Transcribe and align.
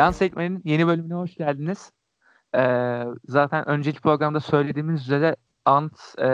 Yan 0.00 0.10
Sekmen'in 0.10 0.62
yeni 0.64 0.86
bölümüne 0.86 1.14
hoş 1.14 1.34
geldiniz. 1.34 1.92
Ee, 2.56 3.04
zaten 3.24 3.68
önceki 3.68 4.00
programda 4.00 4.40
söylediğimiz 4.40 5.02
üzere 5.02 5.36
Ant 5.64 5.92
e, 6.18 6.28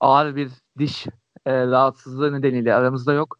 ağır 0.00 0.36
bir 0.36 0.50
diş 0.78 1.06
e, 1.46 1.66
rahatsızlığı 1.66 2.32
nedeniyle 2.32 2.74
aramızda 2.74 3.12
yok. 3.12 3.38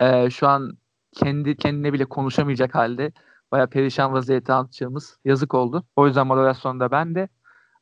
E, 0.00 0.30
şu 0.30 0.48
an 0.48 0.78
kendi 1.12 1.56
kendine 1.56 1.92
bile 1.92 2.04
konuşamayacak 2.04 2.74
halde 2.74 3.12
baya 3.52 3.66
perişan 3.66 4.12
vaziyette 4.12 4.52
Ant'çığımız. 4.52 5.18
Yazık 5.24 5.54
oldu. 5.54 5.84
O 5.96 6.06
yüzden 6.06 6.26
moderasyonda 6.26 6.90
ben 6.90 7.14
de. 7.14 7.28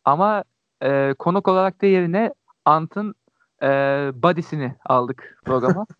Ama 0.04 0.44
e, 0.82 1.14
konuk 1.18 1.48
olarak 1.48 1.82
da 1.82 1.86
yerine 1.86 2.34
Ant'ın 2.64 3.14
e, 3.62 3.68
body'sini 4.14 4.76
aldık 4.86 5.40
programa. 5.44 5.86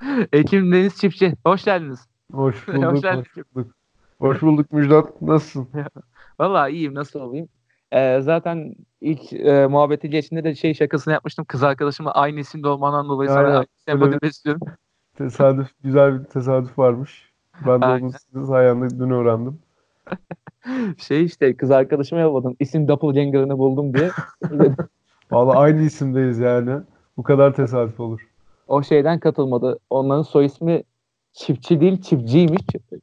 Ekim 0.32 0.72
Deniz 0.72 0.96
Çiftçi. 1.00 1.34
Hoş 1.44 1.64
geldiniz. 1.64 2.09
Hoş 2.32 2.68
bulduk. 2.68 2.84
hoş, 2.84 3.36
bulduk. 3.54 3.74
Hoş 4.18 4.42
bulduk 4.42 4.72
Müjdat. 4.72 5.22
Nasılsın? 5.22 5.68
Valla 6.40 6.68
iyiyim. 6.68 6.94
Nasıl 6.94 7.20
olayım? 7.20 7.48
Ee, 7.92 8.20
zaten 8.20 8.74
ilk 9.00 9.32
e, 9.32 9.66
muhabbeti 9.66 10.10
geçtiğinde 10.10 10.44
de 10.44 10.54
şey 10.54 10.74
şakasını 10.74 11.14
yapmıştım. 11.14 11.44
Kız 11.44 11.62
arkadaşımla 11.62 12.12
aynı 12.12 12.40
isimde 12.40 12.68
olmandan 12.68 13.08
dolayı 13.08 13.30
sana 13.30 13.56
aynı 13.56 13.66
sempati 13.76 14.22
besliyorum. 14.22 14.62
Tesadüf, 15.16 15.68
güzel 15.82 16.20
bir 16.20 16.24
tesadüf 16.24 16.78
varmış. 16.78 17.32
Ben 17.66 17.82
de 17.82 17.86
onu 17.86 18.12
sizin 18.12 18.44
sayende 18.44 18.90
dün 18.98 19.10
öğrendim. 19.10 19.58
şey 20.98 21.24
işte 21.24 21.56
kız 21.56 21.70
arkadaşıma 21.70 22.20
yolladım. 22.20 22.56
İsim 22.60 22.88
Doppelganger'ını 22.88 23.58
buldum 23.58 23.94
diye. 23.94 24.10
Valla 25.30 25.58
aynı 25.58 25.82
isimdeyiz 25.82 26.38
yani. 26.38 26.80
Bu 27.16 27.22
kadar 27.22 27.54
tesadüf 27.54 28.00
olur. 28.00 28.20
O 28.68 28.82
şeyden 28.82 29.20
katılmadı. 29.20 29.78
Onların 29.90 30.22
soy 30.22 30.44
ismi 30.44 30.82
çiftçi 31.32 31.80
değil 31.80 32.02
çiftçiymiş. 32.02 32.62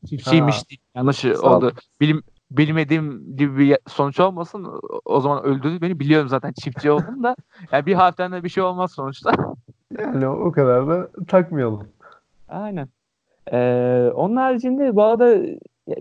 Çiftçiymiş 0.09 0.55
ha. 0.55 0.61
değil. 0.69 0.81
Yanlış 0.95 1.17
Sağ 1.17 1.57
oldu. 1.57 1.71
Bilim, 2.01 2.23
bilmediğim 2.51 3.35
gibi 3.37 3.57
bir 3.57 3.77
sonuç 3.87 4.19
olmasın. 4.19 4.67
O 5.05 5.21
zaman 5.21 5.43
öldürdü 5.43 5.81
beni. 5.81 5.99
Biliyorum 5.99 6.29
zaten 6.29 6.53
çiftçi 6.63 6.91
oldum 6.91 7.23
da. 7.23 7.35
Yani 7.71 7.85
bir 7.85 7.93
harften 7.93 8.31
de 8.31 8.43
bir 8.43 8.49
şey 8.49 8.63
olmaz 8.63 8.91
sonuçta. 8.91 9.31
Yani 9.99 10.27
o 10.27 10.51
kadar 10.51 10.87
da 10.87 11.09
takmayalım. 11.27 11.87
Aynen. 12.47 12.87
Ee, 13.51 14.11
onun 14.15 14.35
haricinde 14.35 14.95
bu 14.95 15.03
arada 15.03 15.37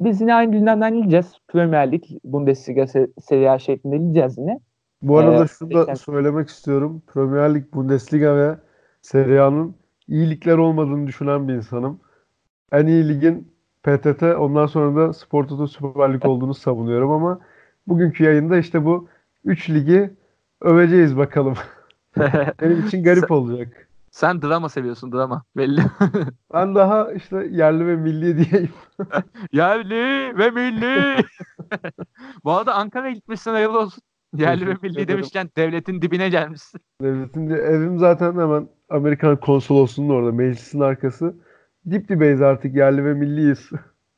biz 0.01 0.21
yine 0.21 0.35
aynı 0.35 0.53
gündemden 0.53 0.97
gideceğiz. 0.97 1.33
Premier 1.49 1.93
Lig, 1.93 2.05
Bundesliga, 2.25 2.87
Serie 3.21 3.49
A 3.49 3.59
şeklinde 3.59 3.99
gideceğiz 3.99 4.39
yine. 4.39 4.61
Bu 5.03 5.19
arada 5.19 5.45
ee, 5.45 5.49
şunu 5.49 5.75
da 5.75 5.81
geçen... 5.81 5.95
söylemek 5.95 6.49
istiyorum. 6.49 7.03
Premier 7.07 7.55
Lig, 7.55 7.65
Bundesliga 7.75 8.37
ve 8.37 8.57
Serie 9.03 9.39
A'nın 9.39 9.75
iyilikler 10.09 10.59
olmadığını 10.59 11.07
düşünen 11.07 11.49
bir 11.49 11.55
insanım. 11.55 12.01
En 12.73 12.87
iyi 12.87 13.09
ligin 13.09 13.53
PTT 13.83 14.23
ondan 14.23 14.67
sonra 14.67 14.97
da 14.97 15.13
Spor 15.13 15.45
Toto 15.45 15.67
Süper 15.67 16.15
Lig 16.15 16.27
olduğunu 16.27 16.55
savunuyorum 16.55 17.11
ama 17.11 17.41
bugünkü 17.87 18.25
yayında 18.25 18.59
işte 18.59 18.85
bu 18.85 19.09
3 19.45 19.71
ligi 19.71 20.11
öveceğiz 20.61 21.17
bakalım. 21.17 21.55
Benim 22.61 22.87
için 22.87 23.03
garip 23.05 23.31
olacak. 23.31 23.89
Sen 24.11 24.43
drama 24.43 24.69
seviyorsun 24.69 25.13
drama 25.13 25.43
belli. 25.57 25.81
ben 26.55 26.75
daha 26.75 27.13
işte 27.13 27.49
yerli 27.51 27.87
ve 27.87 27.97
milli 27.97 28.37
diyeyim. 28.37 28.73
yerli 29.53 30.39
ve 30.39 30.51
milli. 30.51 31.25
Bu 32.45 32.53
arada 32.53 32.75
Ankara'ya 32.75 33.13
gitmişsin 33.13 33.51
hayırlı 33.51 33.79
olsun. 33.81 34.03
Yerli 34.37 34.67
ve 34.67 34.75
milli 34.83 35.09
demişken 35.09 35.51
devletin 35.57 36.03
dibine 36.03 36.29
gelmişsin. 36.29 36.81
Devletin 37.03 37.51
evim 37.51 37.99
zaten 37.99 38.33
hemen 38.33 38.69
Amerikan 38.89 39.37
konsolosluğunun 39.37 40.15
orada 40.15 40.33
meclisin 40.33 40.81
arkası. 40.81 41.35
Dip 41.91 42.09
dibeyiz 42.09 42.43
artık 42.43 42.77
yerli 42.77 43.05
ve 43.05 43.15
milliyiz. 43.15 43.71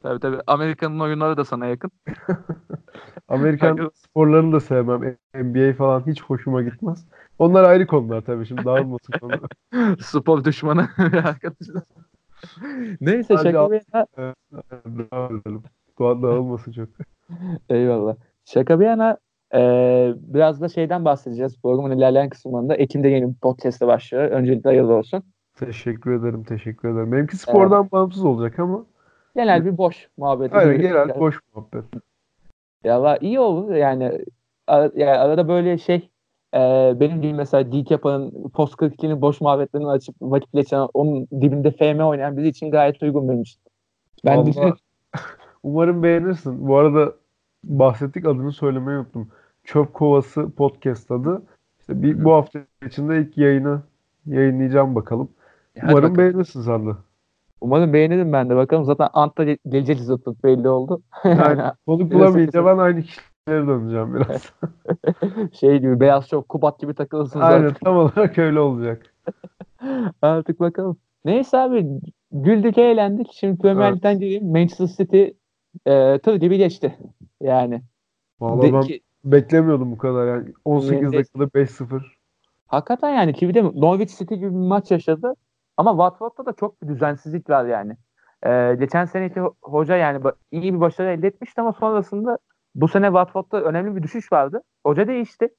Tabii 0.03 0.21
tabii. 0.21 0.39
Amerika'nın 0.47 1.01
oyunları 1.01 1.37
da 1.37 1.45
sana 1.45 1.67
yakın. 1.67 1.91
Amerikan 3.29 3.91
sporlarını 3.95 4.53
da 4.53 4.61
sevmem. 4.61 5.17
NBA 5.35 5.73
falan 5.73 6.07
hiç 6.07 6.23
hoşuma 6.23 6.63
gitmez. 6.63 7.07
Onlar 7.39 7.65
ayrı 7.65 7.87
konular 7.87 8.21
tabii 8.21 8.47
şimdi 8.47 8.65
dağılmasın 8.65 9.13
konu. 9.21 9.33
Spor 10.01 10.45
düşmanı 10.45 10.89
arkadaşlar. 11.25 11.83
Neyse 13.01 13.35
Hadi 13.35 13.45
şaka 13.45 13.71
bir 13.71 13.83
yana. 13.95 14.35
Edelim. 15.13 15.63
Dağılmasın 16.01 16.73
çok. 16.73 16.89
Eyvallah. 17.69 18.17
Şaka 18.45 18.81
bir 18.81 18.87
yana 18.87 19.19
ee, 19.55 20.13
biraz 20.17 20.61
da 20.61 20.69
şeyden 20.69 21.05
bahsedeceğiz. 21.05 21.63
Programın 21.63 21.97
ilerleyen 21.99 22.29
kısımlarında 22.29 22.75
Ekim'de 22.75 23.09
yeni 23.09 23.29
bir 23.29 23.35
podcast'e 23.35 23.87
başlıyor. 23.87 24.25
Öncelikle 24.25 24.71
hayırlı 24.71 24.95
olsun. 24.95 25.25
Teşekkür 25.59 26.21
ederim, 26.21 26.45
teşekkür 26.45 26.89
ederim. 26.89 27.13
Benimki 27.13 27.37
spordan 27.37 27.83
evet. 27.83 27.93
bağımsız 27.93 28.25
olacak 28.25 28.59
ama. 28.59 28.85
Genel 29.37 29.65
bir 29.65 29.79
boş 29.79 30.09
muhabbet. 30.17 30.55
Aynen 30.55 30.81
genel 30.81 31.21
boş 31.21 31.41
muhabbet. 31.55 31.85
Ya 32.85 33.17
iyi 33.17 33.41
olur 33.41 33.75
yani, 33.75 34.25
ar- 34.67 34.93
yani 34.95 35.19
arada 35.19 35.49
böyle 35.49 35.79
şey 35.79 36.09
e, 36.55 36.59
benim 37.01 37.23
gibi 37.23 37.35
mesela 37.35 37.83
yapanın 37.91 38.49
post 38.49 38.75
42'nin 38.75 39.21
boş 39.21 39.41
muhabbetlerini 39.41 39.89
açıp 39.89 40.15
vakit 40.21 40.53
geçen 40.53 40.89
onun 40.95 41.27
dibinde 41.27 41.71
FM 41.71 42.01
oynayan 42.01 42.37
biri 42.37 42.49
için 42.49 42.71
gayet 42.71 43.03
uygun 43.03 43.29
benim 43.29 43.43
için. 43.43 43.61
Ben 44.25 44.47
de... 44.47 44.51
Umarım 45.63 46.03
beğenirsin. 46.03 46.69
Bu 46.69 46.77
arada 46.77 47.13
bahsettik 47.65 48.27
adını 48.27 48.53
söylemeyi 48.53 48.99
unuttum. 48.99 49.29
Çöp 49.65 49.95
Kovası 49.95 50.51
podcast 50.51 51.11
adı. 51.11 51.43
İşte 51.81 52.03
bir, 52.03 52.25
bu 52.25 52.33
hafta 52.33 52.59
içinde 52.87 53.19
ilk 53.19 53.39
yayını 53.39 53.83
yayınlayacağım 54.27 54.95
bakalım. 54.95 55.29
Hadi 55.81 55.93
Umarım 55.93 56.11
bakalım. 56.11 56.19
beğenirsin 56.19 56.63
sen 56.63 56.87
de. 56.87 56.91
Umarım 57.61 57.93
beğenirim 57.93 58.33
ben 58.33 58.51
de. 58.51 58.57
Bakalım 58.57 58.85
zaten 58.85 59.09
Ant'ta 59.13 59.45
geleceğiz 59.45 60.05
zaten 60.05 60.37
belli 60.45 60.69
oldu. 60.69 61.03
Yani 61.25 61.63
konuk 61.87 62.13
bulamayınca 62.13 62.67
ben 62.67 62.79
aynı 62.79 63.03
kişilere 63.03 63.67
döneceğim 63.67 64.15
biraz. 64.15 64.53
şey 65.53 65.79
gibi 65.79 66.01
beyaz 66.01 66.29
çok 66.29 66.49
kubat 66.49 66.81
gibi 66.81 66.95
takılırsın 66.95 67.41
zaten. 67.41 67.57
Aynen 67.57 67.75
tam 67.85 67.97
olarak 67.97 68.39
öyle 68.39 68.61
olacak. 68.61 69.15
Artık 70.23 70.61
bakalım. 70.61 70.97
Neyse 71.25 71.59
abi 71.59 71.87
güldük 72.33 72.79
eğlendik. 72.79 73.33
Şimdi 73.33 73.59
Premier 73.59 73.97
Lig'den 73.97 74.11
evet. 74.11 74.21
geleyim. 74.21 74.53
Manchester 74.53 74.87
City 74.87 75.25
e, 75.87 76.19
tır 76.19 76.35
gibi 76.35 76.59
geçti. 76.59 76.99
Yani. 77.41 77.83
Vallahi 78.41 78.73
ben 78.73 78.81
ki, 78.81 79.01
beklemiyordum 79.25 79.93
bu 79.93 79.99
kadar 79.99 80.27
yani. 80.27 80.53
18 80.65 81.13
dakikada 81.13 81.45
5-0. 81.45 82.03
Hakikaten 82.67 83.11
yani 83.11 83.33
ki 83.33 83.49
bir 83.49 83.55
de 83.55 83.65
Norwich 83.65 84.19
City 84.19 84.35
gibi 84.35 84.51
bir 84.51 84.67
maç 84.67 84.91
yaşadı. 84.91 85.35
Ama 85.79 85.91
Watford'da 85.91 86.47
da 86.47 86.53
çok 86.53 86.83
bir 86.83 86.89
düzensizlik 86.89 87.51
var 87.51 87.65
yani. 87.65 87.97
Ee, 88.47 88.77
geçen 88.79 89.05
seneki 89.05 89.41
hoca 89.63 89.97
yani 89.97 90.23
iyi 90.51 90.75
bir 90.75 90.81
başarı 90.81 91.11
elde 91.11 91.27
etmişti 91.27 91.61
ama 91.61 91.73
sonrasında 91.73 92.39
bu 92.75 92.89
sene 92.89 93.07
Watford'da 93.07 93.63
önemli 93.63 93.97
bir 93.97 94.03
düşüş 94.03 94.33
vardı. 94.33 94.63
Hoca 94.87 95.09
değişti. 95.09 95.55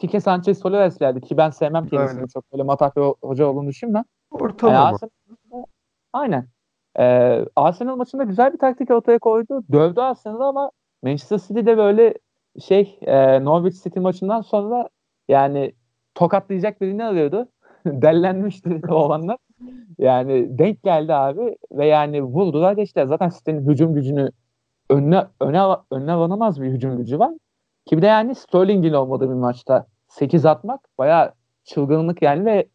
Kike 0.00 0.20
Sanchez 0.20 0.62
Flores 0.62 0.98
geldi 0.98 1.20
ki 1.20 1.36
ben 1.36 1.50
sevmem 1.50 1.86
kendisini 1.86 2.18
aynen. 2.18 2.26
çok 2.26 2.52
böyle 2.52 2.62
matak 2.62 2.96
bir 2.96 3.02
hoca 3.22 3.46
olduğunu 3.46 3.68
düşünmem. 3.68 4.04
Ortalama. 4.30 4.78
Yani 4.78 4.88
Arsenal, 4.88 5.64
aynen. 6.12 6.48
Ee, 6.98 7.44
Arsenal 7.56 7.96
maçında 7.96 8.24
güzel 8.24 8.52
bir 8.52 8.58
taktik 8.58 8.90
ortaya 8.90 9.18
koydu. 9.18 9.62
Dövdü 9.72 10.00
Arsenal'ı 10.00 10.44
ama 10.44 10.70
Manchester 11.02 11.38
City'de 11.38 11.76
böyle 11.76 12.14
şey 12.60 12.98
e, 13.02 13.44
Norwich 13.44 13.82
City 13.82 14.00
maçından 14.00 14.40
sonra 14.40 14.88
yani 15.28 15.74
tokatlayacak 16.14 16.80
birini 16.80 17.04
arıyordu. 17.04 17.48
Dellenmişti 18.02 18.80
olanlar. 18.88 19.36
Yani 19.98 20.58
denk 20.58 20.82
geldi 20.82 21.14
abi 21.14 21.56
ve 21.72 21.86
yani 21.86 22.22
vurdular 22.22 22.72
geçtiler. 22.72 23.06
Zaten 23.06 23.28
City'nin 23.28 23.68
hücum 23.68 23.94
gücünü 23.94 24.30
önüne, 24.90 25.24
öne, 25.40 25.62
önüne 25.90 26.12
alamaz 26.12 26.62
bir 26.62 26.66
hücum 26.70 26.96
gücü 26.96 27.18
var. 27.18 27.32
Ki 27.86 27.96
bir 27.96 28.02
de 28.02 28.06
yani 28.06 28.34
Sterling'in 28.34 28.92
olmadığı 28.92 29.28
bir 29.28 29.34
maçta 29.34 29.86
8 30.08 30.46
atmak 30.46 30.80
bayağı 30.98 31.32
çılgınlık 31.64 32.22
yani 32.22 32.44
ve 32.44 32.68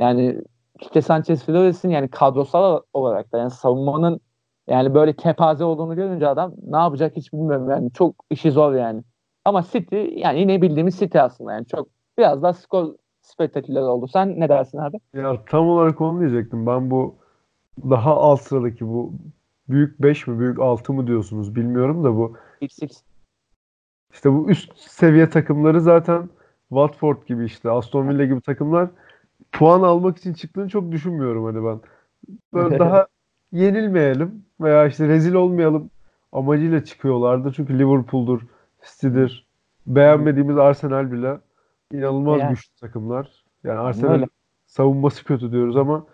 yani 0.00 0.42
Kike 0.80 1.02
Sanchez 1.02 1.44
Flores'in 1.44 1.90
yani 1.90 2.08
kadrosal 2.08 2.80
olarak 2.92 3.32
da 3.32 3.38
yani 3.38 3.50
savunmanın 3.50 4.20
yani 4.66 4.94
böyle 4.94 5.16
kepaze 5.16 5.64
olduğunu 5.64 5.96
görünce 5.96 6.28
adam 6.28 6.54
ne 6.62 6.76
yapacak 6.76 7.16
hiç 7.16 7.32
bilmiyorum 7.32 7.70
yani 7.70 7.92
çok 7.92 8.14
işi 8.30 8.50
zor 8.50 8.74
yani. 8.74 9.02
Ama 9.44 9.62
City 9.72 9.96
yani 9.96 10.40
yine 10.40 10.62
bildiğimiz 10.62 10.98
City 10.98 11.18
aslında 11.20 11.52
yani 11.52 11.66
çok 11.66 11.88
biraz 12.18 12.42
daha 12.42 12.52
skor 12.52 12.94
spektaküler 13.24 13.80
oldu. 13.80 14.08
Sen 14.08 14.40
ne 14.40 14.48
dersin 14.48 14.78
abi? 14.78 14.96
Ya 15.14 15.44
tam 15.44 15.68
olarak 15.68 16.00
onu 16.00 16.20
diyecektim. 16.20 16.66
Ben 16.66 16.90
bu 16.90 17.14
daha 17.90 18.16
alt 18.16 18.40
sıradaki 18.40 18.88
bu 18.88 19.12
büyük 19.68 20.02
5 20.02 20.26
mi 20.26 20.38
büyük 20.38 20.58
6 20.60 20.92
mı 20.92 21.06
diyorsunuz 21.06 21.56
bilmiyorum 21.56 22.04
da 22.04 22.16
bu. 22.16 22.36
X 22.60 22.78
İşte 24.12 24.32
bu 24.32 24.50
üst 24.50 24.78
seviye 24.78 25.30
takımları 25.30 25.80
zaten 25.80 26.28
Watford 26.68 27.26
gibi 27.26 27.44
işte 27.44 27.70
Aston 27.70 28.08
Villa 28.08 28.24
gibi 28.24 28.40
takımlar 28.40 28.88
puan 29.52 29.82
almak 29.82 30.18
için 30.18 30.34
çıktığını 30.34 30.68
çok 30.68 30.92
düşünmüyorum 30.92 31.44
hani 31.44 31.64
ben. 31.64 31.80
Böyle 32.54 32.78
daha 32.78 33.06
yenilmeyelim 33.52 34.44
veya 34.60 34.86
işte 34.86 35.08
rezil 35.08 35.34
olmayalım 35.34 35.90
amacıyla 36.32 36.84
çıkıyorlardı. 36.84 37.52
Çünkü 37.56 37.78
Liverpool'dur, 37.78 38.40
City'dir. 38.84 39.46
Beğenmediğimiz 39.86 40.58
Arsenal 40.58 41.12
bile 41.12 41.38
inanılmaz 41.92 42.40
yani. 42.40 42.50
güçlü 42.50 42.74
takımlar. 42.80 43.44
Yani 43.64 43.78
Arsenal 43.78 44.26
savunması 44.66 45.24
kötü 45.24 45.52
diyoruz 45.52 45.76
ama 45.76 46.06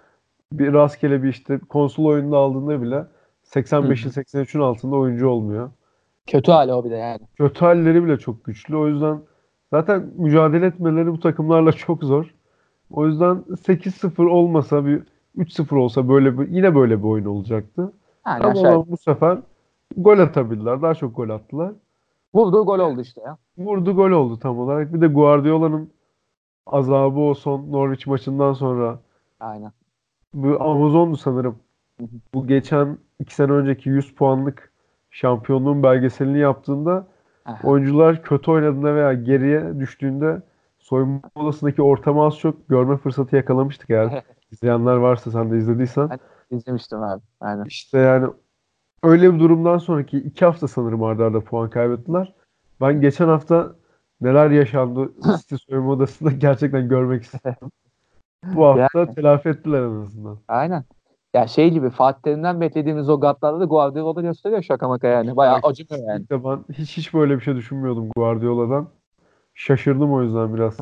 bir 0.52 0.72
rastgele 0.72 1.22
bir 1.22 1.28
işte 1.28 1.58
konsol 1.69 2.05
oyununda 2.05 2.37
aldığında 2.37 2.82
bile 2.82 3.06
85'in 3.44 4.11
83'ün 4.11 4.62
altında 4.62 4.96
oyuncu 4.96 5.28
olmuyor. 5.28 5.70
Kötü 6.26 6.52
hali 6.52 6.72
o 6.72 6.84
bir 6.84 6.90
de 6.90 6.96
yani. 6.96 7.20
Kötü 7.37 7.61
halleri 7.61 8.05
bile 8.05 8.19
çok 8.19 8.44
güçlü. 8.44 8.76
O 8.76 8.88
yüzden 8.88 9.20
zaten 9.70 10.11
mücadele 10.17 10.67
etmeleri 10.67 11.12
bu 11.12 11.20
takımlarla 11.20 11.73
çok 11.87 12.05
zor. 12.05 12.34
O 12.90 13.06
yüzden 13.06 13.44
8-0 13.49 14.28
olmasa 14.28 14.87
bir 14.87 15.02
3-0 15.38 15.78
olsa 15.78 16.08
böyle 16.08 16.38
bir, 16.38 16.49
yine 16.49 16.75
böyle 16.75 16.99
bir 16.99 17.08
oyun 17.08 17.25
olacaktı. 17.25 17.93
Yani 18.26 18.44
Ama 18.44 18.61
aşağı- 18.61 18.87
bu 18.87 18.96
sefer 18.96 19.38
gol 19.96 20.19
atabildiler. 20.19 20.82
Daha 20.82 20.94
çok 20.94 21.16
gol 21.16 21.28
attılar. 21.28 21.73
Vurduğu 22.35 22.65
gol 22.65 22.79
oldu 22.79 23.00
işte 23.00 23.21
ya. 23.21 23.38
Vurdu 23.59 23.97
gol 23.97 24.11
oldu 24.11 24.38
tam 24.38 24.59
olarak. 24.59 24.94
Bir 24.94 25.00
de 25.00 25.06
Guardiola'nın 25.06 25.93
azabı 26.67 27.21
o 27.21 27.35
son 27.35 27.73
Norwich 27.73 28.06
maçından 28.06 28.53
sonra 28.53 28.99
Aynen. 29.41 29.73
bu 30.35 30.62
Amazon'du 30.62 31.17
sanırım. 31.17 31.59
Hı 32.00 32.05
hı. 32.05 32.09
Bu 32.35 32.47
geçen 32.47 32.99
iki 33.19 33.35
sene 33.35 33.53
önceki 33.53 33.88
100 33.88 34.15
puanlık 34.15 34.73
şampiyonluğun 35.11 35.82
belgeselini 35.82 36.38
yaptığında 36.38 37.06
Aha. 37.44 37.69
oyuncular 37.69 38.23
kötü 38.23 38.50
oynadığında 38.50 38.94
veya 38.94 39.12
geriye 39.12 39.79
düştüğünde 39.79 40.43
soyunma 40.79 41.21
odasındaki 41.35 41.83
ortamı 41.83 42.23
az 42.25 42.38
çok 42.38 42.69
görme 42.69 42.97
fırsatı 42.97 43.37
yakalamıştık 43.37 43.91
eğer 43.91 44.25
izleyenler 44.53 44.97
varsa 44.97 45.31
sen 45.31 45.50
de 45.50 45.59
izlediysen. 45.59 46.11
İzlemiştim 46.50 47.03
abi. 47.03 47.23
Aynen. 47.41 47.65
İşte 47.65 47.99
yani 47.99 48.26
öyle 49.02 49.35
bir 49.35 49.41
durumdan 49.41 49.79
sonraki 49.79 50.19
iki 50.19 50.44
hafta 50.44 50.69
sanırım 50.69 51.02
arda 51.02 51.25
arda 51.25 51.41
puan 51.41 51.70
kaybettiler. 51.70 52.32
Ben 52.81 53.00
geçen 53.00 53.29
hafta 53.29 53.73
neler 54.20 54.50
yaşandı 54.50 55.12
City 55.41 55.55
soyunma 55.55 55.93
odasında 55.93 56.31
gerçekten 56.31 56.88
görmek 56.88 57.23
istedim. 57.23 57.70
Bu 58.44 58.67
hafta 58.67 59.14
telafi 59.14 59.49
ettiler 59.49 59.82
en 59.82 60.02
azından. 60.02 60.38
Aynen. 60.49 60.85
Ya 61.35 61.47
şey 61.47 61.70
gibi 61.70 61.91
Fatih 61.91 62.23
Terim'den 62.23 62.61
beklediğimiz 62.61 63.08
o 63.08 63.20
gatlarda 63.20 63.61
da 63.61 63.64
Guardiola'da 63.64 64.20
gösteriyor 64.20 64.62
şaka 64.62 64.88
maka 64.88 65.08
yani. 65.08 65.37
Bayağı 65.37 65.61
acımıyor 65.62 66.08
yani. 66.08 66.23
İlk 66.23 66.31
de 66.31 66.44
ben 66.44 66.64
hiç 66.73 66.97
hiç 66.97 67.14
böyle 67.14 67.37
bir 67.37 67.41
şey 67.41 67.56
düşünmüyordum 67.56 68.11
Guardiola'dan. 68.17 68.88
Şaşırdım 69.55 70.12
o 70.12 70.23
yüzden 70.23 70.55
biraz. 70.55 70.76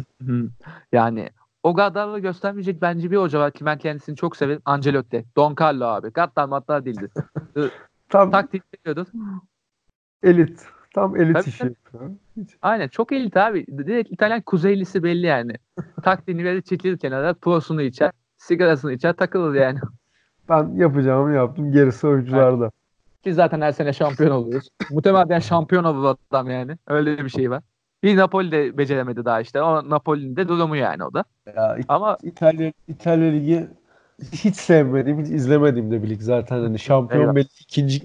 Yani 0.92 1.30
o 1.62 1.74
gaddarlığı 1.74 2.18
göstermeyecek 2.18 2.82
bence 2.82 3.10
bir 3.10 3.16
hoca 3.16 3.40
var 3.40 3.52
ki 3.52 3.64
ben 3.64 3.78
kendisini 3.78 4.16
çok 4.16 4.36
severim. 4.36 4.62
Ancelotti. 4.64 5.24
Don 5.36 5.54
Carlo 5.60 5.84
abi. 5.84 6.12
Gaddar 6.12 6.48
matlar 6.48 6.84
değildi. 6.84 7.08
Tam 8.08 8.30
Taktik 8.30 8.62
biliyordu. 8.72 9.06
elit. 10.22 10.66
Tam 10.94 11.16
elit 11.16 11.34
Tabii, 11.36 11.48
işi. 11.48 11.74
tabii. 11.92 12.46
Aynen 12.62 12.88
çok 12.88 13.12
elit 13.12 13.36
abi. 13.36 13.66
Direkt 13.66 14.12
İtalyan 14.12 14.40
kuzeylisi 14.40 15.02
belli 15.02 15.26
yani. 15.26 15.52
Taktiğini 16.02 16.44
verir 16.44 16.62
çekilir 16.62 16.98
kenara. 16.98 17.34
Prosunu 17.34 17.82
içer. 17.82 18.10
Sigarasını 18.36 18.92
içer 18.92 19.12
takılır 19.12 19.54
yani. 19.54 19.78
Ben 20.48 20.68
yapacağımı 20.74 21.34
yaptım. 21.34 21.72
Gerisi 21.72 22.06
oyuncularda. 22.06 22.70
Biz 23.24 23.36
zaten 23.36 23.60
her 23.60 23.72
sene 23.72 23.92
şampiyon 23.92 24.30
oluyoruz. 24.30 24.68
Muhtemelen 24.90 25.38
şampiyon 25.38 25.84
olur 25.84 26.16
adam 26.30 26.50
yani. 26.50 26.76
Öyle 26.86 27.24
bir 27.24 27.28
şey 27.28 27.50
var. 27.50 27.62
Bir 28.02 28.16
Napoli 28.16 28.52
de 28.52 28.78
beceremedi 28.78 29.24
daha 29.24 29.40
işte. 29.40 29.62
O 29.62 29.90
Napoli'nin 29.90 30.36
de 30.36 30.48
durumu 30.48 30.76
yani 30.76 31.04
o 31.04 31.12
da. 31.14 31.24
Ya 31.56 31.78
Ama 31.88 32.18
İtalya 32.22 32.72
İtalya 32.88 33.30
Ligi 33.30 33.68
hiç 34.32 34.56
sevmediğim, 34.56 35.24
hiç 35.24 35.28
izlemediğim 35.30 35.90
de 35.90 36.02
bir 36.02 36.10
lig 36.10 36.20
zaten. 36.22 36.60
Hani 36.60 36.78
şampiyon 36.78 37.22
Eyvah. 37.22 37.34
belli 37.34 37.48
ikinci 37.60 38.02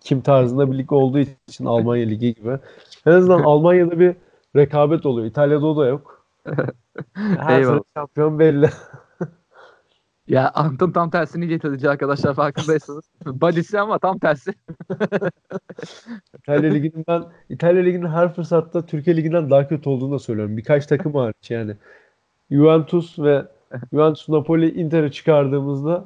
kim 0.00 0.20
tarzında 0.20 0.72
bir 0.72 0.78
lig 0.78 0.92
olduğu 0.92 1.18
için 1.48 1.64
Almanya 1.66 2.06
Ligi 2.06 2.34
gibi. 2.34 2.58
En 3.06 3.12
azından 3.12 3.40
Almanya'da 3.44 3.98
bir 3.98 4.16
rekabet 4.56 5.06
oluyor. 5.06 5.26
İtalya'da 5.26 5.66
o 5.66 5.76
da 5.76 5.86
yok. 5.86 6.26
Her 7.14 7.58
Eyvallah. 7.60 7.72
sene 7.72 7.82
şampiyon 7.96 8.38
belli. 8.38 8.70
ya 10.28 10.50
Anton 10.54 10.90
tam 10.92 11.10
tersini 11.10 11.48
getirici 11.48 11.90
arkadaşlar 11.90 12.34
farkındaysanız. 12.34 13.04
Badisi 13.26 13.80
ama 13.80 13.98
tam 13.98 14.18
tersi. 14.18 14.54
İtalya 16.38 16.70
Ligi'nin 16.70 17.04
ben 17.08 17.24
İtalya 17.48 17.82
Ligi'nin 17.82 18.06
her 18.08 18.34
fırsatta 18.34 18.86
Türkiye 18.86 19.16
Ligi'nden 19.16 19.50
daha 19.50 19.68
kötü 19.68 19.88
olduğunu 19.88 20.12
da 20.12 20.18
söylüyorum. 20.18 20.56
Birkaç 20.56 20.86
takım 20.86 21.14
hariç 21.14 21.50
yani. 21.50 21.76
Juventus 22.50 23.18
ve 23.18 23.44
Juventus 23.92 24.28
Napoli 24.28 24.80
Inter'i 24.80 25.12
çıkardığımızda 25.12 26.04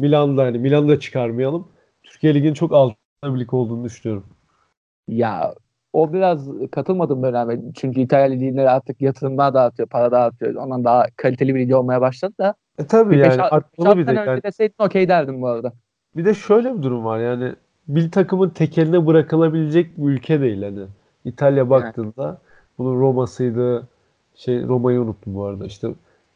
Milan'da 0.00 0.42
hani 0.42 0.58
Milan'ı 0.58 0.88
da 0.88 1.00
çıkarmayalım. 1.00 1.68
Türkiye 2.02 2.34
Ligi'nin 2.34 2.54
çok 2.54 2.72
altında 2.72 3.34
bir 3.34 3.40
lig 3.40 3.54
olduğunu 3.54 3.84
düşünüyorum. 3.84 4.26
Ya 5.08 5.54
o 5.92 6.12
biraz 6.12 6.48
katılmadım 6.72 7.22
döneme. 7.22 7.60
Çünkü 7.74 8.00
İtalya 8.00 8.26
ligleri 8.26 8.70
artık 8.70 9.02
yatırımlar 9.02 9.54
dağıtıyor, 9.54 9.88
para 9.88 10.12
dağıtıyor. 10.12 10.54
Ondan 10.54 10.84
daha 10.84 11.06
kaliteli 11.16 11.54
bir 11.54 11.60
lig 11.60 11.74
olmaya 11.74 12.00
başladı 12.00 12.34
da. 12.38 12.54
E 12.78 12.86
tabii 12.86 13.10
Bir 13.10 13.18
yani 13.18 13.42
artmalı 13.42 13.98
bir 13.98 14.06
de. 14.06 14.12
Yani, 14.12 14.42
deseydin 14.42 14.74
okey 14.78 15.08
derdim 15.08 15.42
bu 15.42 15.48
arada. 15.48 15.72
bir 16.16 16.24
de 16.24 16.34
şöyle 16.34 16.78
bir 16.78 16.82
durum 16.82 17.04
var 17.04 17.18
yani 17.18 17.52
bir 17.88 18.10
takımın 18.10 18.48
tekeline 18.48 19.06
bırakılabilecek 19.06 19.98
bir 19.98 20.02
ülke 20.02 20.40
değil 20.40 20.62
hani. 20.62 20.86
İtalya 21.24 21.70
baktığında 21.70 22.38
bunun 22.78 23.00
Roma'sıydı. 23.00 23.88
Şey 24.34 24.62
Roma'yı 24.62 25.00
unuttum 25.00 25.34
bu 25.34 25.44
arada. 25.44 25.66
İşte 25.66 25.88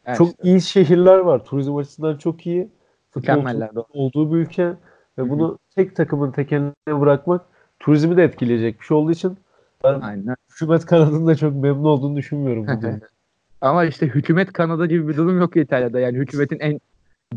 Yani 0.07 0.17
çok 0.17 0.29
işte, 0.29 0.43
iyi 0.43 0.61
şehirler 0.61 1.17
var. 1.17 1.45
Turizm 1.45 1.75
açısından 1.75 2.17
çok 2.17 2.47
iyi. 2.47 2.69
Mükemmeller. 3.15 3.69
olduğu 3.93 4.33
bir 4.33 4.37
ülke 4.37 4.73
ve 5.17 5.29
bunu 5.29 5.59
tek 5.75 5.95
takımın 5.95 6.31
tekeline 6.31 6.71
bırakmak 6.87 7.45
turizmi 7.79 8.17
de 8.17 8.23
etkileyecek 8.23 8.79
bir 8.79 8.85
şey 8.85 8.97
olduğu 8.97 9.11
için 9.11 9.37
ben 9.83 9.99
Aynen. 9.99 10.35
hükümet 10.51 10.85
kanadının 10.85 11.27
da 11.27 11.35
çok 11.35 11.55
memnun 11.55 11.83
olduğunu 11.83 12.15
düşünmüyorum. 12.15 12.65
Ama 13.61 13.85
işte 13.85 14.07
hükümet 14.07 14.53
kanadı 14.53 14.85
gibi 14.85 15.07
bir 15.07 15.17
durum 15.17 15.39
yok 15.39 15.57
İtalya'da. 15.57 15.99
Yani 15.99 16.17
hükümetin 16.17 16.59
en 16.59 16.79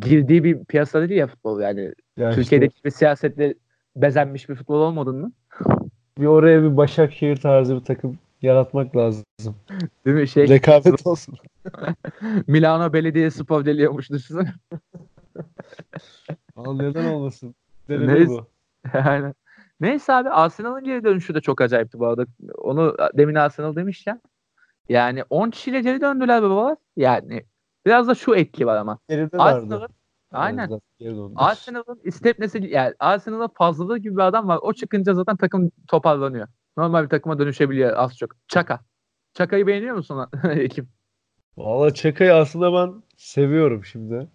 girdiği 0.01 0.45
bir 0.45 0.65
piyasa 0.65 1.01
değil 1.01 1.21
ya 1.21 1.27
futbol. 1.27 1.61
Yani 1.61 1.93
Yani 2.17 2.35
Türkiye'deki 2.35 2.85
bir 2.85 2.91
siyasetle 2.91 3.55
bezenmiş 3.97 4.49
bir 4.49 4.55
futbol 4.55 4.81
olmadın 4.81 5.17
mı? 5.17 5.33
işte 5.59 5.89
bir 6.19 6.27
oraya 6.27 6.63
bir 6.63 6.77
Başakşehir 6.77 7.37
tarzı 7.37 7.75
bir 7.77 7.85
takım 7.85 8.19
yaratmak 8.43 8.97
lazım. 8.97 9.25
Değil 10.07 10.17
mi? 10.17 10.29
Şey, 10.29 10.49
Rekabet 10.49 11.07
olsun. 11.07 11.35
Milano 12.47 12.93
Belediye 12.93 13.31
Spor 13.31 13.65
deliyormuş 13.65 14.11
düşünsene. 14.11 14.55
Al 16.57 16.77
neden 16.77 17.05
olmasın? 17.05 17.55
Neyse. 17.89 18.29
bu. 18.29 18.47
Aynen. 18.93 19.35
Neyse 19.81 20.13
abi 20.13 20.29
Arsenal'ın 20.29 20.85
geri 20.85 21.05
dönüşü 21.05 21.35
de 21.35 21.41
çok 21.41 21.61
acayipti 21.61 21.99
bu 21.99 22.07
arada. 22.07 22.27
Onu 22.59 22.97
demin 23.15 23.35
Arsenal 23.35 23.77
demişken. 23.77 24.21
Yani 24.89 25.25
10 25.31 25.51
kişiyle 25.51 25.81
geri 25.81 26.01
döndüler 26.01 26.43
baba. 26.43 26.77
Yani 26.97 27.45
biraz 27.87 28.09
da 28.09 28.15
şu 28.15 28.35
etki 28.35 28.67
var 28.67 28.77
ama. 28.77 28.99
Geride 29.09 29.37
Arsenal'ın 29.37 29.89
aynen. 30.33 30.81
Arsenal'ın 31.37 32.01
istepnesi 32.05 32.67
yani 32.71 32.95
Arsenal'ın 32.99 33.49
fazlalığı 33.49 33.99
gibi 33.99 34.17
bir 34.17 34.23
adam 34.23 34.49
var. 34.49 34.59
O 34.63 34.73
çıkınca 34.73 35.15
zaten 35.15 35.37
takım 35.37 35.71
toparlanıyor. 35.89 36.49
Normal 36.79 37.05
bir 37.05 37.09
takıma 37.09 37.39
dönüşebiliyor 37.39 37.93
az 37.97 38.17
çok. 38.19 38.31
Çaka. 38.49 38.81
Çaka'yı 39.35 39.67
beğeniyor 39.67 39.97
musun 39.97 40.29
ekip? 40.51 40.87
Valla 41.57 41.95
Çaka'yı 41.95 42.35
aslında 42.35 42.73
ben 42.73 43.03
seviyorum 43.17 43.85
şimdi. 43.85 44.27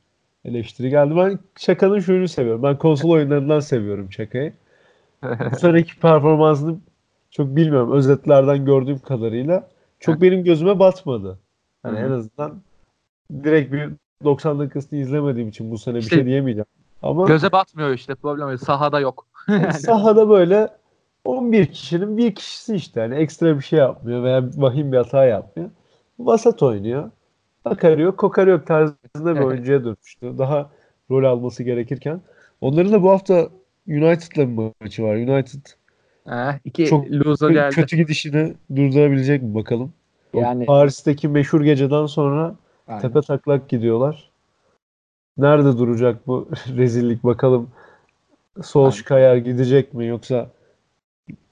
Eleştiri 0.45 0.89
geldi. 0.89 1.15
Ben 1.15 1.39
Çaka'nın 1.55 1.99
şunu 1.99 2.27
seviyorum. 2.27 2.63
Ben 2.63 2.77
konsol 2.77 3.09
oyunlarından 3.09 3.59
seviyorum 3.59 4.09
Çaka'yı. 4.09 4.53
Bu 5.23 5.55
seneki 5.59 5.99
performansını 5.99 6.77
çok 7.31 7.55
bilmiyorum. 7.55 7.91
Özetlerden 7.91 8.65
gördüğüm 8.65 8.99
kadarıyla 8.99 9.69
çok 9.99 10.21
benim 10.21 10.43
gözüme 10.43 10.79
batmadı. 10.79 11.39
Hani 11.83 11.99
hı. 11.99 12.05
en 12.05 12.11
azından 12.11 12.61
direkt 13.43 13.73
bir 13.73 13.89
90 14.23 14.59
dakikasını 14.59 14.99
izlemediğim 14.99 15.49
için 15.49 15.71
bu 15.71 15.77
sene 15.77 15.95
bir 15.95 16.01
şey 16.01 16.25
diyemeyeceğim. 16.25 16.65
Ama 17.01 17.27
Göze 17.27 17.51
batmıyor 17.51 17.89
işte 17.89 18.15
problem. 18.15 18.57
Sahada 18.57 18.99
yok. 18.99 19.27
yani 19.47 19.73
sahada 19.73 20.29
böyle 20.29 20.69
11 21.25 21.65
kişinin 21.65 22.17
bir 22.17 22.35
kişisi 22.35 22.75
işte. 22.75 22.99
Hani 22.99 23.15
ekstra 23.15 23.57
bir 23.57 23.63
şey 23.63 23.79
yapmıyor 23.79 24.23
veya 24.23 24.43
vahim 24.55 24.91
bir 24.91 24.97
hata 24.97 25.25
yapmıyor. 25.25 25.69
Vasat 26.19 26.63
oynuyor. 26.63 27.11
Bakarıyor, 27.65 28.15
kokarıyor 28.15 28.65
tarzında 28.65 29.35
bir 29.35 29.39
oyuncuya 29.39 29.83
dönüştü. 29.83 30.37
Daha 30.37 30.69
rol 31.11 31.23
alması 31.23 31.63
gerekirken. 31.63 32.21
Onların 32.61 32.91
da 32.91 33.03
bu 33.03 33.09
hafta 33.09 33.49
United'la 33.87 34.49
bir 34.57 34.71
maçı 34.81 35.03
var. 35.03 35.15
United 35.15 35.61
Ha, 36.25 36.59
iki 36.65 36.85
Çok 36.85 37.11
loser 37.11 37.49
geldi. 37.49 37.75
kötü 37.75 37.97
gidişini 37.97 38.53
durdurabilecek 38.75 39.41
mi 39.43 39.55
bakalım. 39.55 39.93
Yani- 40.33 40.65
Paris'teki 40.65 41.27
meşhur 41.27 41.61
geceden 41.61 42.05
sonra 42.05 42.55
Aynen. 42.87 43.01
tepe 43.01 43.21
taklak 43.21 43.69
gidiyorlar. 43.69 44.29
Nerede 45.37 45.77
duracak 45.77 46.27
bu 46.27 46.49
rezillik 46.77 47.23
bakalım. 47.23 47.69
Solskjaer 48.61 49.35
gidecek 49.35 49.93
mi 49.93 50.07
yoksa 50.07 50.49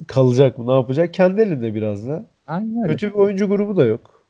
kalacak 0.08 0.58
mı 0.58 0.68
ne 0.68 0.74
yapacak? 0.74 1.14
Kendi 1.14 1.42
elinde 1.42 1.74
biraz 1.74 2.08
da. 2.08 2.26
Aynen 2.48 2.84
öyle. 2.84 2.92
Kötü 2.94 3.10
bir 3.10 3.14
oyuncu 3.16 3.48
grubu 3.48 3.78
da 3.78 3.86
yok. 3.86 4.24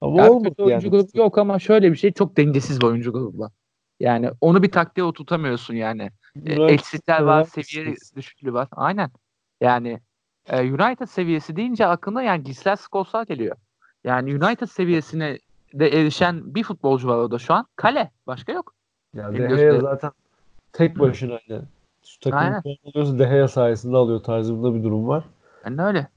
Ama 0.00 0.16
Yani 0.16 0.30
olmadı 0.30 0.48
kötü 0.48 0.62
oyuncu 0.62 0.86
yani. 0.86 0.90
grubu 0.90 1.18
yok 1.18 1.38
ama 1.38 1.58
şöyle 1.58 1.90
bir 1.92 1.96
şey 1.96 2.12
çok 2.12 2.36
dengesiz 2.36 2.80
bir 2.80 2.86
oyuncu 2.86 3.12
grubu 3.12 3.38
var. 3.38 3.52
Yani 4.00 4.30
onu 4.40 4.62
bir 4.62 4.70
taktiğe 4.70 5.04
oturtamıyorsun 5.04 5.74
yani. 5.74 6.10
E, 6.46 6.52
Eksikler 6.52 7.20
var, 7.22 7.44
seviye 7.44 7.94
düşüklüğü 8.16 8.52
var. 8.52 8.68
Aynen. 8.72 9.10
Yani 9.60 10.00
e, 10.48 10.60
United 10.60 11.06
seviyesi 11.06 11.56
deyince 11.56 11.86
aklına 11.86 12.22
yani 12.22 12.42
Gisler 12.44 12.76
Skolsar 12.76 13.26
geliyor. 13.26 13.56
Yani 14.04 14.44
United 14.44 14.66
seviyesine 14.66 15.38
de 15.74 15.88
erişen 15.88 16.54
bir 16.54 16.62
futbolcu 16.62 17.08
var 17.08 17.16
orada 17.16 17.38
şu 17.38 17.54
an. 17.54 17.66
Kale. 17.76 18.10
Başka 18.26 18.52
yok. 18.52 18.74
Ya 19.14 19.32
De 19.32 19.38
Gea 19.38 19.80
zaten 19.80 20.10
tek 20.72 20.98
başına 20.98 21.38
hani 21.48 21.62
Şu 22.04 22.20
takım 22.20 22.74
alıyorsa 22.86 23.18
De 23.18 23.24
Gea 23.24 23.48
sayesinde 23.48 23.96
alıyor 23.96 24.22
tarzında 24.22 24.74
bir 24.74 24.84
durum 24.84 25.08
var. 25.08 25.24
Yani 25.64 25.82
öyle. 25.82 26.08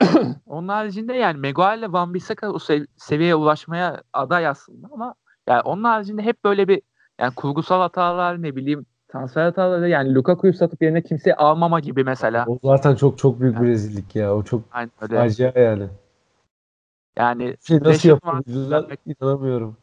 Onun 0.46 0.68
haricinde 0.68 1.14
yani 1.14 1.38
Maguire 1.38 1.78
ile 1.78 1.92
Van 1.92 2.14
Bissaka 2.14 2.50
o 2.52 2.58
sev- 2.58 2.86
seviyeye 2.96 3.34
ulaşmaya 3.34 4.02
aday 4.12 4.46
aslında 4.46 4.88
ama 4.92 5.14
yani 5.48 5.60
onun 5.60 5.84
haricinde 5.84 6.22
hep 6.22 6.44
böyle 6.44 6.68
bir 6.68 6.82
yani 7.18 7.34
kurgusal 7.34 7.80
hatalar 7.80 8.42
ne 8.42 8.56
bileyim 8.56 8.86
transfer 9.12 9.44
hataları 9.44 9.88
yani 9.88 10.14
Lukaku'yu 10.14 10.52
satıp 10.52 10.82
yerine 10.82 11.02
kimseyi 11.02 11.34
almama 11.34 11.80
gibi 11.80 12.04
mesela. 12.04 12.44
O 12.48 12.58
zaten 12.62 12.94
çok 12.94 13.18
çok 13.18 13.40
büyük 13.40 13.60
bir 13.60 13.66
rezillik 13.66 14.16
ya. 14.16 14.34
O 14.34 14.42
çok 14.42 14.62
facia 14.98 15.52
yani. 15.54 15.88
Yani 17.16 17.56
Şey 17.66 17.80
nasıl 17.80 18.08
yapabildiler 18.08 18.84
inanamıyorum. 19.06 19.76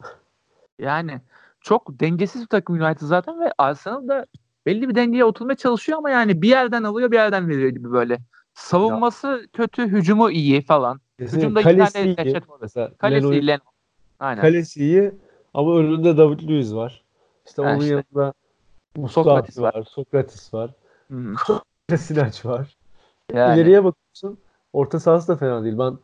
Yani 0.78 1.20
çok 1.60 2.00
dengesiz 2.00 2.42
bir 2.42 2.46
takım 2.46 2.80
United 2.80 3.06
zaten 3.06 3.40
ve 3.40 3.52
Arsenal 3.58 4.08
da 4.08 4.26
belli 4.66 4.88
bir 4.88 4.94
dengeye 4.94 5.24
oturmaya 5.24 5.56
çalışıyor 5.56 5.98
ama 5.98 6.10
yani 6.10 6.42
bir 6.42 6.48
yerden 6.48 6.82
alıyor 6.82 7.10
bir 7.10 7.16
yerden 7.16 7.48
veriyor 7.48 7.70
gibi 7.70 7.92
böyle. 7.92 8.18
Savunması 8.54 9.46
kötü, 9.52 9.82
hücumu 9.86 10.30
iyi 10.30 10.62
falan. 10.62 11.00
Kesinlikle. 11.18 11.38
Hücumda 11.38 11.60
iki 11.60 11.68
Kalesi 11.70 11.92
tane 11.92 12.06
iyi. 12.06 12.40
Mesela 12.60 12.94
Kalesi 12.98 13.26
Leno- 13.26 13.32
iyi, 13.32 13.46
Leno. 13.46 13.60
Aynen. 14.20 14.40
Kalesi 14.40 14.80
iyi 14.80 15.12
ama 15.54 15.76
önünde 15.76 16.16
David 16.16 16.48
Luiz 16.48 16.74
var. 16.74 17.02
İşte 17.46 17.62
Ha 17.62 17.70
onun 17.70 17.80
işte. 17.80 17.90
yanında 18.14 18.34
Sokrates 19.08 19.58
var. 19.60 19.74
var. 19.74 19.84
Sokrates 19.84 20.54
var. 20.54 20.70
Hı. 21.10 21.34
Sinaç 21.96 22.46
var. 22.46 22.76
Yani, 23.34 23.54
İleriye 23.60 23.84
bakıyorsun. 23.84 24.38
Orta 24.72 25.00
sahası 25.00 25.28
da 25.28 25.36
fena 25.36 25.64
değil. 25.64 25.78
Ben 25.78 25.98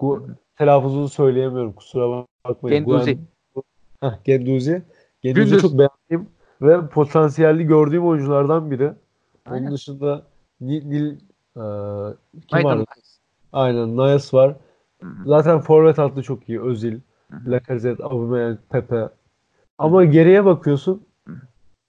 bu 0.00 0.26
telaffuzunu 0.56 1.08
söyleyemiyorum. 1.08 1.72
Kusura 1.72 2.26
bakmayın. 2.48 2.84
Genduzi. 2.84 3.18
Guen- 3.54 3.62
Heh, 4.00 4.24
Genduzi. 4.24 4.82
Genduzi 5.22 5.58
çok 5.58 5.72
beğendiğim 5.78 6.32
ve 6.62 6.86
potansiyelli 6.86 7.64
gördüğüm 7.64 8.06
oyunculardan 8.06 8.70
biri. 8.70 8.92
Aynen. 9.46 9.62
Onun 9.62 9.74
dışında 9.74 10.22
Nil, 10.60 10.84
Nil 10.86 11.12
e, 11.12 11.16
kim 12.32 12.52
Maitland 12.52 12.80
var? 12.80 12.86
Aynen 13.52 13.96
Nias 13.96 14.34
var. 14.34 14.56
Hı. 15.02 15.08
Zaten 15.26 15.60
forvet 15.60 15.98
hattı 15.98 16.22
çok 16.22 16.48
iyi. 16.48 16.60
Özil. 16.60 17.00
Lacazette, 17.46 18.04
Aubameyang, 18.04 18.58
Pepe. 18.70 19.08
Ama 19.78 20.04
geriye 20.04 20.44
bakıyorsun. 20.44 21.02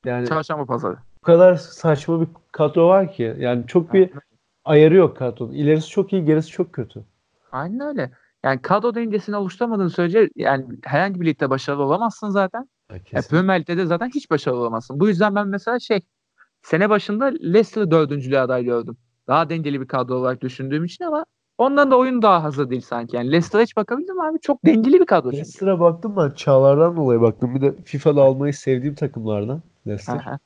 Yani 0.05 0.27
Çarşamba 0.27 0.65
pazarı. 0.65 0.97
bu 1.21 1.25
kadar 1.25 1.55
saçma 1.55 2.21
bir 2.21 2.27
kadro 2.51 2.87
var 2.87 3.11
ki. 3.11 3.35
Yani 3.39 3.67
çok 3.67 3.93
bir 3.93 4.09
ayarı 4.65 4.95
yok 4.95 5.17
kadronun. 5.17 5.51
İlerisi 5.51 5.89
çok 5.89 6.13
iyi, 6.13 6.25
gerisi 6.25 6.49
çok 6.49 6.73
kötü. 6.73 7.03
Aynen 7.51 7.79
öyle. 7.79 8.11
Yani 8.43 8.61
kadro 8.61 8.95
dengesini 8.95 9.35
oluşturamadığın 9.35 9.87
sürece 9.87 10.29
yani 10.35 10.65
herhangi 10.83 11.21
bir 11.21 11.25
ligde 11.25 11.49
başarılı 11.49 11.83
olamazsın 11.83 12.29
zaten. 12.29 12.69
Ya 13.11 13.21
Premier 13.29 13.59
Lig'de 13.59 13.77
de 13.77 13.85
zaten 13.85 14.09
hiç 14.15 14.31
başarılı 14.31 14.59
olamazsın. 14.59 14.99
Bu 14.99 15.07
yüzden 15.07 15.35
ben 15.35 15.47
mesela 15.47 15.79
şey 15.79 16.01
sene 16.61 16.89
başında 16.89 17.25
Leicester'ı 17.25 17.91
dördüncülüğe 17.91 18.39
aday 18.39 18.63
gördüm. 18.63 18.97
Daha 19.27 19.49
dengeli 19.49 19.81
bir 19.81 19.87
kadro 19.87 20.15
olarak 20.15 20.41
düşündüğüm 20.41 20.85
için 20.85 21.03
ama 21.03 21.25
ondan 21.57 21.91
da 21.91 21.97
oyun 21.97 22.21
daha 22.21 22.43
hazır 22.43 22.69
değil 22.69 22.81
sanki. 22.81 23.15
Yani 23.15 23.31
Leicester'a 23.31 23.61
hiç 23.61 23.75
bakabildin 23.77 24.15
mi 24.15 24.23
abi? 24.23 24.39
Çok 24.39 24.65
dengeli 24.65 24.99
bir 24.99 25.05
kadro. 25.05 25.31
Leicester'a 25.31 25.79
baktım 25.79 26.13
ben. 26.17 26.31
Çağlar'dan 26.31 26.97
dolayı 26.97 27.21
baktım. 27.21 27.55
Bir 27.55 27.61
de 27.61 27.75
FIFA'da 27.83 28.21
almayı 28.21 28.53
sevdiğim 28.53 28.95
takımlardan 28.95 29.61
Leicester. 29.87 30.15
Aha. 30.15 30.39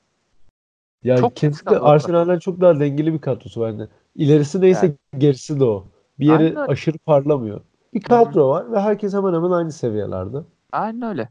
Yani 1.04 1.20
Çok 1.20 1.36
kesinlikle. 1.36 1.78
Arsenal'den 1.80 2.40
çok 2.40 2.62
daha 2.62 2.80
dengeli 2.80 3.14
bir 3.14 3.20
kadrosu. 3.20 3.62
Yani 3.62 3.88
İlerisi 4.16 4.62
neyse 4.62 4.96
gerisi 5.18 5.60
de 5.60 5.64
o. 5.64 5.86
Bir 6.20 6.26
yeri 6.26 6.44
Aynen 6.44 6.56
aşırı 6.56 6.98
parlamıyor. 6.98 7.62
Bir 7.94 8.02
kadro 8.02 8.50
var 8.50 8.72
ve 8.72 8.80
herkes 8.80 9.14
hemen 9.14 9.34
hemen 9.34 9.52
aynı 9.52 9.72
seviyelerde. 9.72 10.38
Aynen 10.72 11.02
öyle. 11.02 11.30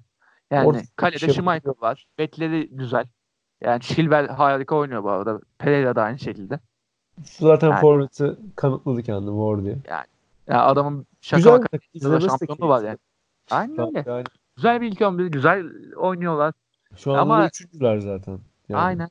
Yani 0.51 0.75
bir 0.75 0.87
kalede 0.97 1.19
şey 1.19 1.29
Schmeichel 1.29 1.73
var. 1.81 2.07
Bekleri 2.19 2.69
güzel. 2.73 3.07
Yani 3.61 3.81
Chilwell 3.81 4.29
harika 4.29 4.77
oynuyor 4.77 5.03
bu 5.05 5.11
arada. 5.11 5.41
Pereira 5.59 5.97
da 5.97 6.03
aynı 6.03 6.19
şekilde. 6.19 6.61
Zaten 7.25 7.71
Yani- 7.71 7.81
forveti 7.81 8.37
kanıtladı 8.57 9.03
kendini 9.03 9.31
Ward 9.31 9.65
diye. 9.65 9.77
Yani 10.49 10.61
adamın 10.63 11.07
şaka 11.21 11.61
Güzel 11.95 12.13
de 12.21 12.21
şampiyonu 12.29 12.69
var 12.69 12.83
yani. 12.85 12.99
Aynen 13.51 13.79
öyle. 13.87 14.05
Yani 14.07 14.25
Güzel 14.57 14.81
bir 14.81 14.87
ilk 14.93 15.01
11. 15.01 15.27
Güzel 15.27 15.67
oynuyorlar. 15.97 16.55
şu 16.97 17.13
an 17.13 17.19
Ama- 17.19 17.47
üçüncüler 17.47 17.99
zaten. 17.99 18.39
Yani. 18.69 18.81
Aynen. 18.83 19.09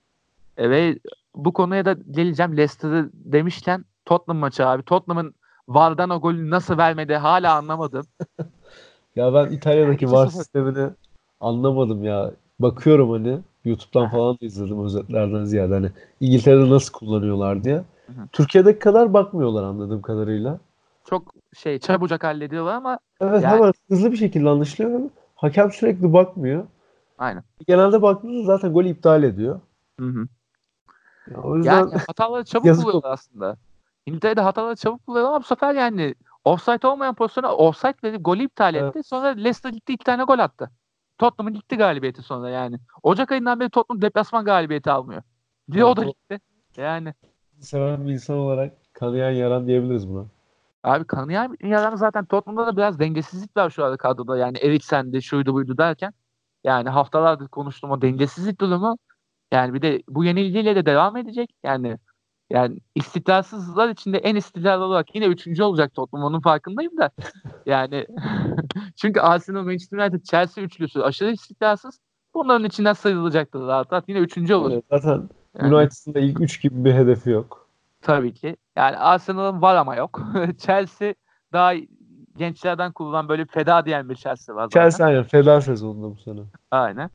E, 0.58 0.70
ve 0.70 1.00
bu 1.36 1.54
konuya 1.54 1.86
da 1.86 1.94
geleceğim. 1.94 2.58
Leicester'ı 2.58 3.10
demişken 3.14 3.86
Tottenham 4.06 4.38
maçı 4.40 4.68
abi. 4.68 4.84
Tottenham'ın 4.84 5.36
VAR'dan 5.68 6.10
o 6.10 6.22
golü 6.22 6.50
nasıl 6.50 6.78
vermedi 6.78 7.16
hala 7.16 7.56
anlamadım. 7.56 8.06
Ya 9.16 9.34
ben 9.34 9.52
İtalya'daki 9.52 10.06
2-0. 10.06 10.12
VAR 10.12 10.28
sistemini 10.28 10.90
anlamadım 11.40 12.04
ya. 12.04 12.32
Bakıyorum 12.60 13.12
hani 13.12 13.40
YouTube'dan 13.66 14.10
falan 14.10 14.34
da 14.36 14.46
izledim 14.46 14.86
özetlerden 14.86 15.44
ziyade 15.46 15.74
hani 15.74 15.90
İngiltere'de 16.20 16.70
nasıl 16.70 16.94
kullanıyorlar 16.94 17.64
diye. 17.64 17.76
hı. 17.76 17.84
Türkiye'deki 18.32 18.80
kadar 18.80 19.14
bakmıyorlar 19.14 19.64
anladığım 19.64 20.02
kadarıyla. 20.02 20.60
Çok 21.10 21.34
şey 21.58 21.80
çabucak 21.80 22.24
hallediyorlar 22.24 22.74
ama 22.76 23.00
Evet 23.22 23.44
Yani- 23.44 23.56
hemen 23.56 23.74
hızlı 23.90 24.12
bir 24.12 24.18
şekilde 24.18 24.50
anlaşılıyor. 24.50 25.00
Hakem 25.36 25.72
sürekli 25.72 26.14
bakmıyor. 26.14 26.66
aynen. 27.18 27.44
Genelde 27.68 28.02
baktığınızda 28.02 28.46
zaten 28.46 28.74
golü 28.74 28.90
iptal 28.90 29.24
ediyor. 29.24 29.60
Hı 30.00 30.06
hı. 30.06 30.28
Ya 31.32 31.38
o 31.44 31.56
yüzden 31.58 31.72
Yani 31.78 31.94
hataları 32.08 32.44
çabuk 32.46 32.66
buluyorlar 32.84 33.12
aslında. 33.12 33.58
İngiltere'de 34.06 34.42
hataları 34.42 34.76
çabuk 34.76 35.08
buluyorlar 35.08 35.30
ama 35.32 35.40
bu 35.40 35.44
sefer 35.46 35.74
yani 35.76 36.16
offside 36.46 36.88
olmayan 36.88 37.16
pozisyona 37.16 37.56
offside 37.56 37.94
verip 38.04 38.26
golü 38.26 38.44
iptal 38.44 38.76
Evet. 38.76 38.96
etti. 38.96 39.08
Sonra 39.08 39.28
Leicester 39.28 39.70
gitti 39.70 39.94
iki 39.94 40.04
tane 40.04 40.24
gol 40.24 40.40
attı. 40.40 40.72
Tottenham'ın 41.18 41.54
gitti 41.54 41.78
galibiyeti 41.78 42.22
sonra 42.22 42.50
yani. 42.50 42.78
Ocak 43.04 43.32
ayından 43.32 43.60
beri 43.60 43.70
Tottenham 43.70 44.02
deplasman 44.02 44.46
galibiyeti 44.46 44.92
almıyor. 44.92 45.22
Bir 45.70 45.82
o 45.82 45.98
da 45.98 46.04
gitti. 46.04 46.40
Yani 46.78 47.14
seven 47.60 48.08
bir 48.08 48.14
insan 48.14 48.38
olarak 48.38 48.74
kanayan 48.94 49.32
yaran 49.32 49.68
diyebiliriz 49.68 50.10
buna. 50.10 50.26
Abi 50.84 51.06
kanayan 51.06 51.58
yaran 51.64 51.96
zaten 51.96 52.26
Tottenham'da 52.26 52.68
da 52.68 52.78
biraz 52.78 53.00
dengesizlik 53.00 53.58
var 53.58 53.70
şu 53.70 53.86
anda 53.86 53.98
kadroda. 53.98 54.38
Yani 54.38 54.58
Eriksen'di 54.58 55.22
şuydu 55.22 55.54
buydu 55.54 55.78
derken 55.78 56.14
yani 56.64 56.90
haftalardır 56.90 57.48
konuştuğum 57.48 57.92
o 57.92 58.02
dengesizlik 58.02 58.62
durumu 58.62 58.98
yani 59.52 59.74
bir 59.74 59.82
de 59.82 60.04
bu 60.10 60.26
yenilgiyle 60.26 60.76
de 60.76 60.86
devam 60.86 61.18
edecek. 61.18 61.50
Yani 61.64 61.98
yani 62.50 62.78
istikrarsızlar 62.96 63.90
içinde 63.90 64.18
en 64.18 64.36
istikrarlı 64.36 64.84
olarak 64.84 65.16
yine 65.16 65.26
üçüncü 65.26 65.64
olacak 65.64 65.94
Tottenham 65.94 66.26
onun 66.26 66.42
farkındayım 66.42 66.98
da. 66.98 67.12
Yani 67.66 68.08
çünkü 68.96 69.20
Arsenal, 69.20 69.64
Manchester 69.64 69.98
United, 69.98 70.24
Chelsea 70.24 70.64
üçlüsü 70.64 71.02
aşırı 71.02 71.32
istikrarsız. 71.32 72.00
Bunların 72.34 72.68
içinden 72.68 72.94
sıyrılacaktır 72.94 73.62
rahat 73.62 73.94
rahat. 73.94 74.10
Yine 74.10 74.20
üçüncü 74.20 74.54
olur. 74.54 74.72
Evet, 74.72 74.84
zaten 74.90 75.30
Yani. 75.62 75.76
United'ın 75.76 76.14
da 76.14 76.20
ilk 76.20 76.42
üç 76.42 76.62
gibi 76.62 76.86
bir 76.86 76.94
hedefi 76.94 77.30
yok. 77.30 77.68
Tabii 78.02 78.34
ki. 78.34 78.58
Yani 78.76 78.98
Arsenal'ın 78.98 79.62
var 79.62 79.76
ama 79.76 79.96
yok. 79.96 80.22
Chelsea 80.58 81.14
daha 81.54 81.74
gençlerden 82.38 82.92
kullanan 82.92 83.30
böyle 83.30 83.46
feda 83.46 83.86
diyen 83.86 84.10
bir 84.10 84.16
Chelsea 84.16 84.56
var 84.56 84.64
zaten. 84.64 84.82
Chelsea 84.82 85.08
aynen 85.08 85.24
feda 85.24 85.62
sezonunda 85.62 86.16
bu 86.16 86.20
sene. 86.20 86.40
Aynen. 86.72 87.10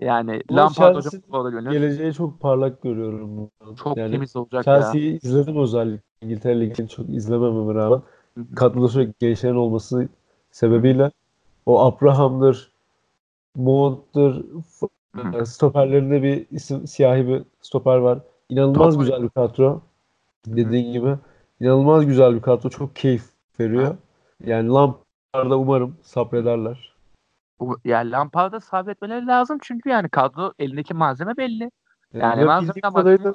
Yani 0.00 0.42
Ama 0.48 0.60
Lampard 0.60 0.74
Chelsea 0.74 0.94
hocam 0.94 1.10
futbola 1.20 1.50
gönül. 1.50 1.70
Geleceği 1.70 2.12
çok 2.12 2.40
parlak 2.40 2.82
görüyorum. 2.82 3.50
Çok 3.82 3.96
yani 3.96 4.12
temiz 4.12 4.36
olacak 4.36 4.66
ya. 4.66 4.74
Chelsea'yi 4.80 5.20
izledim 5.22 5.56
özellikle. 5.56 6.02
İngiltere 6.22 6.60
Ligi'ni 6.60 6.88
çok 6.88 7.08
izlemememe 7.08 7.74
rağmen. 7.74 8.02
Hı 8.34 8.40
hı. 8.40 8.54
Kadroda 8.54 8.88
sürekli 8.88 9.14
gençlerin 9.18 9.54
olması 9.54 10.08
sebebiyle 10.50 11.10
o 11.66 11.80
Abraham'dır, 11.80 12.72
Hı 13.56 13.62
hı. 15.22 15.30
f- 15.32 15.46
stoperlerinde 15.46 16.22
bir 16.22 16.46
isim 16.50 16.86
siyahi 16.86 17.28
bir 17.28 17.42
stoper 17.62 17.96
var. 17.96 18.18
İnanılmaz 18.48 18.94
Top 18.94 19.02
güzel 19.02 19.22
bir 19.22 19.28
kadro. 19.28 19.80
Dediğin 20.46 20.92
gibi. 20.92 21.16
inanılmaz 21.60 22.06
güzel 22.06 22.34
bir 22.34 22.42
kadro. 22.42 22.70
Çok 22.70 22.96
keyif 22.96 23.24
veriyor. 23.60 23.96
Yani 24.46 24.68
Lampard'a 24.68 25.56
umarım 25.56 25.96
sabrederler. 26.02 26.89
Bu, 27.60 27.78
yani 27.84 28.10
Lampard'a 28.10 28.60
sabretmeleri 28.60 29.26
lazım 29.26 29.58
çünkü 29.62 29.88
yani 29.88 30.08
kadro 30.08 30.52
elindeki 30.58 30.94
malzeme 30.94 31.36
belli. 31.36 31.70
Yani 32.14 32.36
bildiğim 32.36 32.68
başka 32.68 32.80
kadarıyla 32.80 33.32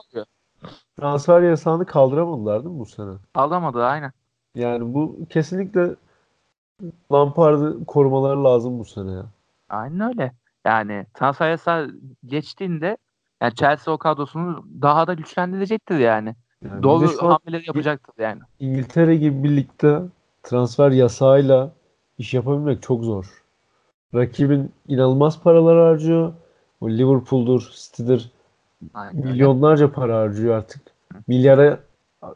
transfer 0.99 1.41
yasağını 1.41 1.85
kaldıramadılar 1.85 2.63
değil 2.63 2.75
mi 2.75 2.79
bu 2.79 2.85
sene? 2.85 3.11
Alamadı 3.35 3.85
aynen. 3.85 4.11
Yani 4.55 4.93
bu 4.93 5.17
kesinlikle 5.29 5.95
Lampard'ı 7.11 7.85
korumaları 7.85 8.43
lazım 8.43 8.79
bu 8.79 8.85
sene 8.85 9.11
ya. 9.11 9.25
Aynen 9.69 10.09
öyle. 10.09 10.31
Yani 10.65 11.05
transfer 11.13 11.49
yasağı 11.49 11.95
geçtiğinde 12.25 12.97
yani 13.41 13.55
Chelsea 13.55 13.93
o 13.93 13.97
kadrosunu 13.97 14.65
daha 14.81 15.07
da 15.07 15.13
güçlendirecektir 15.13 15.99
yani. 15.99 16.35
Yani 16.63 16.83
Doğru 16.83 17.29
hamleleri 17.29 17.67
yapacaktır 17.67 18.23
yani. 18.23 18.41
İngiltere 18.59 19.15
gibi 19.15 19.43
bir 19.43 19.57
ligde 19.57 20.01
transfer 20.43 20.91
yasağıyla 20.91 21.71
iş 22.17 22.33
yapabilmek 22.33 22.81
çok 22.81 23.03
zor. 23.03 23.44
Rakibin 24.15 24.71
inanılmaz 24.87 25.41
paralar 25.41 25.87
harcıyor. 25.87 26.33
O 26.81 26.89
Liverpool'dur, 26.89 27.71
City'dir. 27.75 28.31
Aynen. 28.93 29.25
Milyonlarca 29.25 29.91
para 29.91 30.17
harcıyor 30.17 30.57
artık. 30.57 30.81
Milyara 31.27 31.79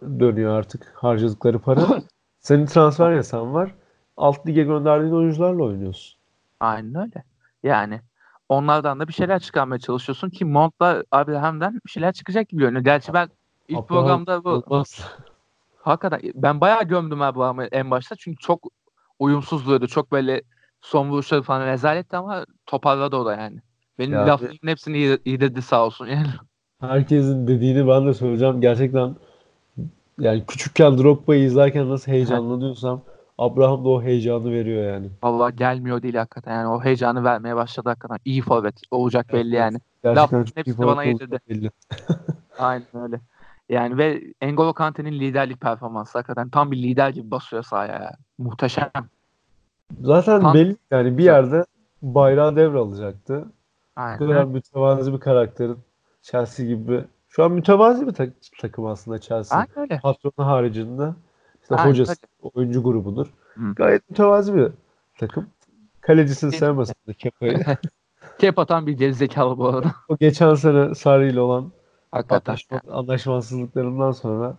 dönüyor 0.01 0.53
artık 0.53 0.91
harcadıkları 0.95 1.59
para. 1.59 1.81
Senin 2.39 2.65
transfer 2.65 3.11
yasan 3.11 3.53
var. 3.53 3.75
Alt 4.17 4.47
lige 4.47 4.63
gönderdiğin 4.63 5.13
oyuncularla 5.13 5.63
oynuyorsun. 5.63 6.19
Aynen 6.59 6.95
öyle. 6.95 7.23
Yani 7.63 8.01
onlardan 8.49 8.99
da 8.99 9.07
bir 9.07 9.13
şeyler 9.13 9.39
çıkarmaya 9.39 9.79
çalışıyorsun 9.79 10.29
ki 10.29 10.45
Mount'la 10.45 11.03
Abraham'dan 11.11 11.81
bir 11.85 11.91
şeyler 11.91 12.13
çıkacak 12.13 12.49
gibi 12.49 12.61
görünüyor. 12.61 12.83
Gerçi 12.83 13.13
ben 13.13 13.29
ilk 13.67 13.77
Abraham 13.77 13.87
programda 13.87 14.43
bu 14.43 14.49
olmaz. 14.49 15.07
hakikaten 15.77 16.19
ben 16.35 16.61
bayağı 16.61 16.83
gömdüm 16.83 17.21
Abraham'ı 17.21 17.65
en 17.65 17.91
başta 17.91 18.15
çünkü 18.15 18.37
çok 18.37 18.67
uyumsuz 19.19 19.65
duruyordu. 19.65 19.87
Çok 19.87 20.11
böyle 20.11 20.41
son 20.81 21.09
vuruşları 21.09 21.41
falan 21.41 21.67
rezaletti 21.67 22.17
ama 22.17 22.45
toparladı 22.65 23.15
o 23.15 23.25
da 23.25 23.35
yani. 23.35 23.59
Benim 23.99 24.13
Ya- 24.13 24.25
laflarımın 24.27 24.67
hepsini 24.67 24.97
iyi, 24.97 25.19
iyi 25.25 25.41
dedi 25.41 25.61
sağ 25.61 25.85
olsun 25.85 26.05
yani. 26.07 26.27
Herkesin 26.81 27.47
dediğini 27.47 27.87
ben 27.87 28.07
de 28.07 28.13
söyleyeceğim. 28.13 28.61
Gerçekten 28.61 29.15
yani 30.19 30.45
küçükken 30.45 30.97
Drogba'yı 30.97 31.43
izlerken 31.43 31.89
nasıl 31.89 32.11
heyecanlanıyorsam 32.11 33.01
Abraham 33.37 33.85
da 33.85 33.89
o 33.89 34.01
heyecanı 34.03 34.51
veriyor 34.51 34.93
yani. 34.93 35.09
Vallahi 35.23 35.55
gelmiyor 35.55 36.01
değil 36.01 36.15
hakikaten 36.15 36.51
yani 36.55 36.67
o 36.67 36.83
heyecanı 36.83 37.23
vermeye 37.23 37.55
başladı 37.55 37.89
hakikaten. 37.89 38.17
İyi 38.25 38.41
forvet 38.41 38.81
olacak 38.91 39.33
belli 39.33 39.55
yani. 39.55 39.77
Gerçekten 40.03 40.39
Laf- 40.39 40.45
çok 40.47 40.57
iyi 40.57 40.59
hepsini 40.59 40.85
bana 40.87 41.03
yedirdi. 41.03 41.39
Aynen 42.57 42.87
öyle. 42.93 43.21
Yani 43.69 43.97
ve 43.97 44.21
N'Golo 44.41 44.73
Kante'nin 44.73 45.11
liderlik 45.11 45.61
performansı 45.61 46.17
hakikaten 46.17 46.49
tam 46.49 46.71
bir 46.71 46.77
lider 46.77 47.09
gibi 47.09 47.31
basıyor 47.31 47.63
sahaya 47.63 47.93
ya. 47.93 48.11
Muhteşem. 48.37 48.91
Zaten 50.01 50.41
Tam- 50.41 50.53
belli 50.53 50.75
yani 50.91 51.17
bir 51.17 51.23
yerde 51.23 51.65
bayrağı 52.01 52.55
devralacaktı. 52.55 53.45
Bu 53.45 54.01
Aynen. 54.01 54.17
kadar 54.19 54.43
mütevazi 54.43 55.13
bir 55.13 55.19
karakterin 55.19 55.77
Chelsea 56.21 56.65
gibi. 56.65 57.03
Şu 57.29 57.43
an 57.43 57.51
mütevazi 57.51 58.07
bir 58.07 58.11
tak- 58.13 58.33
takım 58.61 58.85
aslında 58.85 59.19
Chelsea. 59.19 59.57
Aynen 59.59 59.79
öyle. 59.79 59.99
Patronu 60.03 60.47
haricinde 60.47 61.09
işte 61.61 61.75
Aynen 61.75 61.89
hocası, 61.91 62.15
oyuncu 62.41 62.83
grubudur. 62.83 63.27
Hı. 63.53 63.73
Gayet 63.75 64.09
mütevazi 64.09 64.55
bir 64.55 64.71
takım. 65.19 65.47
Kalecisini 66.01 66.51
sevmesin 66.51 66.95
de 67.07 67.13
Kepa'yı. 67.13 67.59
Kep 68.39 68.59
atan 68.59 68.87
bir 68.87 68.91
gerizekalı 68.93 69.57
bu 69.57 69.67
arada. 69.67 69.91
o 70.09 70.17
geçen 70.17 70.53
sene 70.53 70.95
Sarri 70.95 71.29
ile 71.31 71.39
olan 71.39 71.71
Hakikaten. 72.11 72.51
anlaşma, 72.51 72.81
anlaşmazsızlıklarından 72.91 74.11
sonra 74.11 74.55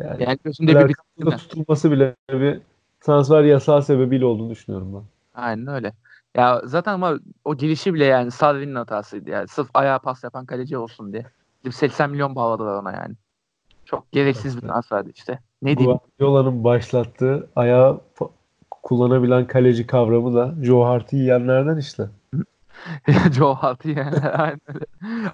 yani, 0.00 0.22
Yani 0.22 0.38
gözümde 0.44 0.88
bir 0.88 0.94
tutulması 1.30 1.90
bile 1.90 2.14
bir 2.32 2.60
transfer 3.06 3.44
yasağı 3.44 3.82
sebebiyle 3.82 4.24
olduğunu 4.24 4.50
düşünüyorum 4.50 4.94
ben. 4.94 5.02
Aynen 5.42 5.66
öyle. 5.66 5.92
Ya 6.36 6.62
zaten 6.64 6.92
ama 6.92 7.18
o 7.44 7.56
gelişi 7.56 7.94
bile 7.94 8.04
yani 8.04 8.30
Sarri'nin 8.30 8.74
hatasıydı 8.74 9.30
yani. 9.30 9.48
Sırf 9.48 9.68
ayağa 9.74 9.98
pas 9.98 10.24
yapan 10.24 10.46
kaleci 10.46 10.78
olsun 10.78 11.12
diye. 11.12 11.26
Gidip 11.62 11.74
80 11.74 12.10
milyon 12.10 12.34
bağladılar 12.34 12.74
ona 12.74 12.92
yani. 12.92 13.14
Çok 13.84 14.12
gereksiz 14.12 14.56
bir 14.56 14.68
transferdi 14.68 15.10
işte. 15.14 15.38
Ne 15.62 15.78
diyeyim? 15.78 15.98
Guardiola'nın 16.18 16.64
başlattığı 16.64 17.50
ayağı 17.56 18.00
kullanabilen 18.70 19.46
kaleci 19.46 19.86
kavramı 19.86 20.34
da 20.34 20.54
Joe 20.62 20.84
Hart'ı 20.84 21.16
yiyenlerden 21.16 21.76
işte. 21.78 22.08
Joe 23.32 23.54
Hart 23.54 23.84
yani. 23.84 24.18
Aynen 24.32 24.60
öyle. 24.68 24.84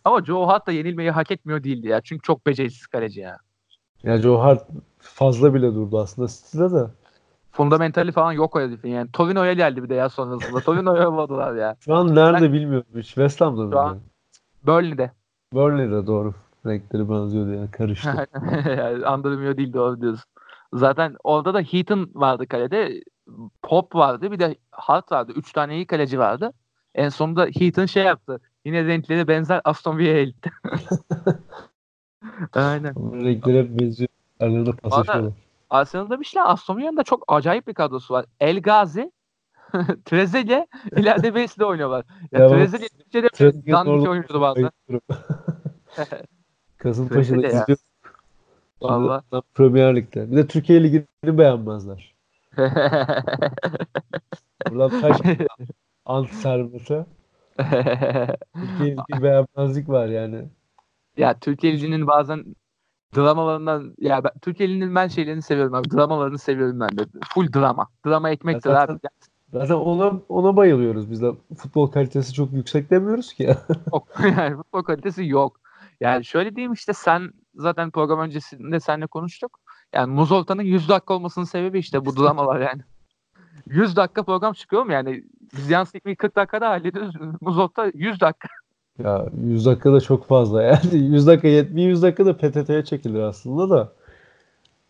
Ama 0.04 0.24
Joe 0.24 0.46
Hart 0.46 0.66
da 0.66 0.72
yenilmeyi 0.72 1.10
hak 1.10 1.30
etmiyor 1.30 1.64
değildi 1.64 1.88
ya. 1.88 2.00
Çünkü 2.00 2.22
çok 2.22 2.46
becerisiz 2.46 2.86
kaleci 2.86 3.20
ya. 3.20 3.38
Yani 4.02 4.22
Joe 4.22 4.38
Hart 4.38 4.66
fazla 4.98 5.54
bile 5.54 5.74
durdu 5.74 5.98
aslında 5.98 6.28
City'de 6.28 6.72
de. 6.72 6.86
Fundamentali 7.52 8.12
falan 8.12 8.32
yok 8.32 8.56
o 8.56 8.60
herifin 8.60 8.90
yani. 8.90 9.10
Torino'ya 9.12 9.52
geldi 9.52 9.82
bir 9.82 9.88
de 9.88 9.94
ya 9.94 10.08
sonrasında. 10.08 10.60
Torino'ya 10.64 11.02
yolladılar 11.02 11.54
ya. 11.54 11.76
Şu 11.80 11.94
an 11.94 12.14
nerede 12.14 12.52
bilmiyorum 12.52 12.86
hiç. 12.96 13.06
West 13.06 13.40
Ham'da 13.40 13.62
mı? 13.62 13.72
Şu 13.72 13.78
an-? 13.78 13.98
Burnley'de. 14.66 15.10
Burnley'de 15.52 16.06
doğru. 16.06 16.34
Renkleri 16.66 17.10
benziyordu 17.10 17.52
yani 17.52 17.70
karıştı. 17.70 18.28
yani 18.78 19.06
andırmıyor 19.06 19.56
değil 19.56 19.72
doğru 19.72 20.00
diyorsun. 20.00 20.24
Zaten 20.72 21.16
orada 21.24 21.54
da 21.54 21.60
Heaton 21.60 22.10
vardı 22.14 22.48
kalede. 22.48 23.02
Pop 23.62 23.94
vardı 23.94 24.32
bir 24.32 24.38
de 24.38 24.56
Hart 24.70 25.12
vardı. 25.12 25.32
Üç 25.36 25.52
tane 25.52 25.76
iyi 25.76 25.86
kaleci 25.86 26.18
vardı. 26.18 26.52
En 26.94 27.08
sonunda 27.08 27.46
Heaton 27.58 27.86
şey 27.86 28.04
yaptı. 28.04 28.40
Yine 28.64 28.84
renkleri 28.84 29.28
benzer 29.28 29.60
Aston 29.64 29.98
Villa'ya 29.98 30.24
gitti. 30.24 30.50
Aynen. 32.52 32.94
Renkleri 33.24 33.58
hep 33.58 33.80
benziyor. 33.80 34.08
Aralarında 34.40 34.72
paslaşıyorlar. 34.72 35.32
Arsenal 35.70 36.10
demişler 36.10 36.42
Aston 36.46 36.76
Villa'nın 36.76 36.96
da 36.96 37.02
çok 37.04 37.24
acayip 37.28 37.66
bir 37.66 37.74
kadrosu 37.74 38.14
var. 38.14 38.26
El 38.40 38.62
Gazi, 38.62 39.12
Trezeguet, 40.04 40.68
ileride 40.96 41.26
Wesley 41.26 41.66
oynuyorlar. 41.66 42.04
Ya, 42.32 42.40
Ya 42.40 42.48
Trezeguet 42.48 42.98
Türkçe'de 42.98 43.28
dandik 43.72 43.92
orada- 43.92 44.10
oyuncu 44.10 44.40
vardı. 44.40 44.70
Bayılıyorum. 44.88 45.24
Kasımpaşa'da 46.78 47.46
izliyorum. 47.46 47.76
Valla. 48.82 49.22
Premier 49.54 49.96
Lig'de. 49.96 50.30
Bir 50.32 50.36
de 50.36 50.46
Türkiye 50.46 50.82
Ligi'ni 50.82 51.38
beğenmezler. 51.38 52.14
Buradan 54.70 55.00
taş 55.00 55.16
anti 56.06 56.34
servete. 56.36 57.06
Türkiye 58.54 58.96
Ligi 58.96 59.22
beğenmezlik 59.22 59.88
var 59.88 60.06
yani. 60.06 60.44
ya 61.16 61.38
Türkiye 61.40 61.72
Ligi'nin 61.72 62.06
bazen 62.06 62.44
dramalarından 63.16 63.94
ya 63.98 64.24
ben, 64.24 64.30
Türkiye 64.42 64.68
Ligi'nin 64.68 64.94
ben 64.94 65.08
şeylerini 65.08 65.42
seviyorum 65.42 65.74
abi. 65.74 65.90
Dramalarını 65.90 66.38
seviyorum 66.38 66.80
ben 66.80 66.98
de. 66.98 67.04
Full 67.34 67.52
drama. 67.52 67.86
Drama 68.06 68.30
ekmektir 68.30 68.70
zaten- 68.70 68.94
abi. 68.94 69.00
Zaten 69.52 69.74
ona 69.74 70.12
ona 70.28 70.56
bayılıyoruz 70.56 71.10
biz 71.10 71.22
de. 71.22 71.32
Futbol 71.58 71.86
kalitesi 71.86 72.32
çok 72.32 72.52
yüksek 72.52 72.90
demiyoruz 72.90 73.32
ki. 73.32 73.44
Yok. 73.92 74.08
yani 74.36 74.56
futbol 74.56 74.82
kalitesi 74.82 75.26
yok. 75.26 75.60
Yani 76.00 76.24
şöyle 76.24 76.56
diyeyim 76.56 76.72
işte 76.72 76.92
sen 76.92 77.30
zaten 77.54 77.90
program 77.90 78.20
öncesinde 78.20 78.80
seninle 78.80 79.06
konuştuk. 79.06 79.58
Yani 79.92 80.12
Muzolta'nın 80.12 80.62
100 80.62 80.88
dakika 80.88 81.14
olmasının 81.14 81.44
sebebi 81.44 81.78
işte 81.78 82.06
bu 82.06 82.16
dramalar 82.16 82.60
yani. 82.60 82.82
100 83.66 83.96
dakika 83.96 84.22
program 84.22 84.52
çıkıyor 84.52 84.82
mu 84.82 84.92
yani? 84.92 85.24
Biz 85.56 85.70
Yans 85.70 85.92
Tekmeyi 85.92 86.16
40 86.16 86.36
dakikada 86.36 86.68
hallediyoruz. 86.68 87.14
Muzolta 87.40 87.90
100 87.94 88.20
dakika. 88.20 88.48
Ya 88.98 89.26
100 89.44 89.66
dakika 89.66 89.92
da 89.92 90.00
çok 90.00 90.26
fazla 90.26 90.62
yani. 90.62 90.78
100 90.92 91.26
dakika 91.26 91.48
yetmiyor 91.48 91.88
100 91.88 92.02
dakika 92.02 92.26
da 92.26 92.36
PTT'ye 92.36 92.84
çekilir 92.84 93.20
aslında 93.20 93.70
da. 93.70 93.92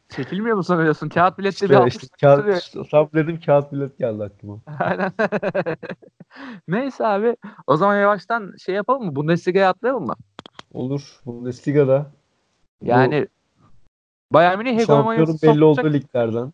Çekilmiyor 0.09 0.57
mu 0.57 0.65
sanıyorsun? 0.65 1.09
Kağıt 1.09 1.39
bilette 1.39 1.55
İşte, 1.55 1.71
bir 1.71 1.75
60 1.75 1.95
işte 1.95 2.07
dakika 2.13 2.27
kağıt, 2.27 2.41
sürüyor. 2.41 2.59
işte, 2.59 2.81
tam 2.91 3.09
dedim 3.15 3.41
kağıt 3.47 3.73
bilet 3.73 3.99
geldi 3.99 4.23
aklıma. 4.25 4.59
Aynen. 4.79 5.13
Neyse 6.69 7.07
abi. 7.07 7.37
O 7.67 7.77
zaman 7.77 7.97
yavaştan 7.97 8.55
şey 8.59 8.75
yapalım 8.75 9.05
mı? 9.07 9.17
Bundesliga'ya 9.17 9.71
atlayalım 9.71 10.07
mı? 10.07 10.15
Olur. 10.75 11.21
Bundesliga'da 11.27 12.11
Yani 12.83 13.29
Bayern 14.33 14.59
Münih 14.59 14.79
hegemonyası 14.79 15.33
belli 15.33 15.59
sokacak. 15.59 15.63
olduğu 15.85 15.93
liglerden. 15.93 16.53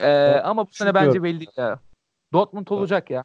Ee, 0.00 0.40
ama 0.44 0.66
bu 0.66 0.72
sene 0.72 0.94
bence 0.94 1.22
belli 1.22 1.46
ya. 1.56 1.78
Dortmund 2.32 2.66
olacak 2.70 3.10
ya. 3.10 3.24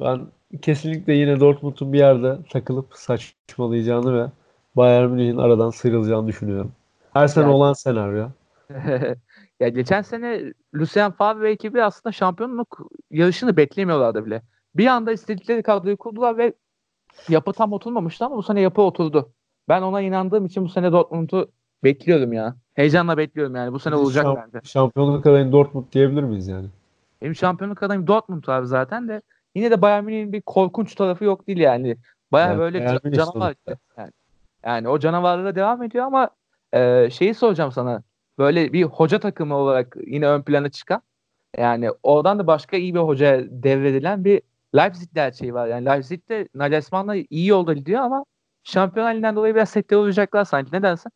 Ben 0.00 0.20
kesinlikle 0.62 1.12
yine 1.12 1.40
Dortmund'un 1.40 1.92
bir 1.92 1.98
yerde 1.98 2.38
takılıp 2.50 2.86
saçmalayacağını 2.94 4.24
ve 4.24 4.30
Bayern 4.76 5.10
Münih'in 5.10 5.36
aradan 5.36 5.70
sıyrılacağını 5.70 6.26
düşünüyorum. 6.28 6.72
Her 7.12 7.28
sene 7.28 7.44
Yani- 7.44 7.54
olan 7.54 7.72
senaryo. 7.72 8.28
ya 9.60 9.68
geçen 9.68 10.02
sene 10.02 10.52
Lucien 10.74 11.10
Favre 11.10 11.40
ve 11.40 11.50
ekibi 11.50 11.82
aslında 11.82 12.12
şampiyonluk 12.12 12.90
yarışını 13.10 13.56
beklemiyorlardı 13.56 14.26
bile. 14.26 14.42
Bir 14.74 14.86
anda 14.86 15.12
istedikleri 15.12 15.62
kadroyu 15.62 15.96
kurdular 15.96 16.38
ve 16.38 16.52
yapı 17.28 17.52
tam 17.52 17.72
oturmamıştı 17.72 18.24
ama 18.24 18.36
bu 18.36 18.42
sene 18.42 18.60
yapı 18.60 18.82
oturdu. 18.82 19.32
Ben 19.68 19.82
ona 19.82 20.00
inandığım 20.00 20.46
için 20.46 20.64
bu 20.64 20.68
sene 20.68 20.92
Dortmund'u 20.92 21.50
bekliyorum 21.84 22.32
ya. 22.32 22.56
Heyecanla 22.74 23.16
bekliyorum 23.18 23.54
yani. 23.56 23.72
Bu 23.72 23.78
sene 23.78 23.94
olacak 23.94 24.24
Şamp- 24.24 24.36
bence. 24.54 24.60
Şampiyonluk 24.68 25.26
adayı 25.26 25.52
Dortmund 25.52 25.84
diyebilir 25.92 26.22
miyiz 26.22 26.48
yani? 26.48 26.66
Benim 27.22 27.34
şampiyonluk 27.34 27.82
adayım 27.82 28.06
Dortmund 28.06 28.44
abi 28.46 28.66
zaten 28.66 29.08
de 29.08 29.22
yine 29.54 29.70
de 29.70 29.82
Bayern 29.82 30.04
Münih'in 30.04 30.32
bir 30.32 30.42
korkunç 30.42 30.94
tarafı 30.94 31.24
yok 31.24 31.46
değil 31.46 31.58
yani. 31.58 31.96
Baya 32.32 32.46
Yani 32.46 32.58
böyle 32.58 32.78
Bayern 32.78 32.96
ca- 32.96 33.00
Münih 33.04 33.16
canavar 33.16 33.52
işte. 33.52 33.76
Yani, 33.96 34.10
yani 34.64 34.88
o 34.88 34.98
canavarlığa 34.98 35.54
devam 35.54 35.82
ediyor 35.82 36.04
ama 36.04 36.30
e, 36.72 37.10
şeyi 37.10 37.34
soracağım 37.34 37.72
sana. 37.72 38.02
Böyle 38.38 38.72
bir 38.72 38.82
hoca 38.82 39.20
takımı 39.20 39.56
olarak 39.56 39.96
yine 40.06 40.28
ön 40.28 40.42
plana 40.42 40.68
çıkan 40.68 41.02
yani 41.56 41.90
oradan 42.02 42.38
da 42.38 42.46
başka 42.46 42.76
iyi 42.76 42.94
bir 42.94 43.00
hocaya 43.00 43.44
devredilen 43.50 44.24
bir 44.24 44.42
Leipzig 44.76 45.14
gerçeği 45.14 45.54
var. 45.54 45.66
Yani 45.66 45.86
Leipzig'te 45.86 46.48
Nagelsmann'la 46.54 47.16
iyi 47.16 47.46
yolda 47.46 47.72
gidiyor 47.72 48.00
ama 48.00 48.24
Şampiyon 48.64 49.10
Ligi'nden 49.10 49.36
dolayı 49.36 49.54
biraz 49.54 49.68
sektör 49.68 49.96
olacaklar 49.96 50.44
sanki. 50.44 50.74
Ne 50.74 50.82
dersin? 50.82 51.12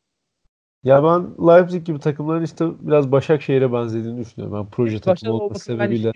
Ya 0.85 1.05
ben 1.05 1.49
Leipzig 1.49 1.87
gibi 1.87 1.99
takımların 1.99 2.43
işte 2.43 2.67
biraz 2.81 3.13
Başakşehir'e 3.13 3.73
benzediğini 3.73 4.21
düşünüyorum. 4.21 4.59
Ben 4.59 4.71
proje 4.71 5.01
takımı 5.01 5.33
olması 5.33 5.65
sebebiyle. 5.65 6.13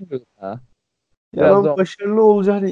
Ya. 1.37 1.45
Ya 1.45 1.51
Biraz 1.51 1.65
ben 1.65 1.65
da- 1.73 1.77
başarılı 1.77 2.23
olacağını 2.23 2.71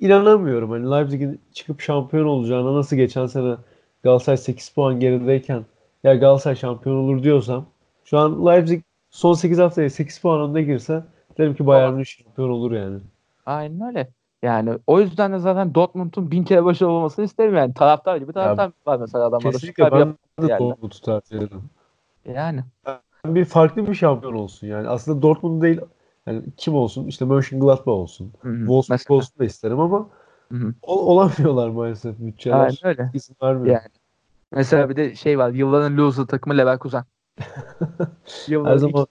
inanamıyorum. 0.00 0.70
Hani 0.70 0.90
Leipzig'in 0.90 1.40
çıkıp 1.52 1.80
şampiyon 1.80 2.24
olacağına 2.26 2.74
nasıl 2.74 2.96
geçen 2.96 3.26
sene 3.26 3.56
Galatasaray 4.02 4.36
8 4.36 4.68
puan 4.68 5.00
gerideyken 5.00 5.64
ya 6.04 6.14
Galatasaray 6.14 6.56
şampiyon 6.56 6.96
olur 6.96 7.22
diyorsam 7.22 7.66
şu 8.04 8.18
an 8.18 8.46
Leipzig 8.46 8.82
son 9.10 9.32
8 9.34 9.58
haftaya 9.58 9.90
8 9.90 10.18
puan 10.18 10.50
önde 10.50 10.62
girse 10.62 11.02
derim 11.38 11.54
ki 11.54 11.66
Bayern 11.66 11.92
Münih 11.92 12.04
şampiyon 12.06 12.50
olur 12.50 12.72
yani. 12.72 12.98
Aynen 13.46 13.88
öyle. 13.88 14.08
Yani 14.42 14.78
o 14.86 15.00
yüzden 15.00 15.32
de 15.32 15.38
zaten 15.38 15.74
Dortmund'un 15.74 16.30
bin 16.30 16.44
kere 16.44 16.64
başarılı 16.64 16.92
olmasını 16.92 17.24
isterim 17.24 17.54
yani. 17.54 17.74
Taraftar 17.74 18.16
gibi 18.16 18.32
taraftar 18.32 18.70
var 18.86 18.98
mesela 19.00 19.24
adamlarda. 19.24 19.50
Kesinlikle 19.50 19.92
ben 19.92 20.14
de. 20.48 20.58
Dortmund'u 20.58 21.00
tercih 21.04 21.36
ederim. 21.36 21.62
Yani. 22.24 22.60
Bir 23.26 23.44
farklı 23.44 23.86
bir 23.86 23.94
şampiyon 23.94 24.34
olsun 24.34 24.66
yani. 24.66 24.88
Aslında 24.88 25.22
Dortmund 25.22 25.62
değil 25.62 25.80
yani 26.26 26.42
kim 26.56 26.74
olsun? 26.74 27.06
İşte 27.06 27.24
Mönchengladbach 27.24 27.88
olsun. 27.88 28.32
Hı 28.40 28.48
hı. 28.48 28.58
Wolfsburg 28.58 28.90
Mesela. 28.90 29.16
olsun 29.16 29.38
da 29.38 29.44
isterim 29.44 29.80
ama 29.80 30.08
Hı-hı. 30.52 30.74
olamıyorlar 30.82 31.68
maalesef 31.68 32.18
bütçeler. 32.18 32.56
Aynen 32.58 32.76
öyle. 32.82 33.10
İzin 33.14 33.36
vermiyor. 33.42 33.74
Yani. 33.74 33.88
Mesela 34.52 34.88
bir 34.88 34.96
de 34.96 35.14
şey 35.14 35.38
var. 35.38 35.50
Yılların 35.50 35.96
loser 35.96 36.24
takımı 36.24 36.58
Leverkusen. 36.58 37.04
Yılların 38.48 38.72
Her 38.72 38.78
zaman-. 38.78 39.06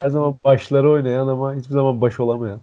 Her 0.00 0.08
zaman 0.08 0.38
başları 0.44 0.90
oynayan 0.90 1.28
ama 1.28 1.54
hiçbir 1.54 1.72
zaman 1.74 2.00
baş 2.00 2.20
olamayan. 2.20 2.60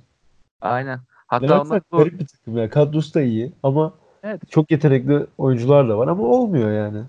Aynen. 0.62 1.00
Hatta 1.28 1.46
Leverkusen 1.46 1.68
onlar 1.68 1.82
garip 1.92 2.20
bir 2.20 2.28
takım 2.28 2.58
ya. 2.58 2.70
Kadrosu 2.70 3.14
da 3.14 3.22
iyi 3.22 3.52
ama 3.64 3.94
Evet. 4.24 4.42
çok 4.52 4.72
yetenekli 4.72 5.28
oyuncular 5.38 5.90
da 5.90 5.98
var 5.98 6.08
ama 6.08 6.24
olmuyor 6.24 6.72
yani. 6.72 7.04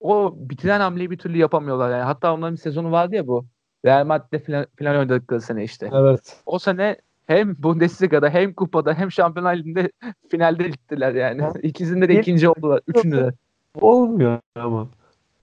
o 0.00 0.34
bitiren 0.36 0.80
hamleyi 0.80 1.10
bir 1.10 1.18
türlü 1.18 1.38
yapamıyorlar 1.38 1.90
yani. 1.90 2.02
Hatta 2.02 2.34
onların 2.34 2.54
bir 2.54 2.60
sezonu 2.60 2.92
vardı 2.92 3.14
ya 3.14 3.26
bu. 3.26 3.46
Real 3.84 4.06
Madrid'de 4.06 4.38
falan, 4.38 4.66
falan 4.78 4.96
oynadıkları 4.96 5.40
sene 5.40 5.64
işte. 5.64 5.90
Evet. 5.92 6.42
O 6.46 6.58
sene 6.58 6.96
hem 7.26 7.56
Bundesliga'da 7.58 8.30
hem 8.30 8.54
kupada 8.54 8.94
hem 8.94 9.12
Şampiyonlar 9.12 9.56
Ligi'nde 9.56 9.90
finalde 10.30 10.68
gittiler 10.68 11.14
yani. 11.14 11.42
Ha. 11.42 11.52
İkisinde 11.62 12.08
de 12.08 12.20
ikinci 12.20 12.48
oldular. 12.48 12.80
Üçünde 12.86 13.16
de. 13.16 13.32
Olmuyor 13.80 14.40
ama. 14.56 14.88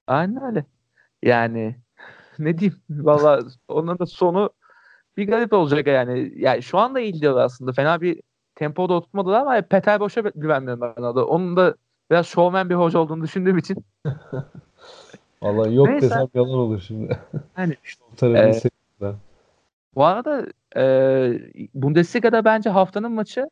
Aynen 0.07 0.43
öyle. 0.43 0.65
Yani 1.23 1.75
ne 2.39 2.57
diyeyim 2.57 2.79
valla 2.89 3.39
onun 3.67 3.99
da 3.99 4.05
sonu 4.05 4.49
bir 5.17 5.27
garip 5.27 5.53
olacak 5.53 5.87
yani. 5.87 6.33
Yani 6.35 6.63
şu 6.63 6.77
anda 6.77 6.99
iyi 6.99 7.13
gidiyorlar 7.13 7.45
aslında. 7.45 7.71
Fena 7.71 8.01
bir 8.01 8.21
tempoda 8.55 8.93
oturtmadılar 8.93 9.41
ama 9.41 9.61
Peter 9.61 9.99
Boş'a 9.99 10.21
güvenmiyorum 10.35 10.81
ben 10.81 11.03
da. 11.03 11.25
Onun 11.25 11.57
da 11.57 11.75
biraz 12.11 12.27
showman 12.27 12.69
bir 12.69 12.75
hoca 12.75 12.99
olduğunu 12.99 13.23
düşündüğüm 13.23 13.57
için. 13.57 13.85
Vallahi 15.43 15.75
yok 15.75 15.87
Neyse. 15.87 16.05
desem 16.05 16.27
yalan 16.33 16.49
olur 16.59 16.83
şimdi. 16.87 17.19
Hani 17.53 17.75
işte 17.83 18.03
o 18.13 18.15
tarafını 18.15 18.71
Ee, 19.01 19.13
bu 19.95 20.05
arada 20.05 20.45
e, 20.77 20.83
Bundesliga'da 21.73 22.45
bence 22.45 22.69
haftanın 22.69 23.11
maçı 23.11 23.49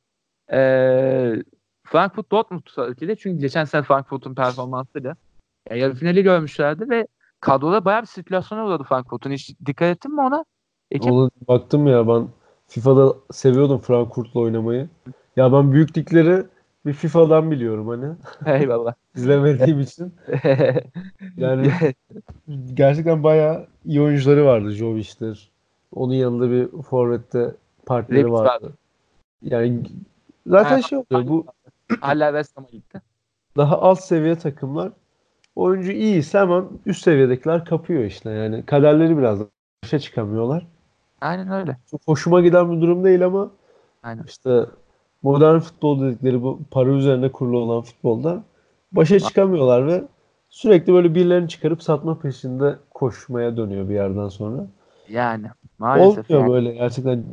e, 0.52 0.60
Frankfurt 1.84 2.32
Dortmund 2.32 2.62
de. 3.02 3.16
Çünkü 3.16 3.42
geçen 3.42 3.66
sene 3.66 3.84
Frankfurt'un 3.84 4.36
performansıyla 4.36 5.16
yani 5.70 5.80
yarı 5.80 5.96
finali 5.96 6.24
görmüşlerdi 6.24 6.90
ve 6.90 7.08
kadroda 7.40 7.86
bayağı 7.86 8.02
bir 8.02 8.08
sirkülasyona 8.08 8.66
uğradı 8.66 8.84
Frankfurt'un. 8.84 9.32
Hiç 9.32 9.56
dikkat 9.66 9.98
ettin 9.98 10.16
mi 10.16 10.22
ona? 10.22 10.46
Ekip 10.92 11.12
Ona 11.12 11.30
baktım 11.48 11.88
ya 11.88 12.08
ben 12.08 12.28
FIFA'da 12.68 13.16
seviyordum 13.32 13.80
Frankfurt'la 13.80 14.40
oynamayı. 14.40 14.90
Ya 15.36 15.54
ben 15.54 15.72
büyük 15.72 15.98
ligleri 15.98 16.46
bir 16.90 16.94
FIFA'dan 16.94 17.52
biliyorum 17.52 17.88
hani. 17.88 18.16
eyvallah. 18.62 18.94
izlemediğim 19.16 19.80
için. 19.80 20.14
Yani 21.38 21.72
gerçekten 22.74 23.24
bayağı 23.24 23.68
iyi 23.86 24.02
oyuncuları 24.02 24.46
vardı 24.46 24.72
Jovic'tir. 24.72 25.52
Onun 25.96 26.14
yanında 26.14 26.52
bir 26.52 26.82
forvette 26.82 27.56
partneri 27.86 28.20
Rebic 28.20 28.32
vardı. 28.32 28.48
vardı. 28.50 28.74
Yani 29.42 29.84
zaten 30.48 30.76
Ha, 30.76 30.82
şey 30.82 30.98
oluyor 30.98 31.28
bu 31.28 31.46
Hala 32.02 32.28
West 32.30 32.58
Ham'a 32.58 32.68
gitti. 32.72 33.02
daha 33.58 33.82
alt 33.82 34.00
seviye 34.02 34.36
takımlar 34.38 34.92
oyuncu 35.56 35.92
iyiyse 35.92 36.40
hemen 36.40 36.66
üst 36.86 37.04
seviyedekiler 37.04 37.66
kapıyor 37.66 38.04
işte 38.04 38.30
yani 38.30 38.66
kaderleri 38.66 39.18
biraz 39.18 39.40
başa 39.84 40.00
çıkamıyorlar. 40.00 40.68
Aynen 41.22 41.52
öyle. 41.52 41.78
Çok 41.92 42.02
hoşuma 42.06 42.42
giden 42.42 42.72
bir 42.72 42.82
durum 42.82 43.04
değil 43.04 43.26
ama 43.26 43.52
Aynen. 44.04 44.24
işte 44.24 44.66
modern 45.24 45.60
futbol 45.60 46.02
dedikleri 46.02 46.44
bu 46.44 46.60
para 46.72 46.90
üzerine 46.90 47.32
kurulu 47.32 47.60
olan 47.60 47.82
futbolda 47.82 48.44
başa 48.92 49.20
çıkamıyorlar 49.20 49.88
ve 49.88 50.04
sürekli 50.50 50.94
böyle 50.94 51.16
birilerini 51.16 51.50
çıkarıp 51.50 51.84
satma 51.84 52.20
peşinde 52.20 52.76
koşmaya 52.94 53.58
dönüyor 53.58 53.90
bir 53.90 53.94
yerden 53.94 54.28
sonra. 54.28 54.68
Yani 55.10 55.48
maalesef. 55.80 56.32
Olmuyor 56.32 56.42
yani. 56.42 56.54
böyle 56.54 56.74
gerçekten 56.74 57.24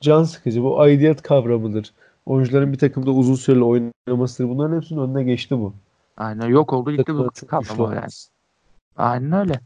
can 0.00 0.22
sıkıcı. 0.22 0.62
Bu 0.62 0.80
aidiyet 0.80 1.22
kavramıdır. 1.22 1.92
Oyuncuların 2.26 2.72
bir 2.72 2.78
takımda 2.78 3.10
uzun 3.10 3.34
süreli 3.34 3.64
oynamasıdır. 3.64 4.48
Bunların 4.48 4.76
hepsinin 4.76 5.00
önüne 5.00 5.22
geçti 5.22 5.58
bu. 5.58 5.74
Aynen 6.16 6.48
yok 6.48 6.72
oldu 6.72 6.92
gitti 6.92 7.14
bu 7.14 7.28
kavram 7.46 7.94
yani. 7.94 8.06
Aynen 8.96 9.32
öyle. 9.32 9.60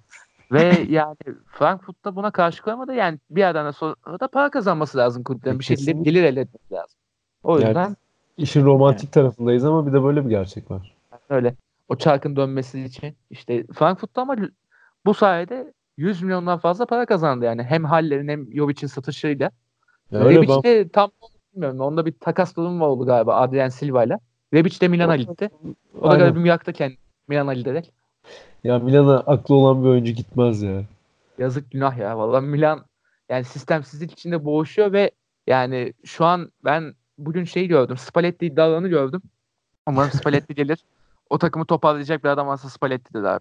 Ve 0.53 0.87
yani 0.88 1.17
Frankfurt'ta 1.47 2.17
buna 2.17 2.31
karşı 2.31 2.62
koyamadı. 2.62 2.95
Yani 2.95 3.19
bir 3.31 3.40
yerden 3.40 3.71
sonra 3.71 4.21
da 4.21 4.29
para 4.29 4.51
kazanması 4.51 4.99
lazım 4.99 5.23
kulüplerin. 5.23 5.59
Bir 5.59 5.64
şekilde 5.64 5.93
gelir 5.93 6.23
elde 6.23 6.40
etmesi 6.40 6.75
lazım. 6.75 6.99
O 7.45 7.59
Yani- 7.59 7.67
yüzden 7.69 7.97
İşin 8.37 8.65
romantik 8.65 9.13
tarafındayız 9.13 9.65
ama 9.65 9.87
bir 9.87 9.93
de 9.93 10.03
böyle 10.05 10.25
bir 10.25 10.31
gerçek 10.31 10.71
var. 10.71 10.95
öyle. 11.29 11.55
O 11.89 11.97
çarkın 11.97 12.37
dönmesi 12.37 12.81
için 12.85 13.17
işte 13.31 13.65
Frankfurt'ta 13.75 14.23
ama 14.23 14.37
bu 15.07 15.15
sayede 15.15 15.73
100 15.97 16.23
milyondan 16.23 16.59
fazla 16.59 16.87
para 16.87 17.07
kazandı 17.07 17.45
yani. 17.45 17.63
Hem 17.63 17.85
Haller'in 17.85 18.29
hem 18.29 18.55
Jovic'in 18.55 18.87
satışıyla. 18.87 19.51
Rebic 20.13 20.49
ben 20.49 20.63
de 20.63 20.89
tam 20.89 21.11
bilmiyorum. 21.55 21.81
Onda 21.81 22.07
bir 22.07 22.13
takas 22.13 22.57
durumu 22.57 22.85
oldu 22.85 23.07
galiba 23.07 23.35
Adrian 23.37 23.69
Silva'yla. 23.69 24.19
Rebic 24.55 24.81
de 24.81 24.89
Milan'a 24.89 25.17
gitti. 25.17 25.51
O 26.01 26.11
da 26.11 26.17
garibim 26.17 26.47
yaktı 26.47 26.73
kendini 26.73 26.99
Milan'a 27.29 27.55
giderek. 27.55 27.93
Ya 28.65 28.79
Milan'a 28.79 29.17
aklı 29.19 29.55
olan 29.55 29.85
bir 29.85 29.89
oyuncu 29.89 30.13
gitmez 30.13 30.63
ya. 30.63 30.83
Yazık 31.39 31.71
günah 31.71 31.99
ya. 31.99 32.19
Vallahi 32.19 32.45
Milan 32.45 32.85
yani 33.29 33.45
sistemsizlik 33.45 34.13
içinde 34.13 34.45
boğuşuyor 34.45 34.93
ve 34.93 35.11
yani 35.47 35.93
şu 36.05 36.25
an 36.25 36.51
ben 36.65 36.95
bugün 37.18 37.44
şey 37.44 37.66
gördüm. 37.66 37.96
Spalletti 37.96 38.46
iddialarını 38.46 38.88
gördüm. 38.88 39.22
Umarım 39.88 40.11
Spalletti 40.11 40.55
gelir. 40.55 40.79
O 41.31 41.38
takımı 41.38 41.64
toparlayacak 41.64 42.24
bir 42.24 42.29
adam 42.29 42.46
varsa 42.46 42.68
Spalletti'dir 42.68 43.22
abi. 43.22 43.40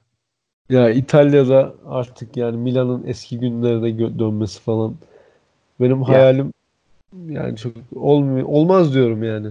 Ya 0.69 0.89
İtalya'da 0.89 1.73
artık 1.85 2.37
yani 2.37 2.57
Milan'ın 2.57 3.03
eski 3.07 3.39
günlerine 3.39 3.89
gö- 3.89 4.19
dönmesi 4.19 4.61
falan 4.61 4.95
benim 5.81 6.01
hayalim 6.03 6.53
yani 7.27 7.57
çok 7.57 7.73
olmuyor 7.95 8.47
olmaz 8.47 8.93
diyorum 8.93 9.23
yani. 9.23 9.49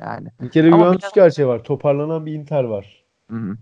Yani. 0.00 0.28
Bir 0.42 0.48
kere 0.50 0.66
Ama 0.72 0.76
Juventus 0.84 1.02
Milan- 1.04 1.14
gerçeği 1.14 1.48
var. 1.48 1.64
Toparlanan 1.64 2.26
bir 2.26 2.32
Inter 2.32 2.64
var. 2.64 3.04
Hı 3.30 3.36
hı. 3.36 3.56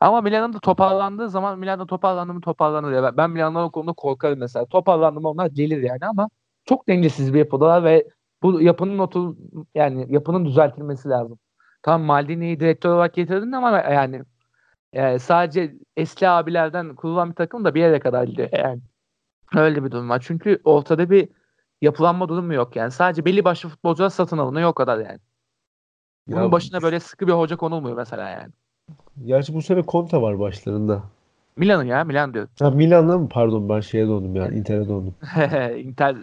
Ama 0.00 0.20
Milan'ın 0.20 0.52
da 0.52 0.58
toparlandığı 0.58 1.28
zaman 1.28 1.58
Milan'da 1.58 1.86
toparlandı 1.86 2.34
mı 2.34 2.40
toparlanır 2.40 2.92
ya. 2.92 3.02
Ben- 3.02 3.16
Ben 3.16 3.30
Milan'dan 3.30 3.64
o 3.64 3.70
konuda 3.70 3.92
korkarım 3.92 4.38
mesela. 4.38 4.64
Toparlandı 4.64 5.20
mı 5.20 5.28
onlar 5.28 5.46
gelir 5.46 5.82
yani 5.82 6.06
ama 6.10 6.28
çok 6.64 6.88
dengesiz 6.88 7.34
bir 7.34 7.38
yapıdalar 7.38 7.84
ve 7.84 8.06
bu 8.42 8.60
yapının 8.60 8.98
otur 8.98 9.36
yani 9.74 10.06
yapının 10.14 10.44
düzeltilmesi 10.44 11.08
lazım. 11.08 11.38
Tamam 11.82 12.02
Maldini'yi 12.02 12.60
direktör 12.60 12.90
olarak 12.90 13.14
getirdin 13.14 13.52
ama 13.52 13.78
yani, 13.78 14.22
yani 14.92 15.18
sadece 15.18 15.74
eski 15.96 16.28
abilerden 16.28 16.94
kurulan 16.94 17.30
bir 17.30 17.34
takım 17.34 17.64
da 17.64 17.74
bir 17.74 17.80
yere 17.80 18.00
kadar 18.00 18.28
yani. 18.58 18.80
Öyle 19.56 19.84
bir 19.84 19.90
durum 19.90 20.08
var. 20.10 20.22
Çünkü 20.26 20.60
ortada 20.64 21.10
bir 21.10 21.28
yapılanma 21.82 22.28
durumu 22.28 22.54
yok 22.54 22.76
yani. 22.76 22.90
Sadece 22.90 23.24
belli 23.24 23.44
başlı 23.44 23.68
futbolcular 23.68 24.08
satın 24.08 24.38
alınıyor 24.38 24.68
o 24.68 24.72
kadar 24.72 24.98
yani. 24.98 25.18
Bunun 26.26 26.42
Ya, 26.42 26.52
başına 26.52 26.82
böyle 26.82 27.00
sıkı 27.00 27.26
bir 27.26 27.32
hoca 27.32 27.56
konulmuyor 27.56 27.96
mesela 27.96 28.28
yani. 28.28 28.52
Gerçi 29.24 29.54
bu 29.54 29.62
sene 29.62 29.82
Conte 29.88 30.22
var 30.22 30.38
başlarında. 30.38 31.02
Milan'ın 31.56 31.84
ya 31.84 32.04
Milan 32.04 32.34
diyor. 32.34 32.48
Ha 32.58 32.70
Milan'da 32.70 33.18
mı? 33.18 33.28
Pardon 33.28 33.68
ben 33.68 33.80
şeye 33.80 34.08
döndüm 34.08 34.36
yani 34.36 34.58
Inter'e 34.58 34.88
döndüm. 34.88 35.14
Inter 35.88 36.16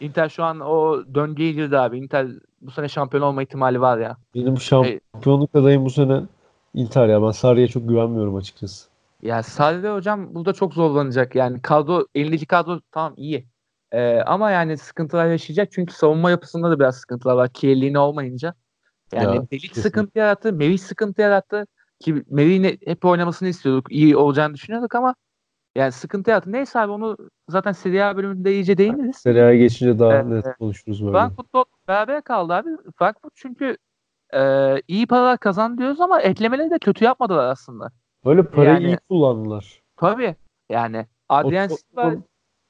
Inter 0.00 0.28
şu 0.28 0.44
an 0.44 0.60
o 0.60 1.04
döngüye 1.14 1.52
girdi 1.52 1.78
abi. 1.78 1.98
Inter 1.98 2.28
bu 2.60 2.70
sene 2.70 2.88
şampiyon 2.88 3.22
olma 3.22 3.42
ihtimali 3.42 3.80
var 3.80 3.98
ya. 3.98 4.16
Benim 4.34 4.58
şampiyonluk 4.58 5.54
adayım 5.54 5.84
bu 5.84 5.90
sene 5.90 6.22
Inter 6.74 7.08
ya. 7.08 7.22
Ben 7.22 7.30
Sarri'ye 7.30 7.68
çok 7.68 7.88
güvenmiyorum 7.88 8.36
açıkçası. 8.36 8.88
Ya 9.22 9.42
Sarri 9.42 9.88
hocam 9.88 10.34
burada 10.34 10.52
çok 10.52 10.74
zorlanacak. 10.74 11.34
Yani 11.34 11.62
kadro 11.62 12.06
elindeki 12.14 12.46
kadro 12.46 12.80
tamam 12.92 13.14
iyi. 13.16 13.46
Ee, 13.92 14.20
ama 14.20 14.50
yani 14.50 14.78
sıkıntılar 14.78 15.26
yaşayacak. 15.26 15.72
Çünkü 15.72 15.94
savunma 15.94 16.30
yapısında 16.30 16.70
da 16.70 16.78
biraz 16.78 16.96
sıkıntılar 16.96 17.34
var. 17.34 17.48
Kirliğine 17.52 17.98
olmayınca. 17.98 18.54
Yani 19.12 19.36
Ya, 19.36 19.50
Delik 19.50 19.76
sıkıntı 19.76 20.18
yarattı. 20.18 20.52
Merih 20.52 20.78
sıkıntı 20.78 21.22
yarattı. 21.22 21.66
Ki 22.00 22.24
Merih'in 22.30 22.78
hep 22.86 23.04
oynamasını 23.04 23.48
istiyorduk. 23.48 23.92
iyi 23.92 24.16
olacağını 24.16 24.54
düşünüyorduk 24.54 24.94
ama 24.94 25.14
yani 25.78 25.92
sıkıntı 25.92 26.30
yarattı. 26.30 26.52
Neyse 26.52 26.80
abi 26.80 26.92
onu 26.92 27.16
zaten 27.48 27.72
Serie 27.72 28.02
A 28.02 28.16
bölümünde 28.16 28.52
iyice 28.52 28.78
değiniriz. 28.78 29.16
Serie 29.16 29.42
A'ya 29.42 29.56
geçince 29.56 29.98
daha 29.98 30.14
Evet. 30.14 30.26
net 30.26 30.56
konuşuruz 30.58 31.02
böyle. 31.02 31.12
Frankfurt 31.12 31.54
Dortmund 31.54 31.88
beraber 31.88 32.22
kaldı 32.22 32.52
abi. 32.52 32.68
Frankfurt 32.98 33.32
çünkü 33.36 33.76
e, 34.34 34.40
iyi 34.88 35.06
paralar 35.06 35.38
kazandı 35.38 35.78
diyoruz 35.78 36.00
ama 36.00 36.20
eklemeleri 36.20 36.70
de 36.70 36.78
kötü 36.78 37.04
yapmadılar 37.04 37.48
aslında. 37.50 37.90
Böyle 38.24 38.42
parayı 38.42 38.70
Yani- 38.74 38.86
iyi 38.86 38.96
kullandılar. 39.08 39.82
Tabii. 39.96 40.36
Yani 40.70 41.06
Adrian 41.28 41.68
Silva 41.68 42.02
Tottenham- 42.02 42.22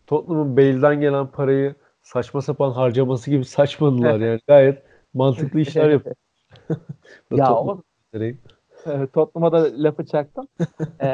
Tottenham'ın 0.06 0.56
Bale'den 0.56 1.00
gelen 1.00 1.26
parayı 1.26 1.74
saçma 2.02 2.42
sapan 2.42 2.70
harcaması 2.70 3.30
gibi 3.30 3.44
saçmadılar 3.44 4.20
yani. 4.20 4.40
Gayet 4.48 4.82
mantıklı 5.14 5.60
işler 5.60 5.90
yapıyor. 5.90 6.16
ya 7.30 7.54
o 7.54 7.82
Tottenham'a 9.12 9.52
da 9.52 9.68
lafı 9.82 10.06
çaktım. 10.06 10.48
E, 11.00 11.08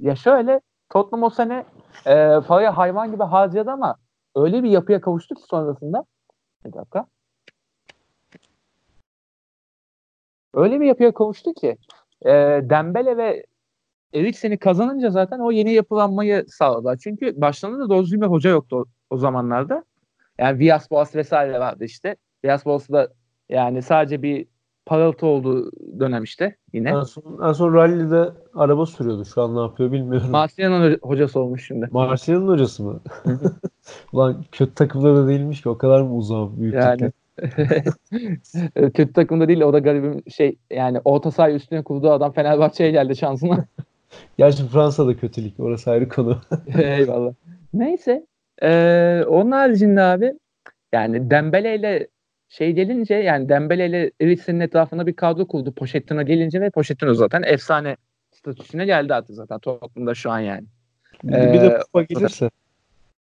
ya 0.00 0.16
şöyle 0.16 0.60
Tottenham 0.92 1.22
o 1.22 1.30
sene 1.30 1.64
e, 2.06 2.40
parayı 2.46 2.68
hayvan 2.68 3.12
gibi 3.12 3.22
harcadı 3.22 3.70
ama 3.70 3.96
öyle 4.36 4.62
bir 4.62 4.70
yapıya 4.70 5.00
kavuştu 5.00 5.34
ki 5.34 5.42
sonrasında 5.42 6.04
bir 6.64 6.72
dakika. 6.72 7.06
Öyle 10.54 10.80
bir 10.80 10.86
yapıya 10.86 11.14
kavuştu 11.14 11.54
ki 11.54 11.76
e, 12.22 12.30
Dembele 12.62 13.16
ve 13.16 13.46
Eriksen'i 14.14 14.58
kazanınca 14.58 15.10
zaten 15.10 15.38
o 15.38 15.50
yeni 15.50 15.72
yapılanmayı 15.72 16.44
sağladılar. 16.48 16.96
Çünkü 16.96 17.40
başlarında 17.40 17.88
da 17.88 18.02
düzgün 18.02 18.20
bir 18.20 18.26
hoca 18.26 18.50
yoktu 18.50 18.76
o, 18.76 18.84
o 19.10 19.16
zamanlarda. 19.16 19.84
Yani 20.38 20.58
Villas 20.58 20.90
Boas 20.90 21.14
vesaire 21.14 21.60
vardı 21.60 21.84
işte. 21.84 22.16
Villas 22.44 22.66
Boas'u 22.66 22.92
da 22.92 23.08
Yani 23.48 23.82
sadece 23.82 24.22
bir 24.22 24.46
parıltı 24.86 25.26
olduğu 25.26 25.70
dönem 26.00 26.22
işte 26.22 26.56
yine. 26.72 26.90
En 26.90 27.02
son, 27.02 27.48
en 27.48 27.52
son 27.52 27.74
rally'de 27.74 28.30
araba 28.54 28.86
sürüyordu. 28.86 29.24
Şu 29.24 29.42
an 29.42 29.56
ne 29.56 29.60
yapıyor 29.60 29.92
bilmiyorum. 29.92 30.30
Marsilya'nın 30.30 30.98
hocası 31.02 31.40
olmuş 31.40 31.66
şimdi. 31.66 31.88
Marsilya'nın 31.90 32.48
hocası 32.48 32.82
mı? 32.82 33.00
Ulan 34.12 34.44
kötü 34.52 34.74
takımda 34.74 35.16
da 35.16 35.28
değilmiş 35.28 35.62
ki 35.62 35.68
o 35.68 35.78
kadar 35.78 36.00
mı 36.00 36.16
uzağım 36.16 36.60
büyük 36.60 36.74
Yani. 36.74 37.12
Kötü 38.74 39.12
takımda 39.12 39.48
değil 39.48 39.60
o 39.60 39.72
da 39.72 39.78
garibim 39.78 40.22
şey 40.30 40.56
yani 40.70 41.00
orta 41.04 41.30
sahayı 41.30 41.56
üstüne 41.56 41.82
kurduğu 41.82 42.10
adam 42.10 42.32
Fenerbahçe'ye 42.32 42.90
geldi 42.90 43.16
şansına. 43.16 43.64
Gerçi 44.38 44.66
Fransa'da 44.66 45.16
kötülük. 45.16 45.60
Orası 45.60 45.90
ayrı 45.90 46.08
konu. 46.08 46.38
Eyvallah. 46.78 47.32
Neyse. 47.74 48.26
Ee, 48.62 49.24
onun 49.28 49.50
haricinde 49.50 50.00
abi 50.00 50.34
yani 50.92 51.30
Dembele 51.30 51.76
ile 51.76 52.08
şey 52.52 52.72
gelince 52.72 53.14
yani 53.14 53.48
Dembele 53.48 53.86
ile 53.86 54.10
Eriksen'in 54.20 54.60
etrafında 54.60 55.06
bir 55.06 55.16
kadro 55.16 55.46
kurdu 55.46 55.72
Pochettino 55.72 56.22
gelince 56.22 56.60
ve 56.60 56.70
Pochettino 56.70 57.14
zaten 57.14 57.42
efsane 57.42 57.96
statüsüne 58.30 58.86
geldi 58.86 59.14
artık 59.14 59.36
zaten 59.36 59.58
Tottenham'da 59.58 60.14
şu 60.14 60.30
an 60.30 60.38
yani. 60.38 60.64
Bir 61.24 61.60
de 61.60 61.78
kupa 61.78 62.02
gelirse. 62.02 62.50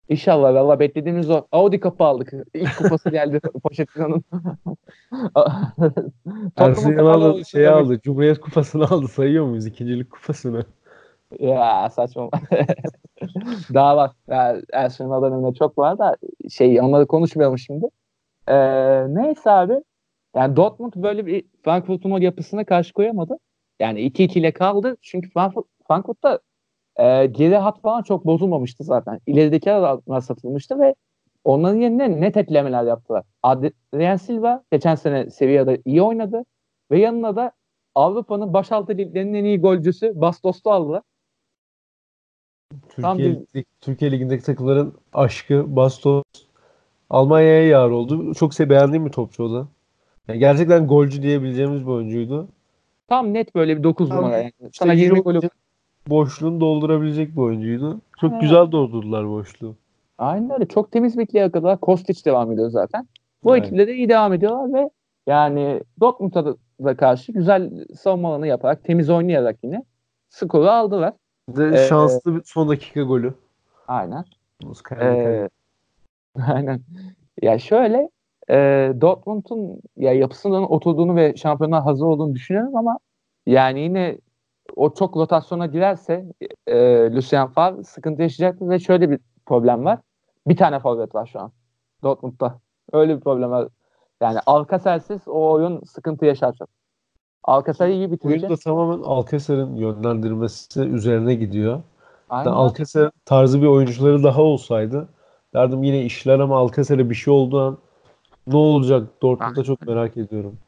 İnşallah 0.08 0.54
valla 0.54 0.80
beklediğimiz 0.80 1.30
o. 1.30 1.46
Audi 1.52 1.80
kapı 1.80 2.04
aldık. 2.04 2.32
İlk 2.54 2.78
kupası 2.78 3.10
geldi 3.10 3.40
Pochettino'nun. 3.62 4.24
Ersun 6.56 6.92
Yanal 6.92 7.44
şey 7.44 7.68
aldı. 7.68 8.00
Cumhuriyet 8.00 8.40
kupasını 8.40 8.84
aldı. 8.84 9.08
Sayıyor 9.08 9.46
muyuz 9.46 9.66
ikincilik 9.66 10.10
kupasını? 10.10 10.64
Ya 11.38 11.90
saçma. 11.90 12.30
Daha 13.74 13.96
var. 13.96 14.10
Ya, 14.28 14.56
Ersun 14.72 15.04
Yanal 15.04 15.22
döneminde 15.22 15.54
çok 15.54 15.78
var 15.78 15.98
da 15.98 16.16
şey 16.50 16.80
onları 16.80 17.06
konuşmayalım 17.06 17.58
şimdi. 17.58 17.86
Ee, 18.48 19.14
neyse 19.14 19.50
abi. 19.50 19.83
Yani 20.37 20.57
Dortmund 20.57 20.92
böyle 20.96 21.26
bir 21.26 21.44
Frankfurt'un 21.64 22.11
o 22.11 22.18
yapısına 22.18 22.64
karşı 22.64 22.92
koyamadı. 22.92 23.37
Yani 23.81 24.00
2-2 24.00 24.38
ile 24.38 24.53
kaldı. 24.53 24.96
Çünkü 25.03 25.31
Frankfurt, 25.31 25.66
Frankfurt'ta 25.88 26.40
e, 26.96 27.26
geri 27.26 27.57
hat 27.57 27.81
falan 27.81 28.03
çok 28.03 28.26
bozulmamıştı 28.26 28.85
zaten. 28.85 29.20
İlerideki 29.26 29.72
adamlar 29.72 30.20
satılmıştı 30.20 30.81
ve 30.81 30.94
onların 31.44 31.81
yerine 31.81 32.20
net 32.20 32.37
eklemeler 32.37 32.85
yaptılar. 32.85 33.24
Adrian 33.42 34.16
Silva 34.16 34.64
geçen 34.72 34.94
sene 34.94 35.31
seviyede 35.31 35.83
iyi 35.85 36.03
oynadı 36.03 36.44
ve 36.90 36.98
yanına 36.98 37.37
da 37.37 37.53
Avrupa'nın 37.94 38.55
başaltı 38.55 38.96
liglerinin 38.96 39.35
en 39.35 39.44
iyi 39.44 39.61
golcüsü 39.61 40.20
Bastos'tu 40.20 40.70
aldılar. 40.70 41.03
Türkiye, 42.88 43.40
bir... 43.55 43.64
Türkiye 43.81 44.11
Ligi'ndeki 44.11 44.44
takımların 44.44 44.94
aşkı 45.12 45.76
Bastos 45.76 46.22
Almanya'ya 47.11 47.66
yar 47.66 47.90
oldu. 47.90 48.35
Çok 48.35 48.55
se 48.55 48.70
beğendiğim 48.70 49.07
bir 49.07 49.12
topçu 49.12 49.44
o 49.44 49.53
da. 49.53 49.66
Yani 50.29 50.38
gerçekten 50.38 50.87
golcü 50.87 51.23
diyebileceğimiz 51.23 51.83
bir 51.83 51.90
oyuncuydu. 51.90 52.49
Tam 53.09 53.35
net 53.35 53.55
böyle 53.55 53.79
bir 53.79 53.83
9 53.83 54.11
numara 54.11 54.37
yani. 54.37 54.53
İşte 54.61 54.70
Sana 54.73 54.92
20 54.92 55.20
golü 55.20 55.40
boşluğunu 56.09 56.61
doldurabilecek 56.61 57.33
bir 57.37 57.40
oyuncuydu. 57.40 58.01
Çok 58.20 58.33
evet. 58.33 58.42
güzel 58.42 58.73
doldurdular 58.73 59.29
boşluğu. 59.29 59.77
Aynen 60.18 60.51
öyle. 60.51 60.68
Çok 60.68 60.92
temiz 60.92 61.18
bir 61.18 61.23
ikiliye 61.23 61.51
kadar 61.51 61.81
Kostic 61.81 62.25
devam 62.25 62.53
ediyor 62.53 62.70
zaten. 62.70 63.09
Bu 63.44 63.57
evet. 63.57 63.66
ikilide 63.66 63.87
de 63.87 63.94
iyi 63.94 64.09
devam 64.09 64.33
ediyorlar 64.33 64.73
ve 64.73 64.90
yani 65.27 65.83
Dortmund'a 66.01 66.57
da 66.85 66.96
karşı 66.96 67.33
güzel 67.33 67.70
savunmalarını 67.94 68.46
yaparak, 68.46 68.85
temiz 68.85 69.11
oynayarak 69.11 69.57
yine 69.62 69.85
skoru 70.29 70.68
aldılar. 70.68 71.12
De 71.49 71.70
ee, 71.75 71.88
şanslı 71.88 72.37
bir 72.37 72.42
son 72.44 72.68
dakika 72.68 73.03
golü. 73.03 73.35
Aynen. 73.88 74.25
Ee, 75.01 75.49
aynen. 76.46 76.80
Ya 77.42 77.58
şöyle 77.58 78.10
e, 78.50 78.56
Dortmund'un 79.00 79.80
ya 79.96 80.12
yapısının 80.12 80.62
oturduğunu 80.62 81.16
ve 81.16 81.36
şampiyonluğa 81.36 81.86
hazır 81.86 82.06
olduğunu 82.06 82.34
düşünüyorum 82.34 82.76
ama 82.76 82.98
yani 83.46 83.80
yine 83.80 84.18
o 84.76 84.94
çok 84.94 85.16
rotasyona 85.16 85.66
girerse 85.66 86.24
e, 86.66 86.76
Lucien 87.12 87.46
Favre 87.46 87.84
sıkıntı 87.84 88.22
yaşayacaktır 88.22 88.68
ve 88.68 88.78
şöyle 88.78 89.10
bir 89.10 89.20
problem 89.46 89.84
var. 89.84 89.98
Bir 90.46 90.56
tane 90.56 90.78
forvet 90.80 91.14
var 91.14 91.26
şu 91.32 91.40
an 91.40 91.52
Dortmund'da. 92.02 92.58
Öyle 92.92 93.16
bir 93.16 93.20
problem 93.20 93.50
var. 93.50 93.68
Yani 94.20 94.38
Alcacer'siz 94.46 95.28
o 95.28 95.50
oyun 95.50 95.80
sıkıntı 95.84 96.26
yaşar 96.26 96.52
çok. 96.52 96.68
Alcacer 97.44 97.88
iyi 97.88 98.12
bitirecek. 98.12 98.50
Oyun 98.50 98.56
da 98.56 98.62
tamamen 98.64 99.02
Alcacer'in 99.02 99.76
yönlendirmesi 99.76 100.80
üzerine 100.80 101.34
gidiyor. 101.34 101.82
Aynen. 102.30 102.50
Alcacer 102.50 103.10
tarzı 103.24 103.62
bir 103.62 103.66
oyuncuları 103.66 104.22
daha 104.22 104.42
olsaydı 104.42 105.08
derdim 105.54 105.82
yine 105.82 106.02
işler 106.02 106.38
ama 106.38 106.58
Alcacer'e 106.58 107.10
bir 107.10 107.14
şey 107.14 107.34
olduğu 107.34 107.60
an 107.60 107.78
ne 108.46 108.56
olacak 108.56 109.22
Dortmund'da 109.22 109.64
çok 109.64 109.86
merak 109.86 110.16
ediyorum. 110.16 110.58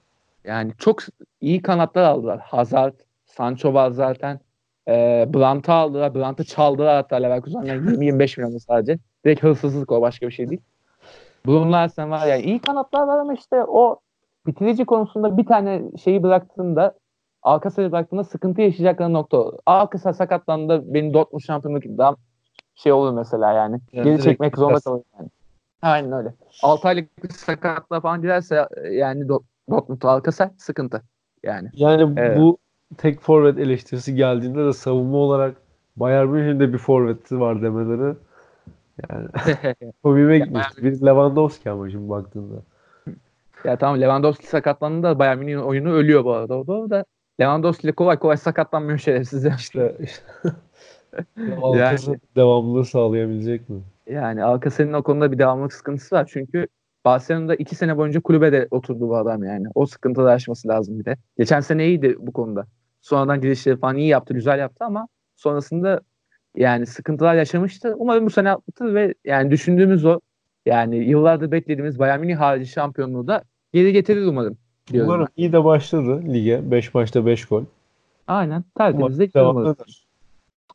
Yani 0.45 0.73
çok 0.79 1.03
iyi 1.41 1.63
kanatlar 1.63 2.03
aldılar. 2.03 2.41
Hazard, 2.41 2.95
Sancho 3.27 3.75
var 3.75 3.91
zaten. 3.91 4.41
E, 4.89 4.93
Brandt'ı 5.35 5.73
aldılar. 5.73 6.15
Brandt'ı 6.15 6.45
çaldılar 6.45 6.95
hatta 6.95 7.17
Leverkusen'den 7.17 7.79
20-25 7.87 8.41
milyon 8.41 8.59
sadece. 8.59 8.99
Direkt 9.25 9.43
hırsızlık 9.43 9.93
o 9.93 10.01
başka 10.01 10.27
bir 10.27 10.33
şey 10.33 10.49
değil. 10.51 10.61
Bruno 11.47 11.73
Larsen 11.73 12.11
var 12.11 12.27
yani 12.27 12.43
iyi 12.43 12.59
kanatlar 12.59 13.07
var 13.07 13.19
ama 13.19 13.35
işte 13.35 13.65
o 13.65 14.01
bitirici 14.47 14.85
konusunda 14.85 15.37
bir 15.39 15.47
tane 15.47 15.83
şeyi 16.05 16.23
bıraktığında 16.23 16.95
Alcacer'i 17.43 17.93
bıraktığında 17.93 18.25
sıkıntı 18.25 18.61
yaşayacakları 18.61 19.13
nokta 19.13 19.37
o. 19.37 19.59
Alcacer 19.67 20.13
sakatlandığında 20.13 20.95
benim 20.95 21.15
Dortmund 21.15 21.43
şampiyonluk 21.43 21.85
daha 21.85 22.17
şey 22.75 22.93
olur 22.93 23.13
mesela 23.13 23.53
yani. 23.53 23.81
yani 23.93 24.05
Geri 24.05 24.23
çekmek 24.23 24.57
zorunda 24.57 24.81
kalır 24.81 25.03
yani. 25.19 25.29
Aynen 25.83 26.13
öyle. 26.13 26.35
6 26.63 26.89
aylık 26.89 27.25
bir 27.25 27.29
sakatlığa 27.29 28.01
falan 28.01 28.23
girerse 28.23 28.69
yani 28.91 29.29
Dortmund 29.71 30.03
Alcacer 30.03 30.51
sıkıntı. 30.57 31.03
Yani. 31.43 31.69
Yani 31.73 32.15
evet. 32.17 32.39
bu 32.39 32.59
tek 32.99 33.21
forvet 33.21 33.59
eleştirisi 33.59 34.15
geldiğinde 34.15 34.67
de 34.67 34.73
savunma 34.73 35.17
olarak 35.17 35.55
Bayern 35.97 36.29
Münih'in 36.29 36.73
bir 36.73 36.79
forveti 36.79 37.41
var 37.41 37.63
demeleri 37.63 38.15
yani 39.11 39.29
komime 40.03 40.39
gitmişti. 40.39 40.85
Bir 40.85 41.07
Lewandowski 41.07 41.71
ama 41.71 41.91
şimdi 41.91 42.11
baktığında. 42.11 42.63
Ya 43.65 43.77
tamam 43.77 44.01
Lewandowski 44.01 44.47
sakatlandığında 44.47 45.19
Bayern 45.19 45.39
Münih'in 45.39 45.59
oyunu 45.59 45.93
ölüyor 45.93 46.25
bu 46.25 46.33
arada. 46.33 46.55
O 46.55 46.91
da 46.91 47.05
Lewandowski 47.41 47.87
ile 47.87 47.93
kolay 47.93 48.19
kolay 48.19 48.37
sakatlanmıyor 48.37 48.99
şerefsiz. 48.99 49.47
İşte, 49.47 49.97
işte. 50.01 50.23
Yani, 51.77 52.19
devamlılığı 52.37 52.85
sağlayabilecek 52.85 53.69
mi? 53.69 53.81
Yani 54.11 54.45
Alcacer'in 54.45 54.93
o 54.93 55.03
konuda 55.03 55.33
bir 55.33 55.39
devamlılık 55.39 55.73
sıkıntısı 55.73 56.15
var. 56.15 56.31
Çünkü 56.33 56.67
Barcelona'da 57.05 57.55
iki 57.55 57.75
sene 57.75 57.97
boyunca 57.97 58.21
kulübe 58.21 58.53
de 58.53 58.69
oturdu 58.71 59.09
bu 59.09 59.17
adam 59.17 59.45
yani. 59.45 59.67
O 59.75 59.87
sıkıntıda 59.87 60.31
aşması 60.31 60.69
lazım 60.69 60.99
bir 60.99 61.05
de. 61.05 61.17
Geçen 61.39 61.61
sene 61.61 61.87
iyiydi 61.87 62.17
bu 62.19 62.33
konuda. 62.33 62.67
Sonradan 63.01 63.41
girişleri 63.41 63.77
falan 63.77 63.97
iyi 63.97 64.09
yaptı, 64.09 64.35
güzel 64.35 64.59
yaptı 64.59 64.85
ama 64.85 65.09
sonrasında 65.37 66.01
yani 66.57 66.87
sıkıntılar 66.87 67.35
yaşamıştı. 67.35 67.95
Umarım 67.99 68.27
bu 68.27 68.31
sene 68.31 68.51
atlatır 68.51 68.95
ve 68.95 69.15
yani 69.25 69.51
düşündüğümüz 69.51 70.05
o 70.05 70.21
yani 70.67 70.97
yıllardır 70.97 71.51
beklediğimiz 71.51 71.99
Bayern 71.99 72.21
Münih 72.21 72.37
harici 72.37 72.71
şampiyonluğu 72.71 73.27
da 73.27 73.43
geri 73.73 73.93
getirir 73.93 74.27
umarım. 74.27 74.57
Diyorum 74.93 75.11
umarım 75.11 75.29
iyi 75.37 75.53
de 75.53 75.65
başladı 75.65 76.23
lige. 76.33 76.71
5 76.71 76.95
maçta 76.95 77.27
5 77.27 77.45
gol. 77.45 77.65
Aynen. 78.27 78.65
Tertemiz 78.79 79.19
de 79.19 79.43
umarım. 79.43 79.77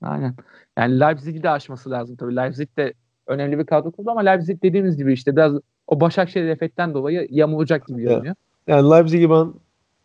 Aynen. 0.01 0.35
Yani 0.77 0.99
Leipzig'i 0.99 1.43
de 1.43 1.49
aşması 1.49 1.91
lazım 1.91 2.15
tabii. 2.15 2.35
Leipzig 2.35 2.77
de 2.77 2.93
önemli 3.27 3.59
bir 3.59 3.65
kadro 3.65 3.91
kurdu 3.91 4.11
ama 4.11 4.21
Leipzig 4.21 4.63
dediğimiz 4.63 4.97
gibi 4.97 5.13
işte 5.13 5.35
biraz 5.35 5.53
o 5.87 5.99
Başakşehir 5.99 6.47
efektten 6.47 6.93
dolayı 6.93 7.27
yamulacak 7.31 7.87
gibi 7.87 8.01
görünüyor. 8.01 8.35
Yani 8.67 8.89
Leipzig'i 8.89 9.29
ben 9.29 9.53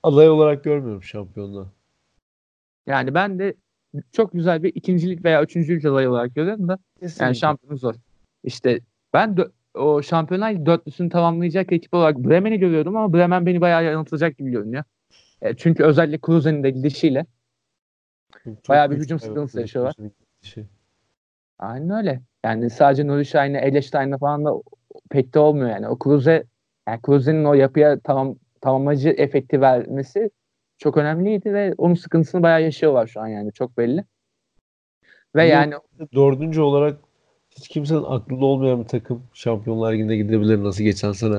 aday 0.02 0.30
olarak 0.30 0.64
görmüyorum 0.64 1.02
şampiyonluğa. 1.02 1.66
Yani 2.86 3.14
ben 3.14 3.38
de 3.38 3.54
çok 4.12 4.32
güzel 4.32 4.62
bir 4.62 4.74
ikincilik 4.74 5.24
veya 5.24 5.42
üçüncülük 5.42 5.84
adayı 5.84 6.10
olarak 6.10 6.34
görüyorum 6.34 6.68
da 6.68 6.78
Kesinlikle. 7.00 7.24
yani 7.24 7.36
şampiyonu 7.36 7.76
zor. 7.76 7.94
İşte 8.44 8.80
ben 9.14 9.36
de, 9.36 9.48
o 9.74 10.02
şampiyonlar 10.02 10.66
dörtlüsünü 10.66 11.08
tamamlayacak 11.08 11.72
ekip 11.72 11.94
olarak 11.94 12.18
Bremen'i 12.18 12.58
görüyordum 12.58 12.96
ama 12.96 13.12
Bremen 13.12 13.46
beni 13.46 13.60
bayağı 13.60 13.84
yanıltacak 13.84 14.38
gibi 14.38 14.50
görünüyor. 14.50 14.84
E, 15.42 15.56
çünkü 15.56 15.84
özellikle 15.84 16.18
Kruse'nin 16.18 16.62
de 16.62 16.70
gidişiyle 16.70 17.26
çok 18.44 18.68
bayağı 18.68 18.90
bir 18.90 18.96
hücum 18.96 19.20
sıkıntısı 19.20 19.60
yaşıyorlar. 19.60 19.94
Aynen 21.58 21.90
öyle. 21.90 22.20
Yani 22.44 22.70
sadece 22.70 23.06
Nuri 23.06 23.26
Şahin'le, 23.26 23.54
Eleştayn'le 23.54 24.18
falan 24.18 24.44
da 24.44 24.52
pek 25.10 25.34
de 25.34 25.38
olmuyor 25.38 25.70
yani. 25.70 25.88
O 25.88 25.98
Kruse, 25.98 26.44
yani 26.88 27.02
Kruse'nin 27.02 27.44
o 27.44 27.54
yapıya 27.54 28.00
tamam 28.00 28.36
tamamlayıcı 28.60 29.08
efekti 29.08 29.60
vermesi 29.60 30.30
çok 30.78 30.96
önemliydi 30.96 31.54
ve 31.54 31.74
onun 31.78 31.94
sıkıntısını 31.94 32.42
bayağı 32.42 32.62
yaşıyorlar 32.62 33.06
şu 33.06 33.20
an 33.20 33.26
yani 33.26 33.52
çok 33.52 33.78
belli. 33.78 34.04
Ve 35.34 35.46
yani 35.46 35.74
dördüncü 36.14 36.60
olarak 36.60 36.98
hiç 37.50 37.68
kimsenin 37.68 38.04
aklında 38.06 38.44
olmayan 38.44 38.82
bir 38.82 38.88
takım 38.88 39.22
Şampiyonlar 39.34 39.92
Ligi'nde 39.92 40.16
gidebilir 40.16 40.64
nasıl 40.64 40.84
geçen 40.84 41.12
sene. 41.12 41.38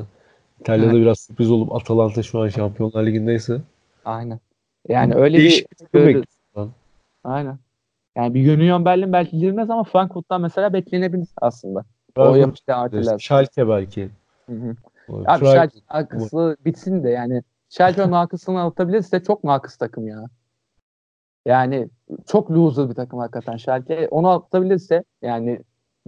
İtalya'da 0.60 0.92
evet. 0.92 1.02
biraz 1.02 1.20
sürpriz 1.20 1.52
olup 1.52 1.76
Atalanta 1.76 2.24
şu 2.24 2.40
an 2.40 2.48
Şampiyonlar 2.48 3.06
Ligi'ndeyse. 3.06 3.62
Aynen. 4.06 4.40
Yani 4.88 5.16
öyle 5.16 5.38
Değişik 5.38 5.94
bir, 5.94 6.08
bir 6.08 6.24
Aynen. 7.24 7.58
Yani 8.16 8.34
bir 8.34 8.58
Union 8.58 8.86
Berlin 8.86 9.14
belki 9.14 9.38
girmez 9.38 9.70
ama 9.70 9.84
Frankfurt'tan 9.84 10.42
mesela 10.42 10.74
beklenebilir 10.74 11.30
aslında. 11.42 11.84
Frankfurt, 12.16 12.60
o 12.70 12.72
yapıcı 12.72 13.20
Schalke 13.20 13.70
belki. 13.70 14.10
Hı 14.46 14.54
hı. 14.54 14.76
Abi, 15.10 15.24
abi 15.26 15.46
Schalke 15.46 16.66
bitsin 16.66 17.04
de 17.04 17.10
yani 17.10 17.42
Schalke 17.70 18.12
nakıslığını 18.12 18.64
atabilirse 18.64 19.24
çok 19.24 19.44
nakıs 19.44 19.78
takım 19.78 20.08
ya. 20.08 20.26
Yani 21.46 21.90
çok 22.26 22.52
loser 22.52 22.90
bir 22.90 22.96
takım 22.96 23.20
hakikaten 23.20 23.58
Schalke. 23.58 24.08
Onu 24.12 24.30
atabilirse 24.30 25.04
yani 25.22 25.60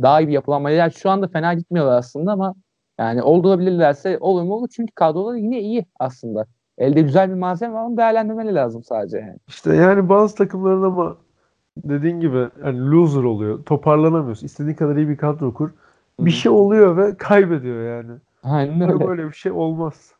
daha 0.01 0.21
iyi 0.21 0.28
bir 0.28 0.34
yapılanma. 0.34 0.69
Yani 0.69 0.93
şu 0.93 1.10
anda 1.10 1.28
fena 1.28 1.54
gitmiyorlar 1.54 1.97
aslında 1.97 2.32
ama 2.32 2.56
yani 2.99 3.21
oldurabilirlerse 3.21 4.17
olur 4.19 4.43
mu 4.43 4.54
olur. 4.54 4.67
Çünkü 4.75 4.91
kadroları 4.95 5.38
yine 5.38 5.60
iyi 5.60 5.86
aslında. 5.99 6.45
Elde 6.77 7.01
güzel 7.01 7.29
bir 7.29 7.35
malzeme 7.35 7.73
var 7.73 7.83
onu 7.83 7.97
değerlendirmeli 7.97 8.55
lazım 8.55 8.83
sadece 8.83 9.17
yani. 9.17 9.38
İşte 9.47 9.75
yani 9.75 10.09
bazı 10.09 10.35
takımların 10.35 10.83
ama 10.83 11.17
dediğin 11.77 12.19
gibi 12.19 12.47
yani 12.65 12.91
loser 12.91 13.23
oluyor. 13.23 13.63
Toparlanamıyorsun. 13.63 14.45
İstediğin 14.45 14.75
kadar 14.75 14.95
iyi 14.95 15.09
bir 15.09 15.17
kadro 15.17 15.53
kur. 15.53 15.71
Bir 16.19 16.31
şey 16.31 16.51
oluyor 16.51 16.97
ve 16.97 17.17
kaybediyor 17.17 17.97
yani. 17.97 18.11
Aynen 18.43 18.89
öyle. 18.89 19.07
Böyle 19.07 19.27
bir 19.27 19.33
şey 19.33 19.51
olmaz. 19.51 20.13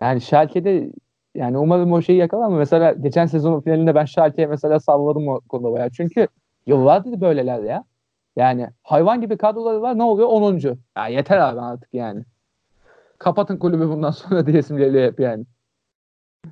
Yani 0.00 0.20
Schalke'de 0.20 0.92
yani 1.34 1.58
umarım 1.58 1.92
o 1.92 2.02
şeyi 2.02 2.18
yakalar 2.18 2.44
ama 2.44 2.56
mesela 2.56 2.92
geçen 2.92 3.26
sezonun 3.26 3.60
finalinde 3.60 3.94
ben 3.94 4.04
Schalke'ye 4.04 4.46
mesela 4.46 4.80
salladım 4.80 5.28
o 5.28 5.40
konuda 5.40 5.72
bayağı. 5.72 5.90
Çünkü 5.90 6.28
yıllardır 6.66 7.20
böyleler 7.20 7.62
ya. 7.62 7.84
Yani 8.36 8.68
hayvan 8.82 9.20
gibi 9.20 9.36
kadroları 9.36 9.82
var 9.82 9.98
ne 9.98 10.02
oluyor? 10.02 10.28
10. 10.28 10.60
Ya 10.96 11.08
yeter 11.08 11.38
abi 11.38 11.60
artık 11.60 11.94
yani. 11.94 12.24
Kapatın 13.18 13.56
kulübü 13.56 13.88
bundan 13.88 14.10
sonra 14.10 14.46
diyesim 14.46 14.76
geliyor 14.76 15.12
hep 15.12 15.20
yani. 15.20 15.44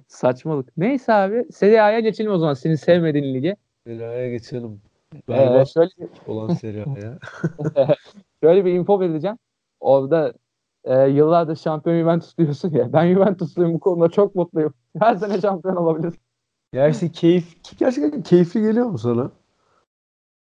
Saçmalık. 0.08 0.76
Neyse 0.76 1.12
abi 1.12 1.44
Serie 1.52 1.80
A'ya 1.80 2.00
geçelim 2.00 2.32
o 2.32 2.38
zaman 2.38 2.54
senin 2.54 2.74
sevmediğin 2.74 3.34
lige. 3.34 3.56
Serie 3.86 4.06
A'ya 4.06 4.30
geçelim. 4.30 4.80
Ee, 5.28 5.64
şöyle 5.74 5.90
olan 6.26 6.54
Serie 6.54 6.84
A'ya. 6.84 7.18
şöyle 8.42 8.64
bir 8.64 8.72
info 8.72 9.00
vereceğim. 9.00 9.38
Orada 9.80 10.32
e, 10.84 11.08
yıllardır 11.08 11.56
şampiyon 11.56 12.00
Juventus 12.00 12.38
diyorsun 12.38 12.70
ya. 12.70 12.92
Ben 12.92 13.12
Juventusluyum 13.14 13.74
bu 13.74 13.80
konuda 13.80 14.08
çok 14.08 14.34
mutluyum. 14.34 14.74
Her 14.98 15.16
sene 15.16 15.40
şampiyon 15.40 15.76
olabilir. 15.76 16.14
Ya 16.72 16.88
işte 16.88 17.12
keyif, 17.12 17.78
gerçekten 17.78 18.22
keyifli 18.22 18.62
geliyor 18.62 18.86
mu 18.86 18.98
sana? 18.98 19.30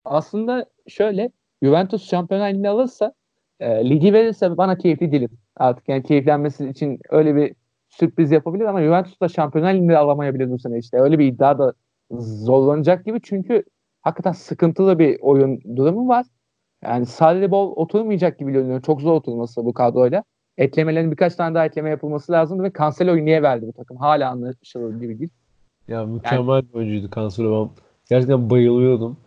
Aslında 0.05 0.65
şöyle 0.87 1.31
Juventus 1.63 2.09
şampiyonlar 2.09 2.69
alırsa 2.69 3.13
e, 3.59 3.89
ligi 3.89 4.13
verirse 4.13 4.57
bana 4.57 4.77
keyifli 4.77 5.11
değilim. 5.11 5.29
Artık 5.55 5.89
yani 5.89 6.03
keyiflenmesi 6.03 6.69
için 6.69 6.99
öyle 7.09 7.35
bir 7.35 7.55
sürpriz 7.89 8.31
yapabilir 8.31 8.65
ama 8.65 8.81
Juventus 8.81 9.21
da 9.21 9.27
şampiyonlar 9.27 9.73
ligini 9.73 9.97
alamayabilir 9.97 10.51
bu 10.51 10.59
sene 10.59 10.77
işte. 10.77 10.97
Öyle 11.01 11.19
bir 11.19 11.25
iddia 11.25 11.59
da 11.59 11.73
zorlanacak 12.19 13.05
gibi 13.05 13.19
çünkü 13.23 13.63
hakikaten 14.01 14.31
sıkıntılı 14.31 14.99
bir 14.99 15.17
oyun 15.21 15.61
durumu 15.75 16.07
var. 16.07 16.25
Yani 16.83 17.05
sadece 17.05 17.51
bol 17.51 17.71
oturmayacak 17.75 18.39
gibi 18.39 18.51
görünüyor. 18.51 18.81
Çok 18.81 19.01
zor 19.01 19.13
oturması 19.13 19.65
bu 19.65 19.73
kadroyla. 19.73 20.23
Eklemelerin 20.57 21.11
birkaç 21.11 21.35
tane 21.35 21.55
daha 21.55 21.65
ekleme 21.65 21.89
yapılması 21.89 22.31
lazım 22.31 22.63
ve 22.63 22.71
Cancelo'yu 22.77 23.25
niye 23.25 23.43
verdi 23.43 23.67
bu 23.67 23.73
takım? 23.73 23.97
Hala 23.97 24.31
anlaşılır 24.31 24.99
gibi 24.99 25.19
değil. 25.19 25.29
Ya 25.87 26.05
mükemmel 26.05 26.55
yani, 26.55 26.69
bir 26.69 26.73
oyuncuydu 26.73 27.09
Cancelo. 27.15 27.65
Ben 27.65 27.71
gerçekten 28.09 28.49
bayılıyordum. 28.49 29.17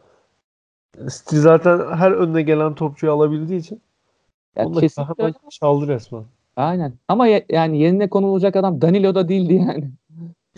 City 0.98 1.36
zaten 1.36 1.78
her 1.96 2.10
önüne 2.10 2.42
gelen 2.42 2.74
topçuyu 2.74 3.12
alabildiği 3.12 3.60
için 3.60 3.82
ya 4.56 4.66
onu 4.66 4.82
da 4.82 5.32
çaldı 5.50 5.88
resmen. 5.88 6.24
Aynen. 6.56 6.92
Ama 7.08 7.26
ye, 7.26 7.46
yani 7.48 7.78
yerine 7.78 8.10
konulacak 8.10 8.56
adam 8.56 8.80
Danilo 8.80 9.14
da 9.14 9.28
değildi 9.28 9.54
yani. 9.54 9.90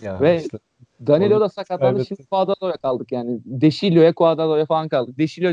Ya 0.01 0.21
Ve 0.21 0.37
işte. 0.37 0.59
Danilo 1.07 1.39
da 1.39 1.49
sakatlandı. 1.49 2.05
Şimdi 2.05 2.23
Cuadrado'ya 2.31 2.77
kaldık 2.77 3.11
yani. 3.11 3.39
Deşilio'ya 3.45 4.13
Cuadrado'ya 4.13 4.65
falan 4.65 4.87
kaldık. 4.87 5.17
Deşilio 5.17 5.51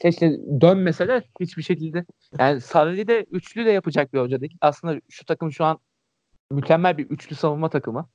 keşke 0.00 0.40
dönmese 0.60 1.08
de 1.08 1.22
hiçbir 1.40 1.62
şekilde. 1.62 2.04
Yani 2.38 2.60
Sarri 2.60 3.08
de 3.08 3.26
üçlü 3.30 3.66
de 3.66 3.70
yapacak 3.70 4.12
bir 4.12 4.20
hoca 4.20 4.40
değil. 4.40 4.56
Aslında 4.60 5.00
şu 5.08 5.24
takım 5.24 5.52
şu 5.52 5.64
an 5.64 5.78
mükemmel 6.50 6.98
bir 6.98 7.06
üçlü 7.06 7.36
savunma 7.36 7.70
takımı 7.70 8.08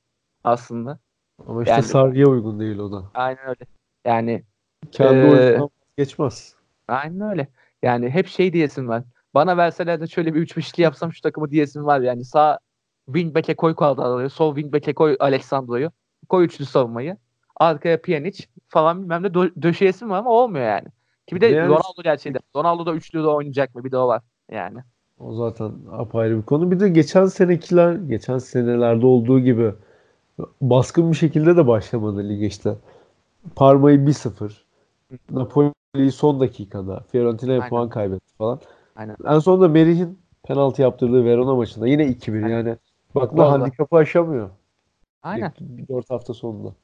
aslında. 0.44 0.98
Ama 1.46 1.62
işte 1.62 1.72
yani, 1.72 1.82
Sarri'ye 1.82 2.26
uygun 2.26 2.60
değil 2.60 2.78
o 2.78 2.92
da. 2.92 3.10
Aynen 3.14 3.48
öyle. 3.48 3.64
Yani 4.04 4.42
kendi 4.92 5.18
e, 5.18 5.30
oyunundan 5.30 5.70
geçmez. 5.98 6.54
Aynen 6.88 7.20
öyle. 7.20 7.48
Yani 7.82 8.10
hep 8.10 8.26
şey 8.26 8.52
diyesin 8.52 8.88
var. 8.88 9.02
Bana 9.36 9.56
verseler 9.56 10.00
de 10.00 10.06
şöyle 10.06 10.34
bir 10.34 10.40
3 10.40 10.56
5 10.56 10.78
yapsam 10.78 11.12
şu 11.12 11.20
takımı 11.20 11.50
diyesin 11.50 11.84
var. 11.84 12.00
Yani 12.00 12.24
sağ 12.24 12.58
wingback'e 13.06 13.56
koy 13.56 13.74
Cuadrado'yu, 13.74 14.30
sol 14.30 14.54
wingback'e 14.54 14.94
koy 14.94 15.16
Alexandro'yu, 15.20 15.90
koy 16.28 16.44
üçlü 16.44 16.64
savunmayı. 16.64 17.16
Arkaya 17.56 18.02
Pjanic 18.02 18.44
falan 18.68 19.02
bilmem 19.02 19.22
ne 19.22 19.26
dö- 19.26 19.62
döşeyesim 19.62 20.10
var 20.10 20.18
ama 20.18 20.30
olmuyor 20.30 20.64
yani. 20.64 20.88
Ki 21.26 21.36
bir 21.36 21.40
de 21.40 21.46
yani, 21.46 21.68
Ronaldo 21.68 22.02
gerçeğinde. 22.02 22.38
Ronaldo 22.56 22.86
da 22.86 22.94
üçlü 22.94 23.22
de 23.22 23.26
oynayacak 23.26 23.74
mı? 23.74 23.84
Bir 23.84 23.92
de 23.92 23.98
o 23.98 24.08
var 24.08 24.22
yani. 24.50 24.78
O 25.18 25.34
zaten 25.34 25.72
apayrı 25.92 26.38
bir 26.38 26.42
konu. 26.42 26.70
Bir 26.70 26.80
de 26.80 26.88
geçen 26.88 27.26
senekiler, 27.26 27.92
geçen 27.92 28.38
senelerde 28.38 29.06
olduğu 29.06 29.40
gibi 29.40 29.72
baskın 30.60 31.10
bir 31.10 31.16
şekilde 31.16 31.56
de 31.56 31.66
başlamadı 31.66 32.28
lige 32.28 32.46
işte. 32.46 32.74
Parma'yı 33.56 34.06
1-0. 34.06 34.64
Napoli'yi 35.30 36.12
son 36.12 36.40
dakikada. 36.40 37.00
Fiorentina'ya 37.12 37.68
puan 37.68 37.88
kaybetti 37.88 38.34
falan. 38.38 38.60
Aynen. 38.96 39.16
En 39.26 39.38
sonunda 39.38 39.68
Merih'in 39.68 40.18
penaltı 40.42 40.82
yaptırdığı 40.82 41.24
Verona 41.24 41.54
maçında 41.54 41.88
yine 41.88 42.06
2-1 42.06 42.44
Aynen. 42.44 42.48
yani. 42.48 42.76
Bak 43.14 43.36
da 43.36 43.52
handikapı 43.52 43.96
aşamıyor. 43.96 44.50
Aynen. 45.22 45.52
4 45.88 46.10
hafta 46.10 46.34
sonunda. 46.34 46.74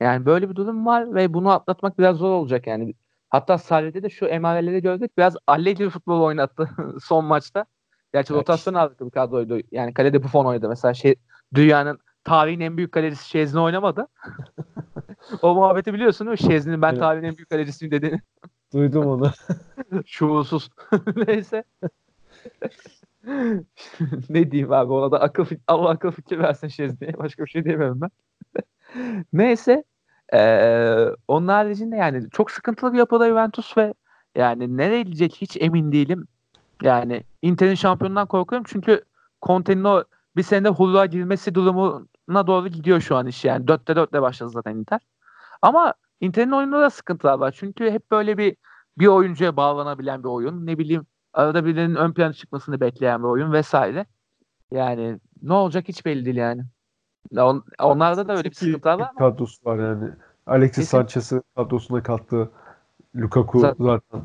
Yani 0.00 0.26
böyle 0.26 0.50
bir 0.50 0.54
durum 0.54 0.86
var 0.86 1.14
ve 1.14 1.34
bunu 1.34 1.50
atlatmak 1.50 1.98
biraz 1.98 2.16
zor 2.16 2.30
olacak 2.30 2.66
yani. 2.66 2.94
Hatta 3.30 3.58
Sarri'de 3.58 4.02
de 4.02 4.10
şu 4.10 4.26
emareleri 4.26 4.82
gördük. 4.82 5.18
Biraz 5.18 5.36
alleci 5.46 5.90
futbol 5.90 6.20
oynattı 6.20 6.68
son 7.02 7.24
maçta. 7.24 7.64
Gerçi 8.12 8.32
evet. 8.32 8.40
rotasyon 8.40 8.74
aldık 8.74 9.00
bir 9.00 9.10
kadroydu. 9.10 9.60
Yani 9.72 9.94
kalede 9.94 10.22
Buffon 10.22 10.46
oynadı. 10.46 10.68
Mesela 10.68 10.94
şey, 10.94 11.14
dünyanın 11.54 11.98
tarihin 12.24 12.60
en 12.60 12.76
büyük 12.76 12.92
kalecisi 12.92 13.28
Şezni 13.28 13.60
oynamadı. 13.60 14.06
o 15.42 15.54
muhabbeti 15.54 15.94
biliyorsun 15.94 16.26
değil 16.26 16.42
mi? 16.42 16.52
Şezni'nin 16.52 16.82
ben 16.82 16.90
evet. 16.90 17.00
tarihin 17.00 17.24
en 17.24 17.36
büyük 17.36 17.50
kalecisiyim 17.50 17.92
dediğini. 17.92 18.20
Duydum 18.72 19.06
onu. 19.06 19.30
Şuursuz. 20.06 20.70
Neyse. 21.26 21.64
ne 24.30 24.50
diyeyim 24.50 24.72
abi 24.72 24.92
ona 24.92 25.10
da 25.10 25.20
akıl 25.20 25.46
Allah 25.66 25.88
akıl 25.88 26.10
fikir 26.10 26.38
versin 26.38 26.68
Şezni'ye. 26.68 27.18
Başka 27.18 27.44
bir 27.44 27.50
şey 27.50 27.64
diyemem 27.64 28.00
ben. 28.00 28.10
Neyse. 29.32 29.84
Ee, 30.34 31.06
onun 31.28 31.48
haricinde 31.48 31.96
yani 31.96 32.30
çok 32.30 32.50
sıkıntılı 32.50 32.92
bir 32.92 32.98
yapıda 32.98 33.28
Juventus 33.28 33.76
ve 33.76 33.94
yani 34.34 34.76
nereye 34.76 35.02
gidecek 35.02 35.36
hiç 35.36 35.56
emin 35.60 35.92
değilim. 35.92 36.26
Yani 36.82 37.22
Inter'in 37.42 37.74
şampiyonundan 37.74 38.26
korkuyorum 38.26 38.66
çünkü 38.68 39.04
Conte'nin 39.42 39.84
o 39.84 40.04
bir 40.36 40.42
senede 40.42 40.68
hulluğa 40.68 41.06
girmesi 41.06 41.54
durumuna 41.54 42.46
doğru 42.46 42.68
gidiyor 42.68 43.00
şu 43.00 43.16
an 43.16 43.26
iş 43.26 43.44
yani. 43.44 43.64
4'te 43.64 43.92
4'te 43.92 44.22
başladı 44.22 44.50
zaten 44.50 44.76
Inter. 44.76 45.00
Ama 45.62 45.94
Inter'in 46.20 46.50
oyununda 46.50 46.80
da 46.80 46.90
sıkıntılar 46.90 47.38
var. 47.38 47.54
Çünkü 47.58 47.90
hep 47.90 48.10
böyle 48.10 48.38
bir 48.38 48.56
bir 48.98 49.06
oyuncuya 49.06 49.56
bağlanabilen 49.56 50.22
bir 50.22 50.28
oyun. 50.28 50.66
Ne 50.66 50.78
bileyim 50.78 51.06
arada 51.32 51.64
birinin 51.64 51.94
ön 51.94 52.12
plana 52.12 52.32
çıkmasını 52.32 52.80
bekleyen 52.80 53.22
bir 53.22 53.28
oyun 53.28 53.52
vesaire. 53.52 54.06
Yani 54.70 55.18
ne 55.42 55.52
olacak 55.52 55.88
hiç 55.88 56.06
belli 56.06 56.24
değil 56.24 56.36
yani. 56.36 56.62
On, 57.36 57.64
onlarda 57.78 58.28
da 58.28 58.36
öyle 58.36 58.50
bir 58.50 58.54
sıkıntılar 58.54 58.98
var 58.98 59.10
mı? 59.10 59.18
Kadrosu 59.18 59.64
var 59.64 59.78
yani. 59.78 60.10
Alexis 60.46 60.88
Sanchez'i 60.88 61.42
kadrosuna 61.56 62.02
kattı. 62.02 62.50
Lukaku 63.16 63.58
zaten. 63.58 63.84
zaten. 63.84 64.22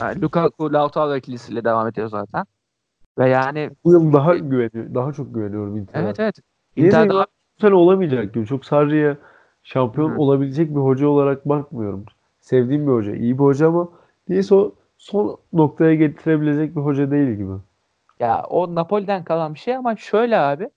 Yani 0.00 0.22
Lukaku 0.22 0.72
Lautaro 0.72 1.16
ikilisiyle 1.16 1.64
devam 1.64 1.88
ediyor 1.88 2.08
zaten. 2.08 2.44
Ve 3.18 3.28
yani 3.28 3.70
bu 3.84 3.92
yıl 3.92 4.12
daha 4.12 4.36
güveniyor, 4.36 4.94
daha 4.94 5.12
çok 5.12 5.34
güveniyorum 5.34 5.76
Inter'e. 5.76 6.02
Evet 6.02 6.20
evet. 6.20 6.36
Inter 6.76 7.08
daha 7.08 7.26
sene 7.60 7.74
olamayacak 7.74 8.34
gibi. 8.34 8.46
Çok 8.46 8.64
Sarri'ye 8.64 9.16
şampiyon 9.64 10.10
Hı. 10.10 10.18
olabilecek 10.18 10.70
bir 10.70 10.80
hoca 10.80 11.08
olarak 11.08 11.48
bakmıyorum. 11.48 12.04
Sevdiğim 12.40 12.86
bir 12.86 12.92
hoca, 12.92 13.14
iyi 13.14 13.38
bir 13.38 13.44
hoca 13.44 13.68
ama 13.68 13.88
neyse 14.28 14.54
o 14.54 14.74
son 14.98 15.38
noktaya 15.52 15.94
getirebilecek 15.94 16.76
bir 16.76 16.80
hoca 16.80 17.10
değil 17.10 17.30
gibi. 17.30 17.52
Ya 18.20 18.44
o 18.48 18.74
Napoli'den 18.74 19.24
kalan 19.24 19.54
bir 19.54 19.58
şey 19.58 19.76
ama 19.76 19.96
şöyle 19.96 20.38
abi 20.38 20.68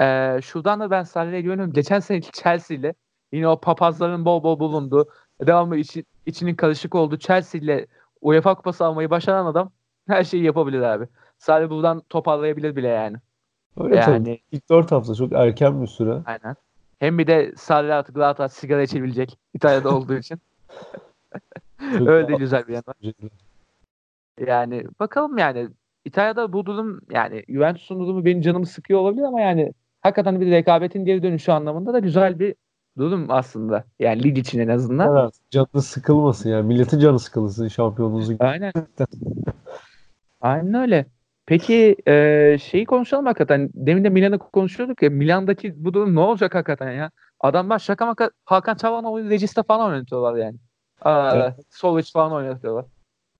e, 0.00 0.38
şuradan 0.42 0.80
da 0.80 0.90
ben 0.90 1.02
Sarri'ye 1.02 1.40
güveniyorum. 1.40 1.72
Geçen 1.72 2.00
seneki 2.00 2.32
Chelsea 2.32 2.76
ile 2.76 2.94
yine 3.32 3.48
o 3.48 3.60
papazların 3.60 4.24
bol 4.24 4.42
bol 4.42 4.58
bulundu. 4.58 5.08
Devamlı 5.46 5.76
içi, 5.76 6.04
içinin 6.26 6.54
karışık 6.54 6.94
oldu. 6.94 7.18
Chelsea 7.18 7.60
ile 7.60 7.86
UEFA 8.20 8.54
kupası 8.54 8.84
almayı 8.84 9.10
başaran 9.10 9.46
adam 9.46 9.70
her 10.08 10.24
şeyi 10.24 10.42
yapabilir 10.44 10.80
abi. 10.80 11.08
Sarri 11.38 11.70
buradan 11.70 12.00
toparlayabilir 12.00 12.76
bile 12.76 12.88
yani. 12.88 13.16
Öyle 13.80 13.96
yani, 13.96 14.24
tabii. 14.24 14.40
İlk 14.52 14.70
4 14.70 14.92
hafta 14.92 15.14
çok 15.14 15.32
erken 15.32 15.82
bir 15.82 15.86
süre. 15.86 16.22
Aynen. 16.26 16.56
Hem 16.98 17.18
bir 17.18 17.26
de 17.26 17.52
Sarri 17.56 17.94
artık 17.94 18.16
rahat 18.16 18.40
rahat 18.40 18.52
sigara 18.52 18.82
içebilecek 18.82 19.38
İtalya'da 19.54 19.96
olduğu 19.96 20.14
için. 20.14 20.40
Öyle 22.06 22.28
de 22.28 22.34
güzel 22.34 22.68
bir 22.68 22.72
yan 22.72 22.82
var. 22.86 22.96
Yani 24.46 24.84
bakalım 25.00 25.38
yani 25.38 25.68
İtalya'da 26.04 26.52
bu 26.52 26.66
durum 26.66 27.00
yani 27.10 27.44
Juventus'un 27.48 28.00
durumu 28.00 28.24
benim 28.24 28.40
canımı 28.40 28.66
sıkıyor 28.66 29.00
olabilir 29.00 29.22
ama 29.22 29.40
yani 29.40 29.72
hakikaten 30.00 30.40
bir 30.40 30.50
rekabetin 30.50 31.04
geri 31.04 31.22
dönüşü 31.22 31.52
anlamında 31.52 31.92
da 31.92 31.98
güzel 31.98 32.38
bir 32.38 32.54
durum 32.98 33.30
aslında. 33.30 33.84
Yani 33.98 34.22
lig 34.22 34.38
için 34.38 34.60
en 34.60 34.68
azından. 34.68 35.16
Evet, 35.16 35.34
canı 35.50 35.82
sıkılmasın 35.82 36.50
yani. 36.50 36.66
Milletin 36.66 36.98
canı 36.98 37.18
sıkılsın 37.18 37.68
şampiyonluğunuzu. 37.68 38.36
Aynen. 38.40 38.72
Aynen 40.40 40.74
öyle. 40.74 41.06
Peki 41.46 41.96
e, 42.08 42.56
şeyi 42.62 42.86
konuşalım 42.86 43.26
hakikaten. 43.26 43.70
Demin 43.74 44.04
de 44.04 44.08
Milan'ı 44.08 44.38
konuşuyorduk 44.38 45.02
ya. 45.02 45.10
Milan'daki 45.10 45.84
bu 45.84 45.94
durum 45.94 46.14
ne 46.14 46.20
olacak 46.20 46.54
hakikaten 46.54 46.92
ya? 46.92 47.10
Adamlar 47.40 47.78
şaka 47.78 48.06
maka 48.06 48.30
Hakan 48.44 48.74
Çalhanoğlu 48.74 49.30
Regista 49.30 49.62
falan 49.62 49.90
oynatıyorlar 49.90 50.36
yani. 50.36 50.56
Aa, 51.02 51.36
evet. 51.36 52.06
Falan 52.12 52.32
oynatıyorlar. 52.32 52.84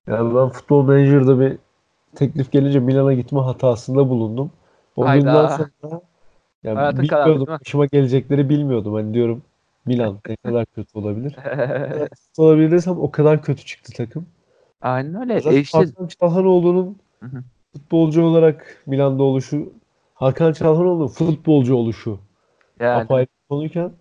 Yani 0.07 0.35
ben 0.35 0.49
futbol 0.49 0.85
menajerde 0.89 1.41
bir 1.41 1.59
teklif 2.15 2.53
gelince 2.53 2.81
Milan'a 2.81 3.13
gitme 3.13 3.41
hatasında 3.41 4.09
bulundum. 4.09 4.51
O 4.97 5.07
Hayda. 5.07 5.19
günden 5.19 5.47
sonra 5.47 6.01
yani 6.63 6.79
Hayatın 6.79 7.03
bilmiyordum. 7.03 7.47
Başıma 7.61 7.87
gelecekleri 7.87 8.49
bilmiyordum. 8.49 8.95
Hani 8.95 9.15
diyorum 9.15 9.43
Milan 9.87 10.19
ne 10.29 10.37
kadar 10.45 10.67
kötü 10.67 10.99
olabilir. 10.99 11.37
olabilir 12.39 12.71
desem 12.71 12.99
o 12.99 13.11
kadar 13.11 13.43
kötü 13.43 13.65
çıktı 13.65 13.93
takım. 13.97 14.27
Aynen 14.83 15.21
öyle. 15.21 15.41
Zaten 15.41 15.57
e 15.57 15.61
işte... 15.61 15.79
Hakan 15.79 16.07
Çalhanoğlu'nun 16.07 16.97
futbolcu 17.75 18.23
olarak 18.23 18.83
Milan'da 18.87 19.23
oluşu 19.23 19.73
Hakan 20.15 20.53
Çalhanoğlu'nun 20.53 21.07
futbolcu 21.07 21.75
oluşu 21.75 22.19
yani. 22.81 23.03
apayrı 23.03 23.29
konuyken 23.49 23.93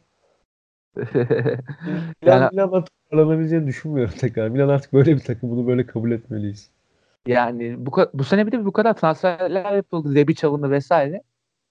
yani, 2.25 2.49
Milan'la 2.51 2.85
toparlanabileceğini 2.85 3.67
düşünmüyorum 3.67 4.13
tekrar. 4.19 4.49
Milan 4.49 4.69
artık 4.69 4.93
böyle 4.93 5.15
bir 5.15 5.19
takım. 5.19 5.51
Bunu 5.51 5.67
böyle 5.67 5.85
kabul 5.85 6.11
etmeliyiz. 6.11 6.69
Yani 7.27 7.85
bu, 7.85 7.91
bu 8.13 8.23
sene 8.23 8.47
bir 8.47 8.51
de 8.51 8.65
bu 8.65 8.71
kadar 8.71 8.93
transferler 8.93 9.75
yapıldı. 9.75 10.15
Rebic 10.15 10.47
alındı 10.47 10.71
vesaire. 10.71 11.21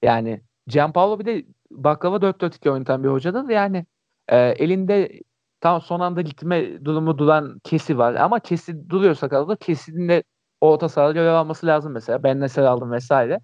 Yani 0.03 0.41
Gianpaolo 0.67 1.19
bir 1.19 1.25
de 1.25 1.45
baklava 1.71 2.17
4-4-2 2.17 2.71
oynatan 2.71 3.05
bir 3.05 3.09
hocadır. 3.09 3.49
Yani 3.49 3.87
e, 4.29 4.39
elinde 4.39 5.21
tam 5.61 5.81
son 5.81 6.01
anda 6.01 6.21
gitme 6.21 6.85
durumu 6.85 7.19
duran 7.19 7.59
Kesi 7.65 7.99
var. 7.99 8.15
Ama 8.15 8.41
Kesi 8.41 8.91
duruyorsa 8.91 9.29
kalır. 9.29 9.57
Kesi'nin 9.57 10.09
de 10.09 10.23
orta 10.63 10.89
sahada 10.89 11.13
görev 11.13 11.35
alması 11.35 11.67
lazım 11.67 11.93
mesela. 11.93 12.23
Ben 12.23 12.41
Nesel 12.41 12.67
aldım 12.67 12.93
vesaire. 12.93 13.41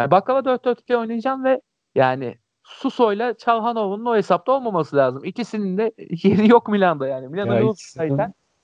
Yani 0.00 0.10
baklava 0.10 0.38
4-4-2 0.38 0.96
oynayacağım 0.96 1.44
ve 1.44 1.60
yani 1.94 2.38
Suso'yla 2.62 3.34
Çalhanov'un 3.34 4.04
o 4.04 4.16
hesapta 4.16 4.52
olmaması 4.52 4.96
lazım. 4.96 5.24
İkisinin 5.24 5.78
de 5.78 5.92
yeri 6.22 6.50
yok 6.50 6.68
Milan'da 6.68 7.08
yani. 7.08 7.28
Milan'da 7.28 7.54
ya 7.54 7.60
yok 7.60 7.76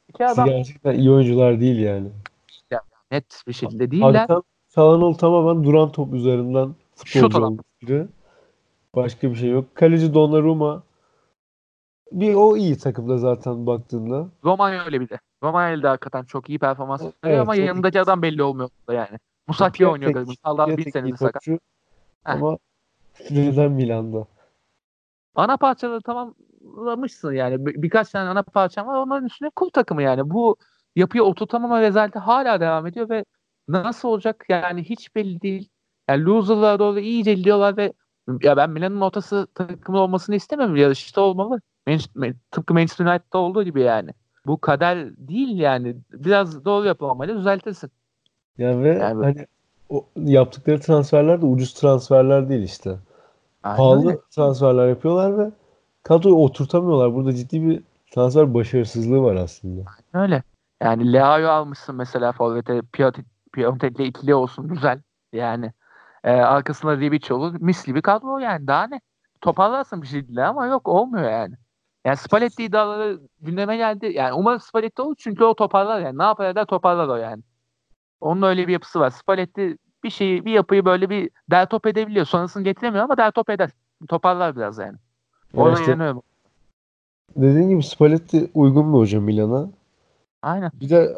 iki 0.09 0.27
adam 0.27 0.47
gerçekten 0.47 0.95
iyi 0.95 1.11
oyuncular 1.11 1.61
değil 1.61 1.79
yani. 1.79 2.09
Ya, 2.71 2.81
net 3.11 3.43
bir 3.49 3.53
şekilde 3.53 3.91
değiller. 3.91 4.29
Çalhanov 4.75 5.15
tamamen 5.15 5.65
duran 5.65 5.93
top 5.93 6.15
üzerinden 6.15 6.75
futbolcu 6.95 7.45
olmuş 7.45 7.65
biri. 7.83 8.07
Başka 8.95 9.31
bir 9.31 9.37
şey 9.37 9.51
yok. 9.51 9.75
Kaleci 9.75 10.15
Donnarumma 10.15 10.83
bir 12.13 12.35
o 12.35 12.57
iyi 12.57 12.79
takımda 12.79 13.19
zaten 13.19 13.67
baktığında. 13.67 14.29
Romagnoli 14.45 14.85
öyle 14.85 15.01
bir 15.01 15.09
de. 15.09 15.19
Romagnoli 15.45 15.83
de 15.83 15.89
hakikaten 15.89 16.25
çok 16.25 16.49
iyi 16.49 16.59
performans 16.59 17.01
veriyor 17.01 17.15
evet, 17.25 17.41
ama 17.41 17.57
yanındaki 17.57 18.01
adam 18.01 18.23
belli 18.23 18.43
olmuyor 18.43 18.71
yani. 18.93 19.19
Musaki 19.49 19.87
oynuyor 19.87 20.13
galiba. 20.13 20.33
Sağdan 20.45 20.77
bir 20.77 20.91
senedir 20.91 21.17
sakat. 21.17 21.43
Ama 22.25 22.59
neden 23.31 23.73
Milan'da? 23.73 24.27
Ana 25.35 25.57
parçaları 25.57 26.01
tamamlamışsın 26.01 27.33
yani. 27.33 27.67
Bir, 27.67 27.83
birkaç 27.83 28.11
tane 28.11 28.29
ana 28.29 28.43
parçam 28.43 28.87
var. 28.87 28.97
Onların 28.97 29.27
üstüne 29.27 29.51
kul 29.51 29.71
takımı 29.71 30.03
yani. 30.03 30.31
Bu 30.31 30.57
yapıyı 30.97 31.23
oturtamama 31.23 31.81
rezaleti 31.81 32.19
hala 32.19 32.61
devam 32.61 32.87
ediyor 32.87 33.09
ve 33.09 33.25
nasıl 33.69 34.09
olacak 34.09 34.45
yani 34.49 34.85
hiç 34.85 35.15
belli 35.15 35.41
değil. 35.41 35.69
Yani 36.09 36.25
loser'lara 36.25 36.79
doğru 36.79 37.01
iyice 37.01 37.35
gidiyorlar 37.35 37.77
ve 37.77 37.93
ya 38.43 38.57
ben 38.57 38.71
Milan'ın 38.71 39.01
ortası 39.01 39.47
takımı 39.55 39.99
olmasını 39.99 40.37
istemiyorum. 40.37 40.77
Yarışta 40.77 41.21
olmalı. 41.21 41.61
Man- 42.15 42.35
tıpkı 42.51 42.75
Manchester 42.75 43.07
United'da 43.07 43.39
olduğu 43.39 43.63
gibi 43.63 43.81
yani. 43.81 44.11
Bu 44.47 44.61
kader 44.61 45.17
değil 45.17 45.59
yani. 45.59 45.97
Biraz 46.13 46.65
doğru 46.65 46.87
yapılmalı. 46.87 47.39
Düzeltirsin. 47.39 47.91
Yani 48.59 48.85
ve 48.85 48.89
yani 48.99 49.25
hani 49.25 49.47
o 49.89 50.07
yaptıkları 50.17 50.81
transferler 50.81 51.43
de 51.43 51.47
ucuz 51.47 51.75
transferler 51.75 52.49
değil 52.49 52.63
işte. 52.63 52.99
Aynen 53.63 53.77
Pahalı 53.77 54.09
öyle. 54.09 54.19
transferler 54.31 54.89
yapıyorlar 54.89 55.39
ve 55.39 55.51
kadroyu 56.03 56.35
oturtamıyorlar. 56.35 57.15
Burada 57.15 57.35
ciddi 57.35 57.69
bir 57.69 57.83
transfer 58.11 58.55
başarısızlığı 58.55 59.23
var 59.23 59.37
aslında. 59.37 59.83
Aynen 60.15 60.25
öyle. 60.25 60.43
Yani 60.83 61.13
Leao'yu 61.13 61.49
almışsın 61.49 61.97
mesela 61.97 62.33
Forvet'e 62.33 62.81
Piontek'le 63.53 64.01
ikili 64.01 64.35
olsun 64.35 64.69
güzel. 64.69 65.03
Yani 65.33 65.73
e, 66.25 66.31
arkasında 66.31 66.97
Ribic 66.97 67.35
olur. 67.35 67.55
Misli 67.61 67.95
bir 67.95 68.03
kadro 68.03 68.39
yani 68.39 68.67
daha 68.67 68.87
ne? 68.87 69.01
Toparlarsın 69.41 70.03
bir 70.03 70.07
şekilde 70.07 70.45
ama 70.45 70.67
yok 70.67 70.89
olmuyor 70.89 71.31
yani. 71.31 71.55
Yani 72.05 72.17
Spalletti 72.17 72.65
iddiaları 72.65 73.21
gündeme 73.41 73.77
geldi. 73.77 74.13
Yani 74.15 74.33
umarım 74.33 74.61
Spalletti 74.61 75.03
olur 75.03 75.15
çünkü 75.19 75.45
o 75.45 75.55
toparlar 75.55 76.01
yani. 76.01 76.19
Ne 76.19 76.23
yapar 76.23 76.51
eder 76.51 76.65
toparlar 76.65 77.09
o 77.09 77.17
yani. 77.17 77.43
Onun 78.21 78.43
öyle 78.43 78.69
bir 78.69 78.73
yapısı 78.73 79.01
var. 79.01 79.11
Spalletti 79.11 79.77
bir 80.05 80.11
şeyi, 80.11 80.45
bir 80.45 80.53
yapıyı 80.53 80.85
böyle 80.85 81.11
bir 81.11 81.31
der 81.51 81.69
top 81.69 81.87
edebiliyor. 81.87 82.27
Sonrasını 82.27 82.65
getiremiyor 82.65 83.05
ama 83.05 83.17
der 83.17 83.31
top 83.31 83.51
eder. 83.51 83.71
Toparlar 84.09 84.57
biraz 84.57 84.79
yani. 84.79 84.97
Orada 85.55 85.79
işte, 85.79 85.91
yanıyor. 85.91 86.23
Dediğin 87.37 87.69
gibi 87.69 87.83
Spalletti 87.83 88.51
uygun 88.55 88.93
bir 88.93 88.99
hocam 88.99 89.23
Milan'a. 89.23 89.69
Aynen. 90.43 90.71
Bir 90.81 90.91
de 90.91 91.15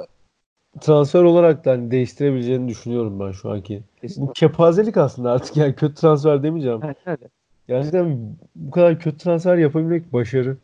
transfer 0.80 1.22
olarak 1.22 1.64
da 1.64 1.70
hani 1.70 1.90
değiştirebileceğini 1.90 2.68
düşünüyorum 2.68 3.20
ben 3.20 3.32
şu 3.32 3.50
anki. 3.50 3.82
Kesinlikle. 4.00 4.30
Bu 4.30 4.32
kepazelik 4.32 4.96
aslında 4.96 5.32
artık 5.32 5.56
yani 5.56 5.74
kötü 5.74 5.94
transfer 5.94 6.42
demeyeceğim. 6.42 6.80
Evet, 6.84 6.96
evet. 7.06 7.20
Gerçekten 7.68 8.36
bu 8.54 8.70
kadar 8.70 8.98
kötü 8.98 9.18
transfer 9.18 9.56
yapabilmek 9.56 10.12
başarı. 10.12 10.56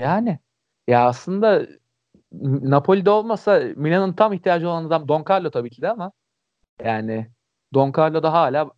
Yani 0.00 0.38
ya 0.88 1.06
aslında 1.06 1.66
Napoli'de 2.42 3.10
olmasa 3.10 3.62
Milan'ın 3.76 4.12
tam 4.12 4.32
ihtiyacı 4.32 4.68
olan 4.68 4.84
adam 4.84 5.08
Don 5.08 5.24
Carlo 5.30 5.50
tabii 5.50 5.70
ki 5.70 5.82
de 5.82 5.90
ama 5.90 6.12
yani 6.84 7.26
Don 7.74 7.92
Carlo 7.98 8.22
da 8.22 8.32
hala 8.32 8.70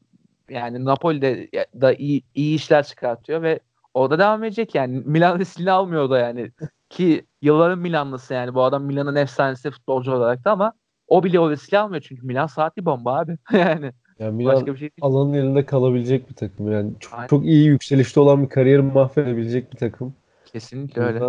yani 0.51 0.85
Napoli'de 0.85 1.51
da 1.81 1.95
iyi, 1.95 2.23
iyi 2.35 2.57
işler 2.57 2.85
çıkartıyor 2.85 3.43
ve 3.43 3.61
orada 3.95 4.19
devam 4.19 4.45
edecek 4.45 4.75
yani. 4.75 5.03
Milan 5.07 5.43
silini 5.43 5.71
almıyor 5.71 6.11
da 6.11 6.19
yani. 6.19 6.51
Ki 6.91 7.27
yılların 7.43 7.79
Milanlısı 7.79 8.35
yani. 8.35 8.55
Bu 8.55 8.63
adam 8.63 8.85
Milan'ın 8.85 9.17
efsanesi 9.17 9.71
futbolcu 9.71 10.13
olarak 10.13 10.45
da 10.45 10.53
ama 10.53 10.73
o 11.09 11.25
bile 11.25 11.41
o 11.41 11.51
riski 11.51 11.79
almıyor 11.79 12.03
çünkü 12.09 12.27
Milan 12.27 12.47
saati 12.47 12.85
bomba 12.85 13.19
abi. 13.19 13.39
yani. 13.53 13.93
Yani 14.19 14.37
Milan 14.37 14.55
Başka 14.55 14.73
bir 14.73 14.79
şey 14.79 14.91
değil. 14.91 14.99
alanın 15.01 15.33
elinde 15.33 15.67
kalabilecek 15.67 16.31
bir 16.31 16.35
takım. 16.35 16.73
Yani 16.73 16.93
çok, 17.01 17.29
çok 17.29 17.45
iyi 17.45 17.67
yükselişte 17.67 18.21
olan 18.21 18.43
bir 18.43 18.49
kariyeri 18.49 18.83
mahvedebilecek 18.83 19.73
bir 19.73 19.79
takım. 19.79 20.15
Kesinlikle 20.53 21.03
öyle. 21.03 21.21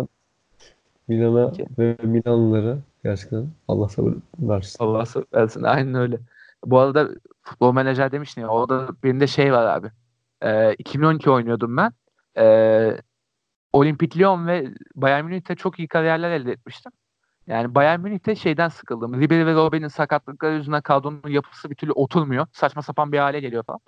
Milan'a 1.08 1.52
ve 1.78 1.96
Milanlılara 2.02 2.78
gerçekten 3.04 3.46
Allah 3.68 3.88
sabır 3.88 4.14
versin. 4.38 4.84
Allah 4.84 5.06
sabır 5.06 5.26
versin. 5.34 5.62
Aynen 5.62 5.94
öyle. 5.94 6.18
Bu 6.64 6.78
arada 6.78 7.08
futbol 7.42 7.72
menajer 7.72 8.12
demiştin 8.12 8.40
ya. 8.40 8.48
Orada 8.48 8.88
benim 9.04 9.20
de 9.20 9.26
şey 9.26 9.52
var 9.52 9.66
abi. 9.76 9.90
Ee, 10.42 10.74
2012 10.74 11.30
oynuyordum 11.30 11.76
ben. 11.76 11.92
Ee, 12.38 12.96
Olimpik 13.72 14.16
Lyon 14.16 14.46
ve 14.46 14.74
Bayern 14.94 15.24
Münih'te 15.24 15.56
çok 15.56 15.78
iyi 15.78 15.88
kariyerler 15.88 16.30
elde 16.30 16.52
etmiştim. 16.52 16.92
Yani 17.46 17.74
Bayern 17.74 18.00
Münih'te 18.00 18.34
şeyden 18.36 18.68
sıkıldım. 18.68 19.20
Ribery 19.20 19.46
ve 19.46 19.54
Robben'in 19.54 19.88
sakatlıkları 19.88 20.54
yüzünden 20.54 20.82
kadronun 20.82 21.28
yapısı 21.28 21.70
bir 21.70 21.74
türlü 21.74 21.92
oturmuyor. 21.92 22.46
Saçma 22.52 22.82
sapan 22.82 23.12
bir 23.12 23.18
hale 23.18 23.40
geliyor 23.40 23.62
falan. 23.64 23.80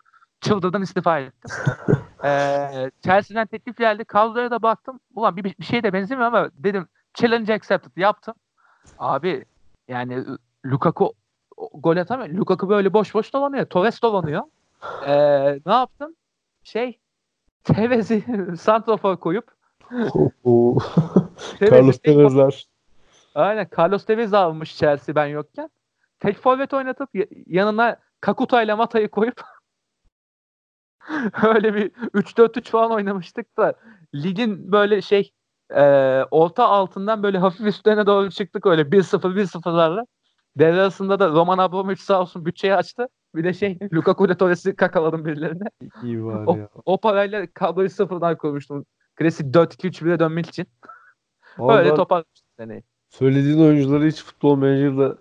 Çıldırdım 0.43 0.83
istifa 0.83 1.19
ettim. 1.19 1.51
ee, 2.25 2.91
Chelsea'den 3.05 3.47
teklif 3.47 3.77
geldi. 3.77 4.05
Kadroya 4.05 4.51
da 4.51 4.63
baktım. 4.63 5.01
Ulan 5.15 5.37
bir, 5.37 5.45
bir 5.45 5.65
şeye 5.65 5.83
de 5.83 5.93
benzemiyor 5.93 6.27
ama 6.27 6.51
dedim 6.55 6.89
challenge 7.15 7.55
accepted 7.55 7.97
yaptım. 7.97 8.35
Abi 8.99 9.45
yani 9.89 10.25
Lukaku 10.67 11.13
gol 11.75 11.97
atamıyor. 11.97 12.29
Lukaku 12.29 12.69
böyle 12.69 12.93
boş 12.93 13.15
boş 13.15 13.33
dolanıyor. 13.33 13.67
Torres 13.67 14.03
dolanıyor. 14.03 14.43
Ee, 15.07 15.61
ne 15.67 15.73
yaptım? 15.73 16.15
Şey 16.65 16.99
Tevez'i 17.65 18.25
Santrofor 18.61 19.17
koyup 19.17 19.51
Carlos 21.61 21.99
Tevez'ler. 21.99 22.67
Aynen. 23.35 23.69
Carlos 23.79 24.05
Tevez 24.05 24.35
almış 24.35 24.77
Chelsea 24.77 25.15
ben 25.15 25.27
yokken. 25.27 25.71
Tek 26.21 26.39
forvet 26.39 26.75
oynatıp 26.75 27.11
yanına 27.47 27.97
Kakuta 28.21 28.63
ile 28.63 28.75
Mata'yı 28.75 29.09
koyup 29.09 29.43
öyle 31.55 31.75
bir 31.75 31.91
3-4-3 31.91 32.71
falan 32.71 32.91
oynamıştık 32.91 33.57
da 33.57 33.75
ligin 34.15 34.73
böyle 34.73 35.03
şey 35.03 35.33
e, 35.75 35.83
orta 36.31 36.65
altından 36.65 37.23
böyle 37.23 37.39
hafif 37.39 37.67
üstlerine 37.67 38.07
doğru 38.07 38.31
çıktık 38.31 38.67
öyle 38.67 38.83
1-0 38.83 39.37
1-0'larla. 39.37 40.07
Devre 40.57 40.81
arasında 40.81 41.19
da 41.19 41.29
Roman 41.29 41.59
Abramovich 41.59 42.01
sağ 42.01 42.21
olsun 42.21 42.45
bütçeyi 42.45 42.75
açtı. 42.75 43.09
Bir 43.35 43.45
de 43.45 43.53
şey 43.53 43.79
Lukaku 43.93 44.27
ile 44.27 44.35
Torres'i 44.35 44.77
kakaladım 44.77 45.25
birilerine. 45.25 45.65
İyi 46.03 46.25
var 46.25 46.45
o, 46.47 46.57
ya. 46.57 46.69
O 46.85 47.01
parayla 47.01 47.47
kadroyu 47.55 47.91
sıfırdan 47.91 48.37
kurmuştum. 48.37 48.85
Klasik 49.17 49.55
4-2-3-1'e 49.55 50.19
dönmek 50.19 50.47
için. 50.47 50.67
Öyle 51.59 51.95
toparlamıştım 51.95 52.49
seni. 52.59 52.83
Söylediğin 53.09 53.61
oyuncuları 53.61 54.07
hiç 54.07 54.25
futbol 54.25 54.59
menajerde 54.59 55.15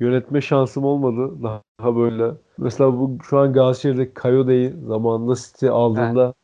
yönetme 0.00 0.40
şansım 0.40 0.84
olmadı. 0.84 1.42
Daha 1.42 1.96
böyle. 1.96 2.34
Mesela 2.58 2.92
bu 2.92 3.18
şu 3.22 3.38
an 3.38 3.52
Galatasaray'daki 3.52 4.14
Kayode'yi 4.14 4.74
zamanında 4.86 5.34
City 5.34 5.68
aldığında 5.68 6.34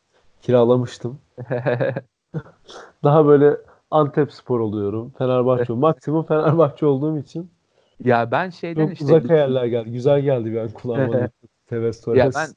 kiralamıştım. 0.42 1.18
daha 3.04 3.26
böyle 3.26 3.56
Antep 3.90 4.32
spor 4.32 4.60
oluyorum. 4.60 5.12
Fenerbahçe. 5.18 5.72
Maksimum 5.72 6.26
Fenerbahçe 6.26 6.86
olduğum 6.86 7.18
için 7.18 7.50
Ya 8.04 8.30
ben 8.30 8.50
şeyden 8.50 8.86
Çok 8.86 8.92
işte 8.92 9.04
uzak 9.04 9.30
hayaller 9.30 9.64
geldi. 9.64 9.92
Güzel 9.92 10.20
geldi 10.20 10.52
bir 10.52 10.56
an 10.56 10.68
kulağıma. 10.68 11.28
Tevez 11.66 12.06
ya 12.14 12.30
ben 12.34 12.48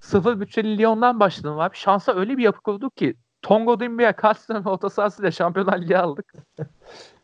sıfır 0.00 0.40
bütçeli 0.40 0.78
Lyon'dan 0.78 1.20
başladım 1.20 1.60
abi. 1.60 1.76
Şansa 1.76 2.14
öyle 2.14 2.36
bir 2.36 2.42
yapı 2.42 2.60
kurduk 2.60 2.96
ki 2.96 3.14
Tongo 3.42 3.80
Dimbiya 3.80 4.16
kaç 4.16 4.38
sene 4.38 4.68
orta 4.68 4.90
sahasıyla 4.90 5.30
Şampiyonlar 5.30 5.78
Ligi 5.82 5.98
aldık. 5.98 6.32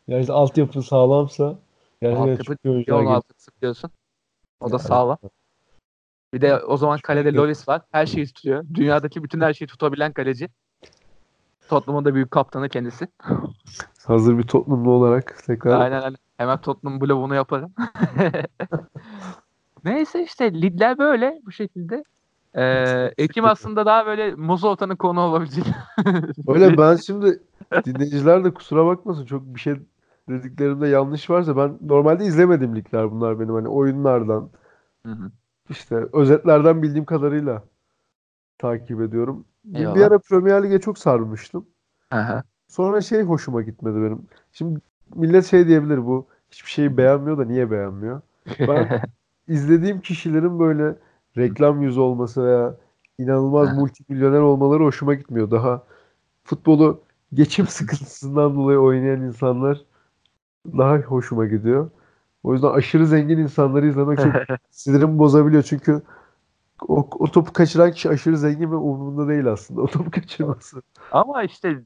Yani 0.08 0.20
işte 0.20 0.32
altyapı 0.32 0.82
sağlamsa 0.82 1.54
gerçekten 2.00 2.22
Altyapı 2.22 2.44
çok 2.44 2.64
iyi 2.64 2.70
oyuncular 2.70 3.02
Lyon 3.02 3.12
altısı 3.12 3.50
biliyorsun. 3.56 3.90
O 4.60 4.66
da 4.66 4.70
Yani. 4.70 4.82
sağlam. 4.82 5.18
Bir 6.34 6.40
de 6.40 6.56
o 6.56 6.76
zaman 6.76 6.98
kalede 6.98 7.22
Şöyle- 7.22 7.38
Loris 7.38 7.68
var. 7.68 7.82
Her 7.92 8.06
şeyi 8.06 8.26
tutuyor. 8.26 8.64
Dünyadaki 8.74 9.24
bütün 9.24 9.40
her 9.40 9.54
şeyi 9.54 9.66
tutabilen 9.68 10.12
kaleci. 10.12 10.48
Tottenham'ın 11.68 12.04
da 12.04 12.14
büyük 12.14 12.30
kaptanı 12.30 12.68
kendisi. 12.68 13.08
Hazır 14.06 14.38
bir 14.38 14.42
Tottenhamlı 14.42 14.90
olarak 14.90 15.42
tekrar 15.46 15.80
Aynen 15.80 16.02
aynen. 16.02 16.16
Hemen 16.36 16.60
Tottenham 16.60 17.00
bloğunu 17.00 17.34
yaparım. 17.34 17.72
Neyse 19.84 20.24
işte 20.24 20.62
ligler 20.62 20.98
böyle 20.98 21.40
bu 21.46 21.52
şekilde. 21.52 22.04
Ee, 22.54 23.10
Ekim 23.18 23.44
aslında 23.44 23.86
daha 23.86 24.06
böyle 24.06 24.34
Muzolta'nın 24.34 24.96
konu 24.96 25.20
olabilecek. 25.20 25.64
Öyle 26.48 26.78
ben 26.78 26.96
şimdi 26.96 27.42
dinleyiciler 27.84 28.44
de 28.44 28.54
kusura 28.54 28.86
bakmasın 28.86 29.26
çok 29.26 29.42
bir 29.42 29.60
şey 29.60 29.74
dediklerimde 30.28 30.88
yanlış 30.88 31.30
varsa 31.30 31.56
ben 31.56 31.78
normalde 31.80 32.24
izlemedim 32.24 32.76
ligler 32.76 33.10
bunlar 33.10 33.40
benim 33.40 33.54
hani 33.54 33.68
oyunlardan 33.68 34.50
Hı 35.06 35.12
hı. 35.12 35.30
İşte 35.70 36.06
özetlerden 36.12 36.82
bildiğim 36.82 37.04
kadarıyla 37.04 37.62
takip 38.58 39.00
ediyorum. 39.00 39.44
Bir, 39.64 39.94
bir 39.94 40.00
ara 40.00 40.18
Premier 40.18 40.62
Lig'e 40.62 40.80
çok 40.80 40.98
sarmıştım. 40.98 41.66
Aha. 42.10 42.44
Sonra 42.68 43.00
şey 43.00 43.22
hoşuma 43.22 43.62
gitmedi 43.62 43.96
benim. 43.96 44.26
Şimdi 44.52 44.80
millet 45.14 45.46
şey 45.46 45.66
diyebilir 45.68 46.06
bu 46.06 46.26
hiçbir 46.50 46.70
şeyi 46.70 46.96
beğenmiyor 46.96 47.38
da 47.38 47.44
niye 47.44 47.70
beğenmiyor? 47.70 48.20
Ben 48.60 49.02
izlediğim 49.48 50.00
kişilerin 50.00 50.58
böyle 50.58 50.96
reklam 51.36 51.82
yüzü 51.82 52.00
olması 52.00 52.44
veya 52.44 52.76
inanılmaz 53.18 53.76
multimilyoner 53.76 54.40
olmaları 54.40 54.84
hoşuma 54.84 55.14
gitmiyor. 55.14 55.50
Daha 55.50 55.82
futbolu 56.44 57.02
geçim 57.32 57.66
sıkıntısından 57.68 58.56
dolayı 58.56 58.78
oynayan 58.78 59.20
insanlar 59.20 59.84
daha 60.66 60.96
hoşuma 60.96 61.46
gidiyor. 61.46 61.90
O 62.42 62.52
yüzden 62.52 62.70
aşırı 62.70 63.06
zengin 63.06 63.38
insanları 63.38 63.86
izlemek 63.86 64.18
çok 64.18 64.32
sinirimi 64.70 65.18
bozabiliyor. 65.18 65.62
Çünkü 65.62 66.02
o, 66.88 67.08
o 67.18 67.26
topu 67.30 67.52
kaçıran 67.52 67.92
kişi 67.92 68.08
aşırı 68.08 68.38
zengin 68.38 68.70
ve 68.70 68.76
umurunda 68.76 69.28
değil 69.28 69.46
aslında 69.46 69.82
o 69.82 69.86
topu 69.86 70.10
kaçırması. 70.10 70.82
Ama 71.12 71.42
işte 71.42 71.82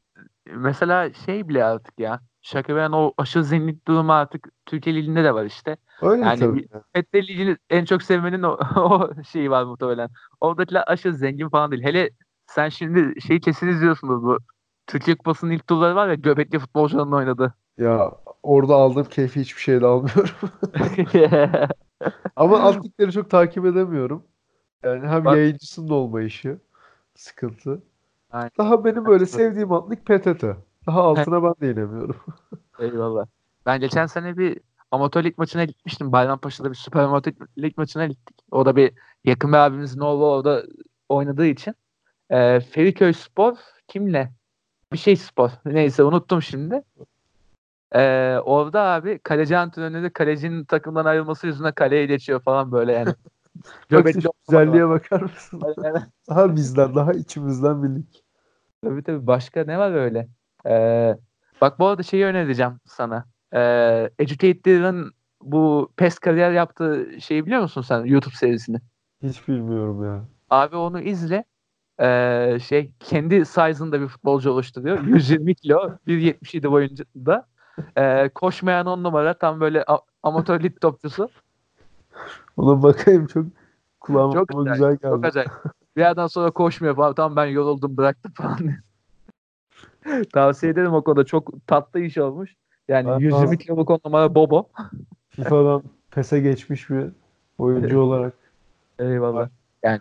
mesela 0.55 1.13
şey 1.13 1.49
bile 1.49 1.65
artık 1.65 2.01
ya. 2.01 2.21
Şaka 2.43 2.77
ben 2.77 2.91
o 2.93 3.13
aşırı 3.19 3.45
zenginlik 3.45 3.89
durumu 3.89 4.13
artık 4.13 4.49
Türkiye 4.67 4.97
Ligi'nde 4.97 5.25
de 5.25 5.35
var 5.35 5.45
işte. 5.45 5.77
Öyle 6.03 6.23
Yani 6.23 6.39
tabii. 6.39 6.69
Fethiye 6.93 7.23
Ligi'ni 7.23 7.57
en 7.71 7.85
çok 7.85 8.03
sevmenin 8.03 8.43
o, 8.43 8.59
o 8.77 9.11
şeyi 9.25 9.51
var 9.51 9.65
muhtemelen. 9.65 10.11
Oradakiler 10.41 10.85
aşırı 10.87 11.15
zengin 11.15 11.49
falan 11.49 11.71
değil. 11.71 11.83
Hele 11.83 12.11
sen 12.47 12.69
şimdi 12.69 13.21
şeyi 13.21 13.41
kesin 13.41 13.69
izliyorsunuz 13.69 14.23
bu. 14.23 14.39
Türkiye 14.87 15.17
Kupası'nın 15.17 15.51
ilk 15.51 15.67
turları 15.67 15.95
var 15.95 16.09
ya 16.09 16.15
göbekli 16.15 16.59
futbolcuların 16.59 17.13
oynadı. 17.13 17.55
Ya 17.79 18.13
orada 18.47 18.75
aldığım 18.75 19.05
keyfi 19.05 19.41
hiçbir 19.41 19.61
şeyde 19.61 19.87
almıyorum. 19.87 20.35
Ama 22.37 22.61
alt 22.61 22.85
ligleri 22.85 23.13
çok 23.13 23.31
takip 23.31 23.67
edemiyorum. 23.67 24.23
Yani 24.83 25.09
hem 25.09 25.25
Bak- 25.25 25.37
yayıncısının 25.37 25.89
olmayışı 25.89 26.59
sıkıntı. 27.15 27.83
Aynen. 28.31 28.51
Daha 28.59 28.85
benim 28.85 29.05
böyle 29.05 29.27
sevdiğim 29.27 29.73
alt 29.73 29.91
lig 29.91 29.99
PTT. 29.99 30.45
Daha 30.87 31.03
altına 31.03 31.43
ben 31.43 31.55
de 31.61 31.73
inemiyorum. 31.73 32.17
Eyvallah. 32.79 33.27
Ben 33.67 33.81
geçen 33.81 34.07
sene 34.07 34.39
bir 34.39 34.61
amatör 34.91 35.25
lig 35.25 35.39
maçına 35.39 35.65
gitmiştim. 35.65 36.13
Bayrampaşa'da 36.13 36.71
bir 36.71 36.77
süper 36.77 37.01
amatör 37.01 37.33
lig 37.59 37.79
maçına 37.79 38.07
gittik. 38.07 38.37
O 38.51 38.67
da 38.67 38.77
bir 38.77 38.93
yakın 39.25 39.53
bir 39.53 39.57
abimizin 39.57 40.01
oğlu 40.01 40.31
orada 40.31 40.63
oynadığı 41.09 41.47
için. 41.47 41.75
Ee, 42.31 42.61
Feriköy 42.61 43.13
Spor 43.13 43.57
kimle? 43.89 44.33
Bir 44.93 44.99
şey 44.99 45.17
spor. 45.17 45.51
Neyse 45.65 46.03
unuttum 46.03 46.43
şimdi. 46.43 46.83
Ee, 47.95 48.39
orada 48.45 48.83
abi 48.83 49.19
kaleci 49.19 49.57
antrenörü 49.57 50.13
kalecinin 50.13 50.65
takımdan 50.65 51.05
ayrılması 51.05 51.47
yüzünden 51.47 51.73
kaleye 51.73 52.07
geçiyor 52.07 52.41
falan 52.41 52.73
böyle 52.73 52.93
yani. 52.93 53.15
Göbekli 53.89 54.29
güzelliğe 54.49 54.89
bakar 54.89 55.23
mısın? 55.23 55.63
Aynen. 55.65 56.13
Daha 56.29 56.57
bizden, 56.57 56.95
daha 56.95 57.13
içimizden 57.13 57.83
bir 57.83 57.89
lig. 57.89 58.07
Tabii 58.85 59.03
tabii. 59.03 59.27
Başka 59.27 59.65
ne 59.65 59.79
var 59.79 59.95
öyle? 59.95 60.29
Ee, 60.67 61.17
bak 61.61 61.79
bu 61.79 61.87
arada 61.87 62.03
şeyi 62.03 62.25
önereceğim 62.25 62.73
sana. 62.85 63.25
Ee, 63.55 64.11
Educated'in 64.19 65.11
bu 65.43 65.93
PES 65.97 66.19
kariyer 66.19 66.53
yaptığı 66.53 67.09
şeyi 67.21 67.47
biliyor 67.47 67.61
musun 67.63 67.83
sen? 67.83 68.05
YouTube 68.05 68.35
serisini. 68.35 68.79
Hiç 69.23 69.49
bilmiyorum 69.49 70.05
ya. 70.05 70.25
Abi 70.51 70.77
onu 70.77 71.01
izle. 71.01 71.45
Ee, 72.01 72.59
şey 72.63 72.93
kendi 73.01 73.47
size'ında 73.47 74.01
bir 74.01 74.09
futbolcu 74.09 74.51
oluşturuyor. 74.51 75.05
120 75.05 75.55
kilo, 75.55 75.91
1.77 76.07 76.71
boyunda. 76.71 77.47
Ee, 77.99 78.31
koşmayan 78.35 78.87
on 78.87 79.03
numara 79.03 79.35
tam 79.35 79.61
böyle 79.61 79.85
amatör 80.23 80.63
lig 80.63 80.81
topçusu. 80.81 81.29
Ona 82.57 82.83
bakayım 82.83 83.27
çok 83.27 83.47
kulağıma 84.01 84.33
Çok 84.33 84.49
güzel, 84.49 84.73
güzel, 84.73 84.91
geldi. 84.91 85.03
Çok 85.03 85.25
acayip. 85.25 85.51
Bir 85.97 86.01
yerden 86.01 86.27
sonra 86.27 86.51
koşmuyor 86.51 86.97
falan. 86.97 87.15
Tamam 87.15 87.37
ben 87.37 87.47
yoruldum 87.47 87.97
bıraktım 87.97 88.33
falan. 88.35 88.59
Tavsiye 90.33 90.73
ederim 90.73 90.95
o 90.95 91.03
konuda. 91.05 91.25
Çok 91.25 91.67
tatlı 91.67 92.01
iş 92.01 92.19
olmuş. 92.19 92.55
Yani 92.89 93.09
Ben 93.09 93.19
120 93.19 93.43
bazı- 93.43 93.57
kiloluk 93.57 93.91
on 93.91 94.01
numara 94.05 94.35
Bobo. 94.35 94.69
FIFA'dan 95.29 95.83
PES'e 96.11 96.41
geçmiş 96.41 96.91
bir 96.91 97.07
oyuncu 97.59 98.01
olarak. 98.01 98.35
Eyvallah. 98.99 99.49
Yani 99.83 100.01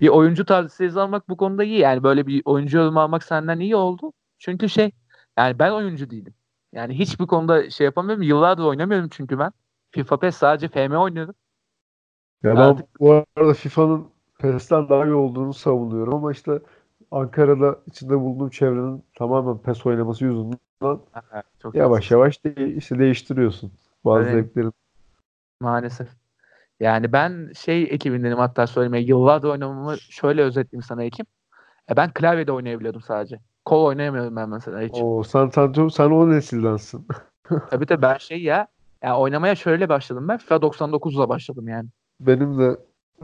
bir 0.00 0.08
oyuncu 0.08 0.44
tavsiyesi 0.44 1.00
almak 1.00 1.28
bu 1.28 1.36
konuda 1.36 1.64
iyi. 1.64 1.78
Yani 1.78 2.02
böyle 2.02 2.26
bir 2.26 2.42
oyuncu 2.44 2.78
yorumu 2.78 3.00
almak 3.00 3.22
senden 3.22 3.60
iyi 3.60 3.76
oldu. 3.76 4.12
Çünkü 4.38 4.68
şey 4.68 4.90
yani 5.38 5.58
ben 5.58 5.70
oyuncu 5.70 6.10
değilim. 6.10 6.34
Yani 6.74 6.98
hiçbir 6.98 7.26
konuda 7.26 7.70
şey 7.70 7.84
yapamıyorum. 7.84 8.22
Yıllardır 8.22 8.64
oynamıyorum 8.64 9.08
çünkü 9.12 9.38
ben. 9.38 9.52
FIFA 9.90 10.16
PES 10.16 10.36
sadece 10.36 10.68
FM 10.68 10.96
oynuyorum. 10.96 11.34
Ya 12.42 12.50
ben 12.56 12.60
Artık- 12.60 13.00
bu 13.00 13.24
arada 13.36 13.54
FIFA'nın 13.54 14.06
PES'ten 14.38 14.88
daha 14.88 15.04
iyi 15.04 15.14
olduğunu 15.14 15.52
savunuyorum 15.54 16.14
ama 16.14 16.32
işte 16.32 16.58
Ankara'da 17.10 17.78
içinde 17.86 18.20
bulunduğum 18.20 18.50
çevrenin 18.50 19.04
tamamen 19.18 19.58
PES 19.58 19.86
oynaması 19.86 20.24
yüzünden 20.24 20.58
Çok 21.62 21.74
yavaş 21.74 22.10
yavaş 22.10 22.44
de 22.44 22.74
işte 22.74 22.98
değiştiriyorsun 22.98 23.72
bazı 24.04 24.28
Evet. 24.30 24.32
zevklerin. 24.44 24.72
Maalesef. 25.60 26.08
Yani 26.80 27.12
ben 27.12 27.52
şey 27.56 27.82
ekibindenim 27.82 28.38
hatta 28.38 28.66
söylemeye 28.66 29.04
yıllardır 29.04 29.48
oynamamı 29.48 29.98
şöyle 29.98 30.42
özetleyeyim 30.42 30.82
sana 30.82 31.04
Ekim. 31.04 31.26
E 31.90 31.96
ben 31.96 32.12
klavyede 32.14 32.52
oynayabiliyordum 32.52 33.00
sadece. 33.02 33.40
Kol 33.64 33.84
oynayamıyorum 33.84 34.36
ben 34.36 34.48
mesela 34.48 34.80
hiç. 34.80 34.94
Oo, 34.94 35.22
sen, 35.22 35.48
sen, 35.48 35.88
sen 35.88 36.10
o 36.10 36.30
nesildensin. 36.30 37.06
Tabii 37.70 37.86
tabii 37.86 38.02
ben 38.02 38.16
şey 38.16 38.42
ya 38.42 38.68
yani 39.02 39.14
oynamaya 39.14 39.54
şöyle 39.54 39.88
başladım 39.88 40.28
ben. 40.28 40.36
FIFA 40.36 40.54
99'la 40.54 41.28
başladım 41.28 41.68
yani. 41.68 41.88
Benim 42.20 42.58
de 42.58 42.76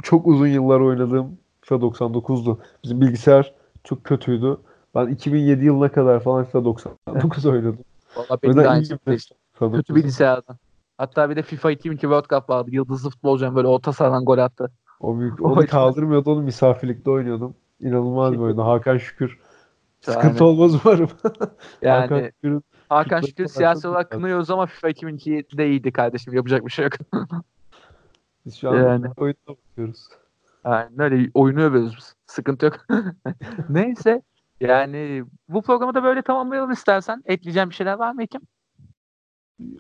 çok 0.03 0.27
uzun 0.27 0.47
yıllar 0.47 0.81
oynadığım 0.81 1.39
FIFA 1.61 1.75
99'du. 1.75 2.61
Bizim 2.85 3.01
bilgisayar 3.01 3.55
çok 3.85 4.05
kötüydü. 4.05 4.57
Ben 4.95 5.07
2007 5.07 5.65
yılına 5.65 5.93
kadar 5.93 6.21
falan 6.21 6.45
FIFA 6.45 6.65
99 6.65 7.47
oynadım. 7.47 7.79
Valla 8.17 8.39
benim 8.43 8.57
de 8.57 8.69
aynı 8.69 8.85
şekilde 8.85 9.15
işte. 9.15 9.35
Kötü 9.59 9.73
9. 9.73 9.97
bilgisayardan. 9.97 10.57
Hatta 10.99 11.31
bir 11.31 11.37
de 11.37 11.43
FIFA 11.43 11.71
2002 11.71 12.01
World 12.01 12.31
Cup 12.31 12.51
vardı. 12.51 12.71
Yıldızlı 12.73 13.11
futbolcu 13.11 13.55
böyle 13.55 13.69
orta 13.69 13.93
sahadan 13.93 14.25
gol 14.25 14.39
attı. 14.39 14.71
O 15.01 15.19
büyük, 15.19 15.45
O 15.45 15.45
onu 15.53 15.67
kaldırmıyordu. 15.67 16.31
Onu 16.31 16.43
misafirlikte 16.43 17.11
oynuyordum. 17.11 17.55
İnanılmaz 17.81 18.33
bir 18.33 18.39
oyundu. 18.39 18.63
Hakan 18.63 18.99
Şükür. 18.99 19.39
Yani- 20.07 20.15
Sıkıntı 20.15 20.45
olmaz 20.45 20.75
umarım. 20.85 21.11
Yani 21.83 22.01
Hakan 22.01 22.25
Şükür'ün 22.25 22.65
Hakan 22.89 23.21
Şutları 23.21 23.27
Şükür 23.27 23.47
siyasi 23.47 23.89
olarak 23.89 24.11
kınıyoruz 24.11 24.51
ama 24.51 24.67
FIFA 24.67 24.91
2002'de 24.91 25.69
iyiydi 25.69 25.93
kardeşim. 25.93 26.35
Yapacak 26.35 26.67
bir 26.67 26.71
şey 26.71 26.85
yok. 26.85 26.93
biz 28.47 28.57
şu 28.57 28.71
an 28.71 28.77
Yani. 28.77 29.07
oyuna 29.17 29.37
bakıyoruz. 29.49 30.09
Aynen 30.65 30.99
öyle 30.99 31.31
oyunu 31.35 31.61
övüyoruz 31.61 31.95
biz. 31.97 32.15
Sıkıntı 32.27 32.67
yok. 32.67 32.87
Neyse. 33.69 34.23
Yani 34.61 35.25
bu 35.49 35.63
programı 35.63 35.95
da 35.95 36.05
böyle 36.05 36.23
tamamlayalım 36.23 36.71
istersen. 36.71 37.23
Ekleyeceğim 37.27 37.71
bir 37.71 37.75
şeyler 37.75 37.95
var 37.95 38.13
mı 38.13 38.23
Ekim? 38.23 38.41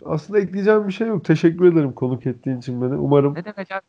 Aslında 0.04 0.40
ekleyeceğim 0.40 0.88
bir 0.88 0.92
şey 0.92 1.08
yok. 1.08 1.24
Teşekkür 1.24 1.72
ederim 1.72 1.92
konuk 1.92 2.26
ettiğin 2.26 2.58
için 2.58 2.82
beni. 2.82 2.94
Umarım 2.94 3.34
Ne 3.34 3.44
demek 3.44 3.72
abi? 3.72 3.82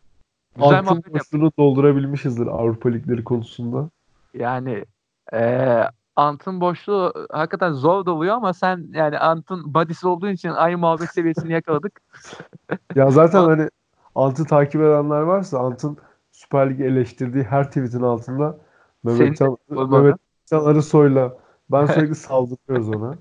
Güzel 0.55 0.79
altın 0.79 1.51
doldurabilmişizdir 1.57 2.47
Avrupa 2.47 2.89
Ligleri 2.89 3.23
konusunda. 3.23 3.89
Yani 4.33 4.85
eee 5.33 5.89
Ant'ın 6.21 6.61
boşluğu 6.61 7.13
hakikaten 7.31 7.71
zor 7.71 8.05
doluyor 8.05 8.35
ama 8.35 8.53
sen 8.53 8.87
yani 8.93 9.17
Ant'ın 9.17 9.73
body'si 9.73 10.07
olduğun 10.07 10.31
için 10.31 10.49
aynı 10.49 10.77
muhabbet 10.77 11.09
seviyesini 11.09 11.51
yakaladık. 11.51 12.01
Ya 12.95 13.11
zaten 13.11 13.43
hani 13.43 13.69
Ant'ı 14.15 14.45
takip 14.45 14.81
edenler 14.81 15.21
varsa 15.21 15.59
Ant'ın 15.59 15.97
Süper 16.31 16.69
Lig'i 16.69 16.83
eleştirdiği 16.83 17.43
her 17.43 17.67
tweetin 17.67 18.01
altında 18.01 18.57
Senin 19.05 19.19
Mehmetcan, 19.19 19.57
olmadı. 19.71 20.03
Mehmetcan 20.03 20.71
Arısoy'la 20.71 21.37
ben 21.71 21.85
sürekli 21.93 22.15
saldırıyoruz 22.15 22.89
ona. 22.89 23.15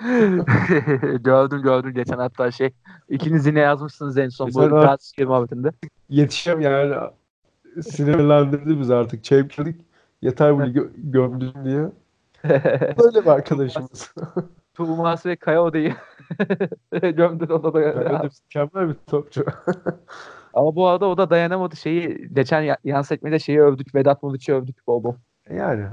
gördüm 1.18 1.62
gördüm 1.62 1.92
geçen 1.94 2.18
hatta 2.18 2.50
şey. 2.50 2.70
İkiniz 3.08 3.46
yine 3.46 3.60
yazmışsınız 3.60 4.18
en 4.18 4.28
son 4.28 4.50
bu 4.54 4.58
Galatasaray 4.58 5.28
muhabbetinde. 5.28 5.72
Yetişem 6.08 6.60
yani 6.60 6.94
sinirlendirdi 7.82 8.80
bizi 8.80 8.94
artık. 8.94 9.24
Çevkirdik. 9.24 9.89
Yeter 10.22 10.54
bunu 10.54 10.66
gö- 10.66 10.90
gömdün 11.10 11.52
diye. 11.64 11.88
Böyle 12.98 13.20
bir 13.22 13.26
arkadaşımız. 13.26 14.14
Tuğmas 14.74 15.26
ve 15.26 15.36
Kaya 15.36 15.62
Oda'yı 15.62 15.94
gömdün 16.92 17.46
ona 17.48 17.74
da. 17.74 17.78
Öyle 17.78 18.22
mükemmel 18.22 18.88
bir 18.88 18.94
topçu. 19.06 19.44
Ama 20.54 20.76
bu 20.76 20.86
arada 20.86 21.06
o 21.06 21.16
da 21.18 21.30
dayanamadı 21.30 21.76
şeyi. 21.76 22.28
Geçen 22.34 22.60
ya- 22.62 22.76
yan 22.84 23.02
sekmede 23.02 23.38
şeyi 23.38 23.60
övdük. 23.60 23.94
Vedat 23.94 24.22
Muriç'i 24.22 24.54
övdük 24.54 24.86
bol 24.86 25.04
bol. 25.04 25.14
yani 25.50 25.86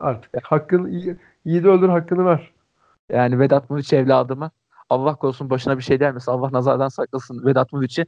artık 0.00 0.30
hakkını 0.46 0.90
iyi, 0.90 1.16
iyi 1.44 1.64
de 1.64 1.68
öldür 1.68 1.88
hakkını 1.88 2.24
ver. 2.24 2.52
Yani 3.10 3.38
Vedat 3.38 3.70
Muriç 3.70 3.92
evladımı. 3.92 4.50
Allah 4.90 5.14
korusun 5.14 5.50
başına 5.50 5.78
bir 5.78 5.82
şey 5.82 5.98
gelmesin. 5.98 6.32
Allah 6.32 6.52
nazardan 6.52 6.88
saklasın 6.88 7.46
Vedat 7.46 7.72
Muriç'i. 7.72 8.06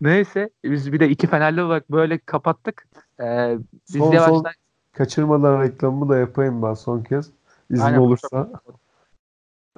Neyse 0.00 0.50
biz 0.64 0.92
bir 0.92 1.00
de 1.00 1.08
iki 1.08 1.26
Fenerli 1.26 1.62
olarak 1.62 1.90
böyle 1.90 2.18
kapattık. 2.18 2.88
Ee, 3.20 3.58
biz 3.88 3.96
Son- 3.98 4.12
yavaştan 4.12 4.34
son- 4.34 4.52
Kaçırmadan 4.92 5.62
reklamımı 5.62 6.08
da 6.08 6.16
yapayım 6.18 6.62
ben 6.62 6.74
son 6.74 7.02
kez. 7.02 7.30
İzin 7.70 7.84
Aynen, 7.84 7.98
olursa. 7.98 8.50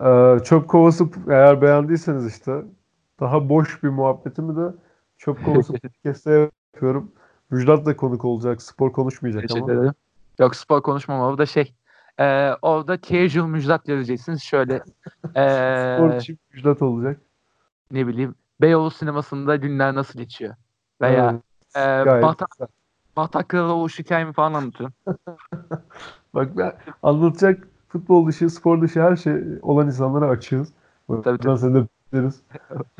Ee, 0.04 0.38
çöp 0.44 0.68
kovası 0.68 1.08
eğer 1.28 1.62
beğendiyseniz 1.62 2.26
işte 2.26 2.62
daha 3.20 3.48
boş 3.48 3.82
bir 3.82 3.88
muhabbetimi 3.88 4.56
de 4.56 4.74
çöp 5.18 5.44
kovası 5.44 5.72
podcast'te 5.82 6.50
yapıyorum. 6.74 7.12
Müjdat 7.50 7.86
da 7.86 7.96
konuk 7.96 8.24
olacak. 8.24 8.62
Spor 8.62 8.92
konuşmayacak 8.92 9.42
Teşekkür 9.48 9.62
ama. 9.70 9.72
ederim. 9.80 9.92
Yok 10.38 10.56
spor 10.56 10.82
konuşmam 10.82 11.20
orada 11.20 11.46
şey. 11.46 11.74
E, 12.20 12.50
orada 12.62 13.00
casual 13.00 13.46
müjdat 13.46 13.84
göreceksiniz. 13.86 14.42
Şöyle 14.42 14.74
e, 15.34 15.96
Spor 15.96 16.16
için 16.16 16.38
Müjdat 16.52 16.82
olacak. 16.82 17.20
ne 17.90 18.06
bileyim 18.06 18.34
Beyoğlu 18.60 18.90
sinemasında 18.90 19.56
günler 19.56 19.94
nasıl 19.94 20.18
geçiyor? 20.18 20.54
Veya 21.00 21.30
Evet, 21.74 22.00
e, 22.00 22.04
gayet 22.04 22.24
Batak, 22.24 22.50
güzel. 22.50 22.68
Batak 23.16 23.48
Kırılış 23.48 23.98
hikayemi 23.98 24.32
falan 24.32 24.54
anlatıyorum. 24.54 24.94
Bak 26.34 26.56
ben 26.56 26.72
anlatacak 27.02 27.68
futbol 27.88 28.26
dışı, 28.26 28.50
spor 28.50 28.82
dışı 28.82 29.02
her 29.02 29.16
şey 29.16 29.34
olan 29.62 29.86
insanlara 29.86 30.28
açığız. 30.28 30.72
Tabii, 31.08 31.22
tabii. 31.38 31.58
seni 31.58 31.74
de 31.74 31.86
bekleriz. 32.12 32.42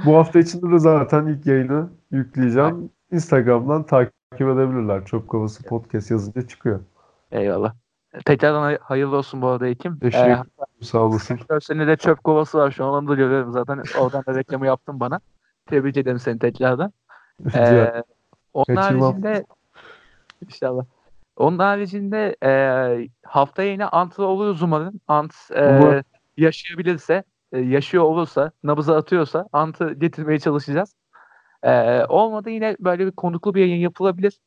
Bu 0.06 0.16
hafta 0.16 0.38
içinde 0.38 0.72
de 0.72 0.78
zaten 0.78 1.26
ilk 1.26 1.46
yayını 1.46 1.88
yükleyeceğim. 2.10 2.90
Instagram'dan 3.12 3.82
takip 3.82 4.12
edebilirler. 4.40 5.04
Çöp 5.04 5.28
Kovası 5.28 5.62
Podcast 5.62 6.10
yazınca 6.10 6.48
çıkıyor. 6.48 6.80
Eyvallah. 7.30 7.74
Tekrardan 8.24 8.60
hay- 8.62 8.78
hayırlı 8.82 9.16
olsun 9.16 9.42
bu 9.42 9.46
arada 9.46 9.66
Ekim. 9.66 9.98
Teşekkür 9.98 10.24
E, 10.28 10.32
ederim. 10.32 10.44
Sağ 10.82 10.98
olasın. 10.98 11.38
Sene 11.62 11.86
de 11.86 11.96
çöp 11.96 12.24
kovası 12.24 12.58
var 12.58 12.70
şu 12.70 12.84
an 12.84 12.90
onu 12.90 13.08
da 13.08 13.14
görüyorum 13.14 13.52
zaten. 13.52 13.82
Oradan 14.00 14.24
da 14.26 14.34
reklamı 14.34 14.66
yaptın 14.66 15.00
bana. 15.00 15.20
Tebrik 15.66 15.96
ederim 15.96 16.18
seni 16.18 16.38
tekrardan. 16.38 16.92
Ee, 17.54 18.02
onun 18.54 18.76
haricinde 18.76 19.44
inşallah. 20.46 20.84
Onun 21.36 21.58
haricinde 21.58 22.36
e, 22.42 22.50
haftaya 23.22 23.72
yine 23.72 23.84
Ant'la 23.84 24.24
oluruz 24.24 24.62
umarım. 24.62 25.00
Ant 25.08 25.34
e, 25.56 26.02
yaşayabilirse, 26.36 27.24
e, 27.52 27.58
yaşıyor 27.58 28.04
olursa, 28.04 28.50
nabızı 28.62 28.96
atıyorsa 28.96 29.48
Ant'ı 29.52 29.92
getirmeye 29.92 30.38
çalışacağız. 30.38 30.94
E, 31.62 32.04
olmadı 32.04 32.50
yine 32.50 32.76
böyle 32.80 33.06
bir 33.06 33.12
konuklu 33.12 33.54
bir 33.54 33.60
yayın 33.60 33.80
yapılabilir. 33.80 34.38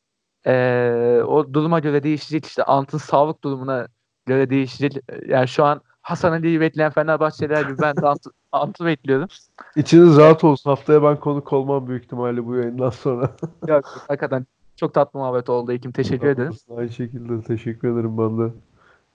E, 0.46 1.22
o 1.26 1.54
duruma 1.54 1.78
göre 1.78 2.02
değişecek 2.02 2.46
işte 2.46 2.62
Ant'ın 2.62 2.98
sağlık 2.98 3.44
durumuna 3.44 3.86
göre 4.26 4.50
değişecek. 4.50 4.96
Yani 5.26 5.48
şu 5.48 5.64
an 5.64 5.80
Hasan 6.02 6.32
Ali'yi 6.32 6.60
bekleyen 6.60 6.92
Fenerbahçeliler 6.92 7.62
gibi 7.62 7.78
ben 7.78 7.96
de 7.96 8.06
Ant'ı, 8.06 8.30
Ant'ı 8.52 8.84
bekliyorum. 8.84 9.28
İçiniz 9.76 10.16
rahat 10.16 10.44
olsun. 10.44 10.70
Haftaya 10.70 11.02
ben 11.02 11.16
konuk 11.20 11.52
olmam 11.52 11.86
büyük 11.88 12.04
ihtimalle 12.04 12.46
bu 12.46 12.56
yayından 12.56 12.90
sonra. 12.90 13.30
Yok, 13.68 13.84
hakikaten 14.08 14.46
çok 14.76 14.94
tatlı 14.94 15.18
muhabbet 15.18 15.50
oldu 15.50 15.72
Ekim. 15.72 15.92
Teşekkür 15.92 16.26
ederim. 16.26 16.52
Aynı 16.76 16.90
şekilde 16.90 17.42
teşekkür 17.42 17.92
ederim 17.92 18.18
ben 18.18 18.38
de. 18.38 18.52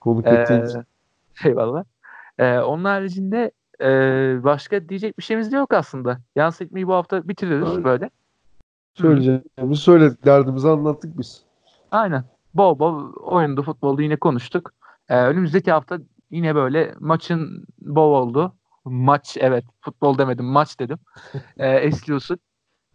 Konuk 0.00 0.26
Ee, 0.26 0.30
ettiğin 0.30 0.64
için. 0.64 0.82
eyvallah. 1.44 1.84
Ee, 2.38 2.58
onun 2.58 2.84
haricinde 2.84 3.50
e, 3.80 3.88
başka 4.44 4.88
diyecek 4.88 5.18
bir 5.18 5.22
şeyimiz 5.22 5.52
de 5.52 5.56
yok 5.56 5.72
aslında. 5.74 6.18
Yan 6.36 6.50
sekmeyi 6.50 6.86
bu 6.86 6.94
hafta 6.94 7.28
bitiririz 7.28 7.70
Öyle. 7.70 7.84
böyle. 7.84 8.10
Söyleyeceğimizi 8.94 9.82
söyledik. 9.82 10.24
Derdimizi 10.24 10.68
anlattık 10.68 11.18
biz. 11.18 11.42
Aynen. 11.90 12.24
Bol 12.54 12.78
bol 12.78 13.12
oyundu, 13.14 13.62
futboldu 13.62 14.02
yine 14.02 14.16
konuştuk. 14.16 14.70
Ee, 15.08 15.22
önümüzdeki 15.22 15.72
hafta 15.72 15.98
yine 16.30 16.54
böyle 16.54 16.94
maçın 17.00 17.64
bol 17.78 18.12
oldu. 18.12 18.52
Maç 18.86 19.36
evet. 19.40 19.64
Futbol 19.80 20.18
demedim. 20.18 20.44
Maç 20.44 20.80
dedim. 20.80 20.98
Ee, 21.58 21.68
eski 21.70 22.14
usul. 22.14 22.36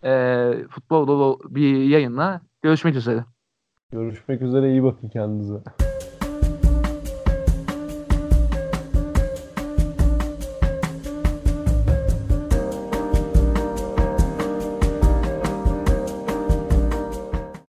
Ee, 0.03 0.53
futbol 0.69 1.07
dolu 1.07 1.39
bir 1.49 1.83
yayınla 1.83 2.41
görüşmek 2.61 2.95
üzere. 2.95 3.25
Görüşmek 3.91 4.41
üzere. 4.41 4.71
iyi 4.71 4.83
bakın 4.83 5.09
kendinize. 5.09 5.61